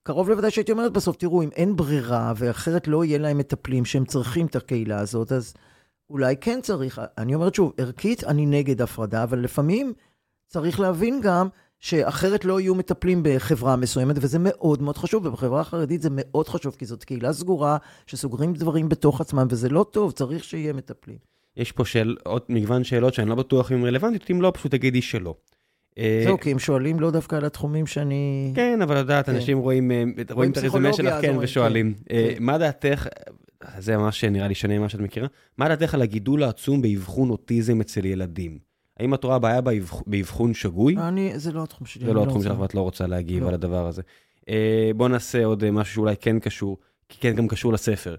[0.07, 4.05] קרוב לוודאי שהייתי אומרת בסוף, תראו, אם אין ברירה, ואחרת לא יהיה להם מטפלים שהם
[4.05, 5.55] צריכים את הקהילה הזאת, אז
[6.11, 7.01] אולי כן צריך.
[7.19, 9.93] אני אומרת שוב, ערכית, אני נגד הפרדה, אבל לפעמים
[10.47, 11.49] צריך להבין גם
[11.81, 16.75] שאחרת לא יהיו מטפלים בחברה מסוימת, וזה מאוד מאוד חשוב, ובחברה החרדית זה מאוד חשוב,
[16.79, 17.77] כי זאת קהילה סגורה,
[18.07, 21.19] שסוגרים דברים בתוך עצמם, וזה לא טוב, צריך שיהיה מטפלים.
[21.57, 25.03] יש פה שאל, עוד מגוון שאלות שאני לא בטוח אם רלוונטיות, אם לא, פשוט תגידי
[25.03, 25.35] שלא.
[25.99, 28.53] אה, זהו, כי הם שואלים לא דווקא על התחומים שאני...
[28.55, 29.35] כן, אבל לדעת, כן.
[29.35, 31.95] אנשים רואים, אה, את הרזומה שלך, כן, ושואלים.
[31.95, 32.15] כן.
[32.15, 33.09] אה, מה דעתך,
[33.79, 35.27] זה ממש נראה לי שונה ממה שאת מכירה,
[35.59, 38.59] מה דעתך על הגידול העצום באבחון אוטיזם אצל ילדים?
[39.01, 39.61] האם את רואה בעיה
[40.07, 40.97] באבחון שגוי?
[40.99, 42.05] אני, זה לא התחום שלי.
[42.05, 43.49] זה לא, לא התחום שלך ואת לא רוצה להגיב לא.
[43.49, 44.03] על הדבר הזה.
[44.97, 46.79] בוא נעשה עוד משהו שאולי כן קשור,
[47.09, 48.15] כי כן גם קשור לספר.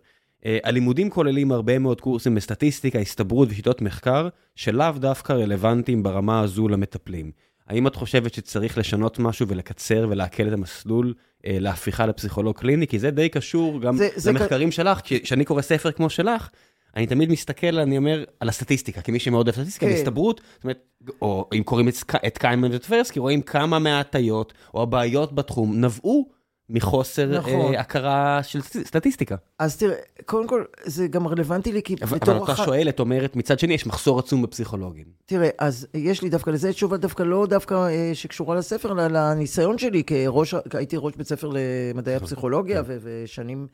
[0.45, 7.31] הלימודים כוללים הרבה מאוד קורסים בסטטיסטיקה, הסתברות ושיטות מחקר, שלאו דווקא רלוונטיים ברמה הזו למטפלים.
[7.67, 11.13] האם את חושבת שצריך לשנות משהו ולקצר ולהקל את המסלול
[11.45, 12.87] אה, להפיכה לפסיכולוג קליני?
[12.87, 14.75] כי זה די קשור גם זה, למחקרים זה...
[14.75, 14.99] שלך.
[15.03, 16.49] כשאני קורא ספר כמו שלך,
[16.95, 19.93] אני תמיד מסתכל, אני אומר, על הסטטיסטיקה, כמי שמאוד אוהב סטטיסטיקה, כן.
[19.93, 20.79] הסתברות, זאת אומרת,
[21.21, 21.93] או אם קוראים את,
[22.27, 26.29] את קיימן וטברסקי, רואים כמה מההטיות או הבעיות בתחום נבעו
[26.69, 27.73] מחוסר נכון.
[27.73, 29.35] אה, הכרה של סטטיסטיקה.
[29.59, 29.95] אז תראה,
[30.25, 32.37] קודם כל, זה גם רלוונטי לי, כי אבל, בתור...
[32.37, 35.05] אבל אתה שואלת, אומרת, מצד שני, יש מחסור עצום בפסיכולוגים.
[35.25, 39.77] תראה, אז יש לי דווקא לזה תשובה דווקא לא דווקא אה, שקשורה לספר, אלא לניסיון
[39.77, 42.97] שלי, כראש, הייתי ראש בית ספר למדעי הפסיכולוגיה, כן.
[43.01, 43.67] ושנים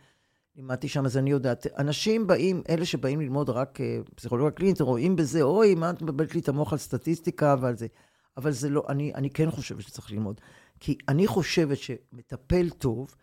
[0.55, 1.67] לימדתי שם, אז אני יודעת.
[1.77, 6.35] אנשים באים, אלה שבאים ללמוד רק אה, פסיכולוגיה קלינית, רואים בזה, אוי, מה את מבלבלת
[6.35, 7.87] לי את המוח על סטטיסטיקה ועל זה.
[8.37, 10.41] אבל זה לא, אני, אני כן חושבת שצריך ללמוד.
[10.81, 13.15] כי אני חושבת שמטפל טוב,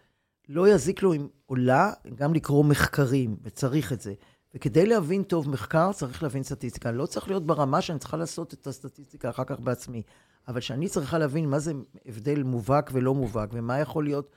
[0.49, 4.15] לא יזיק לו עם עולה גם לקרוא מחקרים, וצריך את זה.
[4.55, 6.91] וכדי להבין טוב מחקר, צריך להבין סטטיסטיקה.
[6.91, 10.03] לא צריך להיות ברמה שאני צריכה לעשות את הסטטיסטיקה אחר כך בעצמי,
[10.49, 11.73] אבל שאני צריכה להבין מה זה
[12.07, 14.31] הבדל מובהק ולא מובהק, ומה יכול להיות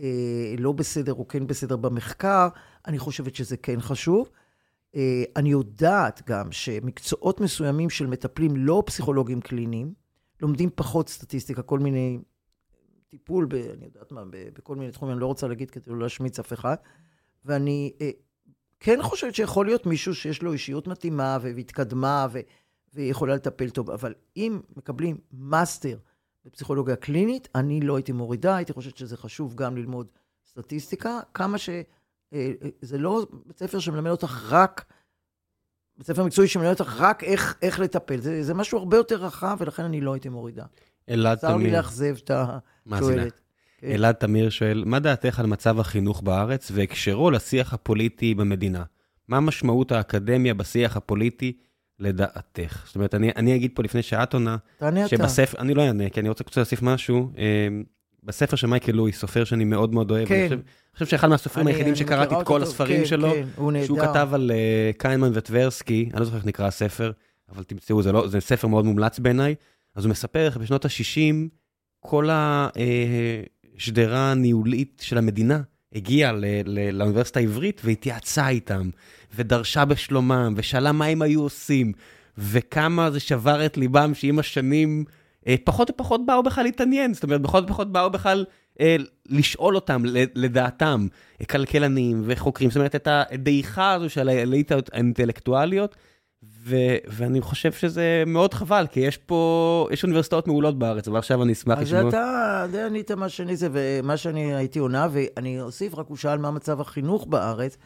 [0.00, 2.48] אה, לא בסדר או כן בסדר במחקר,
[2.86, 4.30] אני חושבת שזה כן חשוב.
[4.94, 9.94] אה, אני יודעת גם שמקצועות מסוימים של מטפלים לא פסיכולוגים קליניים,
[10.40, 12.18] לומדים פחות סטטיסטיקה, כל מיני
[13.08, 15.98] טיפול, ב, אני יודעת מה, ב, בכל מיני תחומים, אני לא רוצה להגיד כדי לא
[15.98, 16.76] להשמיץ אף אחד.
[17.44, 18.10] ואני אה,
[18.80, 22.40] כן חושבת שיכול להיות מישהו שיש לו אישיות מתאימה והתקדמה ו,
[22.94, 25.98] ויכולה לטפל טוב, אבל אם מקבלים מאסטר
[26.44, 30.06] בפסיכולוגיה קלינית, אני לא הייתי מורידה, הייתי חושבת שזה חשוב גם ללמוד
[30.46, 31.68] סטטיסטיקה, כמה ש...
[31.68, 31.82] אה,
[32.32, 34.84] אה, זה לא בית ספר שמלמד אותך רק,
[35.98, 39.56] בית ספר מקצועי שמלמד אותך רק איך, איך לטפל, זה, זה משהו הרבה יותר רחב,
[39.60, 40.64] ולכן אני לא הייתי מורידה.
[41.10, 41.52] אלעד תמיר.
[41.52, 42.30] צר לי לאכזב את
[42.92, 43.40] השואלת.
[43.78, 43.86] כן.
[43.86, 48.82] אלעד תמיר שואל, מה דעתך על מצב החינוך בארץ והקשרו לשיח הפוליטי במדינה?
[49.28, 51.52] מה משמעות האקדמיה בשיח הפוליטי
[51.98, 52.82] לדעתך?
[52.86, 56.20] זאת אומרת, אני, אני אגיד פה לפני שאת עונה, תענה שבספר, אני לא אענה, כי
[56.20, 57.30] אני רוצה קצת להוסיף משהו.
[57.38, 57.68] אה,
[58.26, 60.34] בספר של מייקל לואי, סופר שאני מאוד מאוד אוהב, כן.
[60.34, 60.60] אני חושב,
[60.92, 64.98] חושב שאחד מהסופרים היחידים שקראתי את כל הספרים כן, שלו, כן, שהוא כתב על uh,
[64.98, 67.12] קיימן וטברסקי, אני לא זוכר איך נקרא הספר,
[67.52, 69.54] אבל תמצאו, זה, לא, זה ספר מאוד מומלץ בעיניי.
[69.96, 71.48] אז הוא מספר איך בשנות ה-60,
[72.00, 72.28] כל
[73.76, 75.60] השדרה הניהולית של המדינה
[75.94, 76.32] הגיעה
[76.92, 78.90] לאוניברסיטה העברית והתייעצה איתם,
[79.34, 81.92] ודרשה בשלומם, ושאלה מה הם היו עושים,
[82.38, 85.04] וכמה זה שבר את ליבם שעם השנים
[85.46, 88.44] אה, פחות ופחות באו בכלל להתעניין, זאת אומרת, פחות ופחות באו בכלל
[88.80, 88.96] אה,
[89.28, 90.02] לשאול אותם
[90.34, 91.06] לדעתם,
[91.50, 95.96] כלכלנים וחוקרים, זאת אומרת, את הדעיכה הזו של האליטות האינטלקטואליות.
[96.44, 101.42] ו- ואני חושב שזה מאוד חבל, כי יש פה, יש אוניברסיטאות מעולות בארץ, אבל עכשיו
[101.42, 102.00] אני אשמח לשמוע.
[102.00, 106.16] אז אתה די ענית מה שאני זה, ומה שאני הייתי עונה, ואני אוסיף, רק הוא
[106.16, 107.76] שאל מה מצב החינוך בארץ.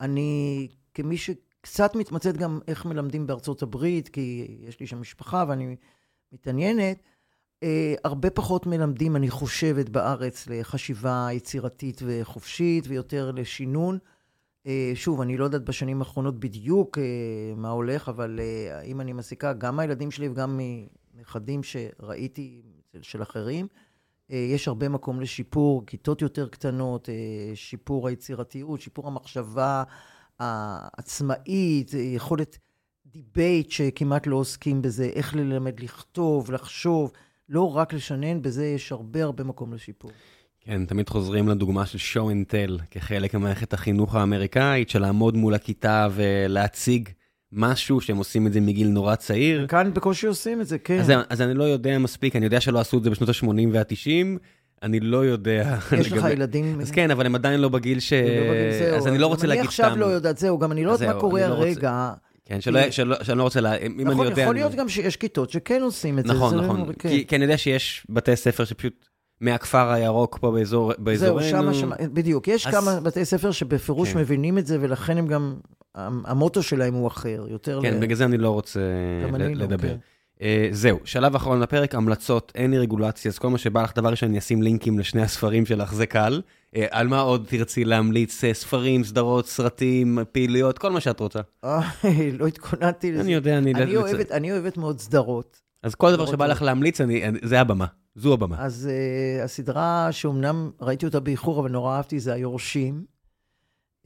[0.00, 5.76] אני, כמי שקצת מתמצאת גם איך מלמדים בארצות הברית, כי יש לי שם משפחה ואני
[6.32, 7.02] מתעניינת,
[7.62, 13.98] אה, הרבה פחות מלמדים, אני חושבת, בארץ לחשיבה יצירתית וחופשית, ויותר לשינון.
[14.66, 17.04] אה, שוב, אני לא יודעת בשנים האחרונות בדיוק אה,
[17.56, 20.60] מה הולך, אבל אה, אם אני מסיקה, גם מהילדים שלי וגם
[21.14, 22.62] מנכדים שראיתי
[23.02, 23.66] של אחרים,
[24.28, 27.08] יש הרבה מקום לשיפור, כיתות יותר קטנות,
[27.54, 29.82] שיפור היצירתיות, שיפור המחשבה
[30.38, 32.58] העצמאית, יכולת
[33.06, 37.12] debate שכמעט לא עוסקים בזה, איך ללמד לכתוב, לחשוב,
[37.48, 40.10] לא רק לשנן, בזה יש הרבה הרבה מקום לשיפור.
[40.70, 45.54] כן, תמיד חוזרים לדוגמה של show and tell, כחלק ממערכת החינוך האמריקאית, של לעמוד מול
[45.54, 47.08] הכיתה ולהציג
[47.52, 49.66] משהו שהם עושים את זה מגיל נורא צעיר.
[49.66, 50.98] כאן בקושי עושים את זה, כן.
[51.00, 54.38] אז, אז אני לא יודע מספיק, אני יודע שלא עשו את זה בשנות ה-80 וה-90,
[54.82, 55.78] אני לא יודע.
[55.98, 56.80] יש לך ילדים...
[56.80, 58.12] אז כן, אבל הם עדיין לא בגיל ש...
[58.12, 59.82] לא בגיל, אז אני לא רוצה להגיד סתם.
[59.82, 62.12] אני עכשיו לא יודעת, זהו, גם אני לא יודעת מה קורה לא הרגע.
[62.44, 63.74] כן, שאני לא רוצה, לה...
[63.76, 64.42] אם נכון, אני יודע...
[64.42, 64.60] יכול אני...
[64.60, 66.32] להיות גם שיש כיתות שכן עושים את זה.
[66.32, 66.92] נכון, נכון.
[66.98, 67.08] כן.
[67.08, 69.09] כי, כי אני יודע שיש בתי ספר שפשוט
[69.40, 71.42] מהכפר הירוק פה באזור, זהו, באזורנו.
[71.50, 72.48] שמה, שמה, בדיוק.
[72.48, 74.18] יש אז- כמה בתי ספר שבפירוש כן.
[74.18, 75.54] מבינים את זה, ולכן הם גם,
[75.94, 78.80] המוטו שלהם הוא אחר, יותר כן, ל- בגלל זה אני לא רוצה
[79.32, 79.88] ל- אני לא, לדבר.
[79.88, 79.96] כן.
[80.42, 84.08] אה, זהו, שלב אחרון לפרק, המלצות, אין לי רגולציה, אז כל מה שבא לך, דבר
[84.08, 86.40] ראשון, אני אשים לינקים לשני הספרים שלך, זה קל.
[86.76, 88.44] אה, על מה עוד תרצי להמליץ?
[88.44, 91.40] אה, ספרים, סדרות, סרטים, פעילויות, כל מה שאת רוצה.
[91.64, 91.80] אה,
[92.38, 93.20] לא התכוננתי לזה.
[93.22, 93.74] אני יודע, אני...
[93.74, 95.60] אני לצ- אוהבת, אני אוהבת מאוד סדרות.
[95.82, 97.86] אז כל דבר שבא לך להמליץ, אני- אני- זה הבמה.
[98.20, 98.56] זו הבמה.
[98.58, 103.04] אז uh, הסדרה שאומנם ראיתי אותה באיחור, אבל נורא אהבתי, זה היורשים.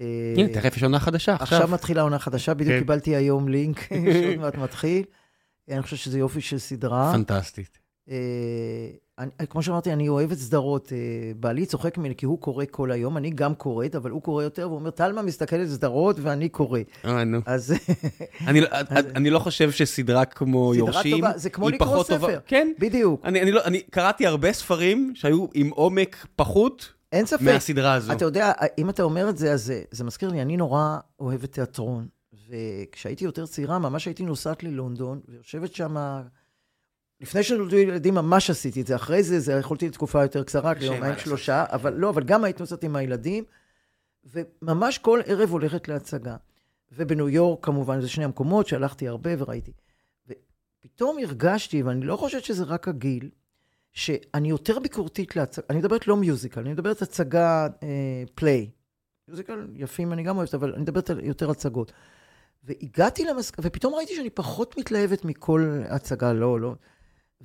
[0.00, 1.74] אה, הנה, תכף יש עונה חדשה, עכשיו עכשיו.
[1.74, 2.78] מתחילה עונה חדשה, בדיוק כן.
[2.78, 3.80] קיבלתי היום לינק,
[4.22, 5.04] שעוד מעט מתחיל.
[5.70, 7.12] אני חושב שזה יופי של סדרה.
[7.12, 7.78] פנטסטית.
[9.18, 10.92] אני, כמו שאמרתי, אני אוהבת סדרות.
[10.92, 10.98] אה,
[11.36, 14.66] בעלי צוחק ממני כי הוא קורא כל היום, אני גם קוראת, אבל הוא קורא יותר,
[14.68, 16.80] והוא אומר, טלמה מסתכלת סדרות ואני קורא.
[17.04, 17.38] אה, נו.
[17.46, 17.74] אז
[18.48, 18.68] אני לא-
[19.16, 22.28] אני לא חושב שסדרה כמו סדרה יורשים, טובה, זה כמו לקרוא פחות טובה.
[22.28, 22.38] ספר.
[22.46, 22.72] כן.
[22.78, 27.42] בדיוק, אני, אני, לא, אני קראתי הרבה ספרים שהיו עם עומק פחות אין ספק.
[27.42, 28.12] מהסדרה הזו.
[28.12, 31.52] אתה יודע, אם אתה אומר את זה, אז זה, זה מזכיר לי, אני נורא אוהבת
[31.52, 32.06] תיאטרון,
[32.48, 35.96] וכשהייתי יותר צעירה, ממש הייתי נוסעת ללונדון, ויושבת שם,
[37.24, 41.18] לפני שנולדו ילדים ממש עשיתי את זה, אחרי זה, זה יכולתי לתקופה יותר קצרה, ליומיים.
[41.18, 43.44] שלושה, אבל לא, אבל גם הייתי נוסעת עם הילדים,
[44.24, 46.36] וממש כל ערב הולכת להצגה.
[46.92, 49.72] ובניו יורק, כמובן, זה שני המקומות שהלכתי הרבה וראיתי.
[50.28, 53.30] ופתאום הרגשתי, ואני לא חושבת שזה רק הגיל,
[53.92, 58.70] שאני יותר ביקורתית להצגה, אני מדברת לא מיוזיקל, אני מדברת הצגה אה, פליי.
[59.28, 61.92] מיוזיקל יפים אני גם אוהבת, אבל אני מדברת על יותר הצגות.
[62.64, 66.74] והגעתי למסקנה, ופתאום ראיתי שאני פחות מתלהבת מכל הצגה, לא, לא.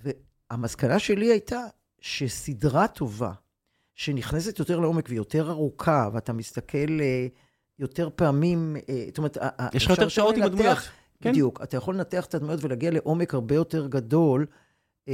[0.03, 1.59] והמסקנה שלי הייתה
[1.99, 3.31] שסדרה טובה,
[3.95, 7.27] שנכנסת יותר לעומק ויותר ארוכה, ואתה מסתכל אה,
[7.79, 9.37] יותר פעמים, אה, זאת אומרת,
[9.73, 10.77] יש לך יותר שעות עם הדמויות.
[11.21, 11.29] כן.
[11.31, 11.63] בדיוק.
[11.63, 14.45] אתה יכול לנתח את הדמויות ולהגיע לעומק הרבה יותר גדול.
[15.07, 15.13] אה,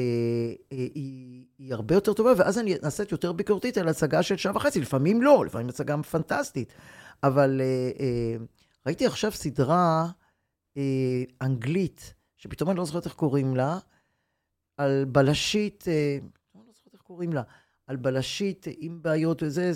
[0.72, 4.56] אה, היא, היא הרבה יותר טובה, ואז אני נעשית יותר ביקורתית על הצגה של שעה
[4.56, 4.82] וחצי.
[4.82, 6.74] לפעמים לא, לפעמים הצגה פנטסטית.
[7.24, 8.36] אבל אה, אה,
[8.86, 10.07] ראיתי עכשיו סדרה
[10.78, 13.78] אה, אנגלית, שפתאום אני לא זוכרת איך קוראים לה,
[14.78, 16.18] על בלשית, אה,
[16.56, 17.42] אני לא זוכרת איך קוראים לה,
[17.88, 19.72] על בלשית עם בעיות, וזה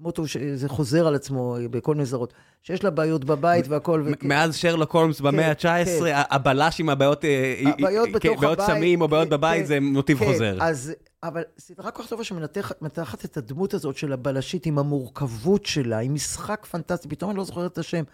[0.00, 4.04] מוטו שזה חוזר על עצמו בכל מיני זרות, שיש לה בעיות בבית והכל.
[4.06, 4.28] וכן.
[4.28, 5.64] מאז שרלוק הולמס במאה ה-19,
[6.04, 6.22] כן.
[6.30, 9.60] הבלש עם הבעיות, אה, הבעיות אה, בתוך כן, בעיות הבית, סמים או בעיות כן, בבית,
[9.60, 10.58] כן, זה מוטיב כן, חוזר.
[10.60, 10.92] אז,
[11.22, 16.14] אבל סדרה כל כך טובה שמנתחת את הדמות הזאת של הבלשית עם המורכבות שלה, עם
[16.14, 18.04] משחק פנטסטי, פתאום אני לא זוכרת את השם.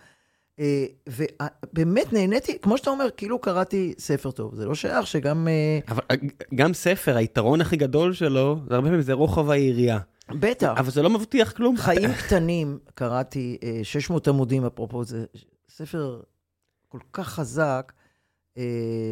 [0.61, 4.55] אה, ובאמת נהניתי, כמו שאתה אומר, כאילו קראתי ספר טוב.
[4.55, 5.49] זה לא שייך שגם...
[5.49, 6.17] אה, אבל אה,
[6.55, 9.99] גם ספר, היתרון הכי גדול שלו, זה הרבה פעמים זה רוחב היריעה.
[10.29, 11.77] בטח, אבל זה לא מבטיח כלום.
[11.77, 15.25] חיים קטנים, קראתי אה, 600 עמודים, אפרופו, זה
[15.69, 16.21] ספר
[16.89, 17.93] כל כך חזק,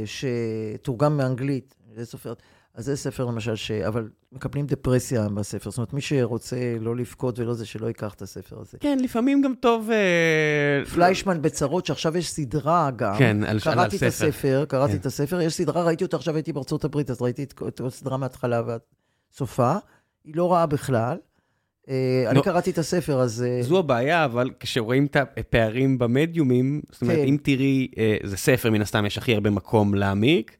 [0.04, 2.34] שתורגם מאנגלית, זה סופר,
[2.74, 3.70] אז זה ספר למשל, ש...
[3.70, 8.22] אבל מקבלים דפרסיה בספר, זאת אומרת, מי שרוצה לא לבכות ולא זה, שלא ייקח את
[8.22, 8.78] הספר הזה.
[8.80, 9.90] כן, לפעמים גם טוב...
[9.90, 13.14] אה, פליישמן בצרות, שעכשיו יש סדרה גם.
[13.18, 14.64] כן, על- על קראתי את הספר.
[14.68, 14.98] קראתי כן.
[14.98, 18.62] את הספר, יש סדרה, ראיתי אותה עכשיו, הייתי בארצות הברית, אז ראיתי את הסדרה מההתחלה
[18.66, 18.80] ועד
[19.32, 19.74] סופה.
[20.24, 21.16] היא לא רעה בכלל.
[21.88, 22.42] אה, אני לא.
[22.42, 23.42] קראתי את הספר, אז...
[23.42, 27.24] אה, זו הבעיה, אבל כשרואים את הפערים במדיומים, זאת אומרת, כן.
[27.24, 27.88] אם תראי,
[28.24, 30.56] זה ספר, מן הסתם יש הכי הרבה מקום להעמיק,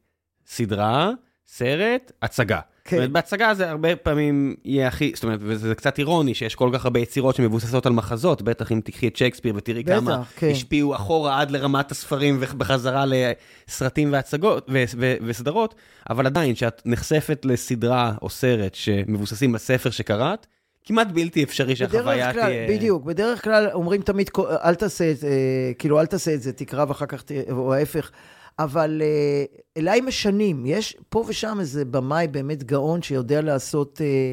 [0.46, 1.12] סדרה,
[1.48, 2.56] סרט, הצגה.
[2.56, 2.96] זאת כן.
[2.96, 6.84] אומרת, בהצגה זה הרבה פעמים יהיה הכי, זאת אומרת, וזה קצת אירוני שיש כל כך
[6.84, 10.50] הרבה יצירות שמבוססות על מחזות, בטח אם תקחי את שייקספיר ותראי בטח, כמה כן.
[10.50, 15.74] השפיעו אחורה עד לרמת הספרים ובחזרה לסרטים והצגות ו- ו- וסדרות,
[16.10, 20.46] אבל עדיין, כשאת נחשפת לסדרה או סרט שמבוססים על ספר שקראת,
[20.84, 22.68] כמעט בלתי אפשרי שהחוויה כלל, תהיה...
[22.68, 24.30] בדיוק, בדרך כלל אומרים תמיד,
[24.64, 25.30] אל תעשה את זה,
[25.78, 28.10] כאילו, אל תעשה את זה, תקרא ואחר כך, או ההפך.
[28.58, 29.44] אבל אה,
[29.76, 34.32] אליי משנים, יש פה ושם איזה במאי באמת גאון שיודע לעשות, אה,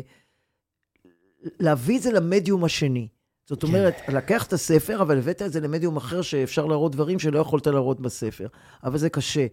[1.60, 3.08] להביא את זה למדיום השני.
[3.46, 3.68] זאת כן.
[3.68, 7.68] אומרת, לקח את הספר, אבל הבאת את זה למדיום אחר שאפשר להראות דברים שלא יכולת
[7.68, 8.48] להראות בספר.
[8.84, 9.48] אבל זה קשה.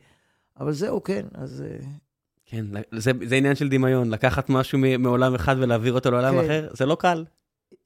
[0.61, 1.65] אבל זהו, כן, אז...
[1.67, 1.87] אה,
[2.47, 6.45] כן, זה, זה עניין של דמיון, לקחת משהו מעולם אחד ולהעביר אותו לעולם כן.
[6.45, 7.25] אחר, זה לא קל.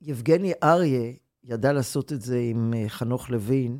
[0.03, 1.13] יבגני אריה
[1.45, 3.79] ידע לעשות את זה עם חנוך לוין,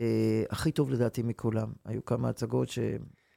[0.00, 0.06] אה,
[0.50, 1.68] הכי טוב לדעתי מכולם.
[1.86, 2.78] היו כמה הצגות ש...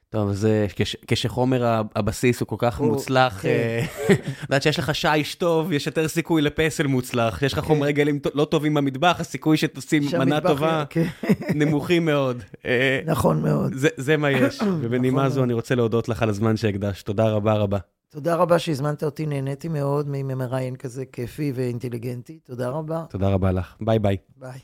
[0.10, 3.50] טוב, אז אה, כש, כשחומר הבסיס הוא כל כך הוא- מוצלח, כן.
[3.50, 3.86] אה,
[4.44, 7.66] יודעת שיש לך שיש טוב, יש יותר סיכוי לפסל מוצלח, יש לך כן.
[7.66, 11.08] חומרי גלים לא טובים במטבח, הסיכוי שתשים מנה טובה כן,
[11.56, 12.44] נמוכים מאוד.
[12.66, 13.74] אה, נכון מאוד.
[13.74, 15.44] זה, זה מה יש, ובנימה נכונה זו מאוד.
[15.44, 17.78] אני רוצה להודות לך על הזמן שהקדשת, תודה רבה רבה.
[18.10, 22.40] תודה רבה שהזמנת אותי, נהניתי מאוד ממראיין כזה כיפי ואינטליגנטי.
[22.44, 23.04] תודה רבה.
[23.10, 24.18] תודה רבה לך, ביי ביי.
[24.38, 24.60] ביי.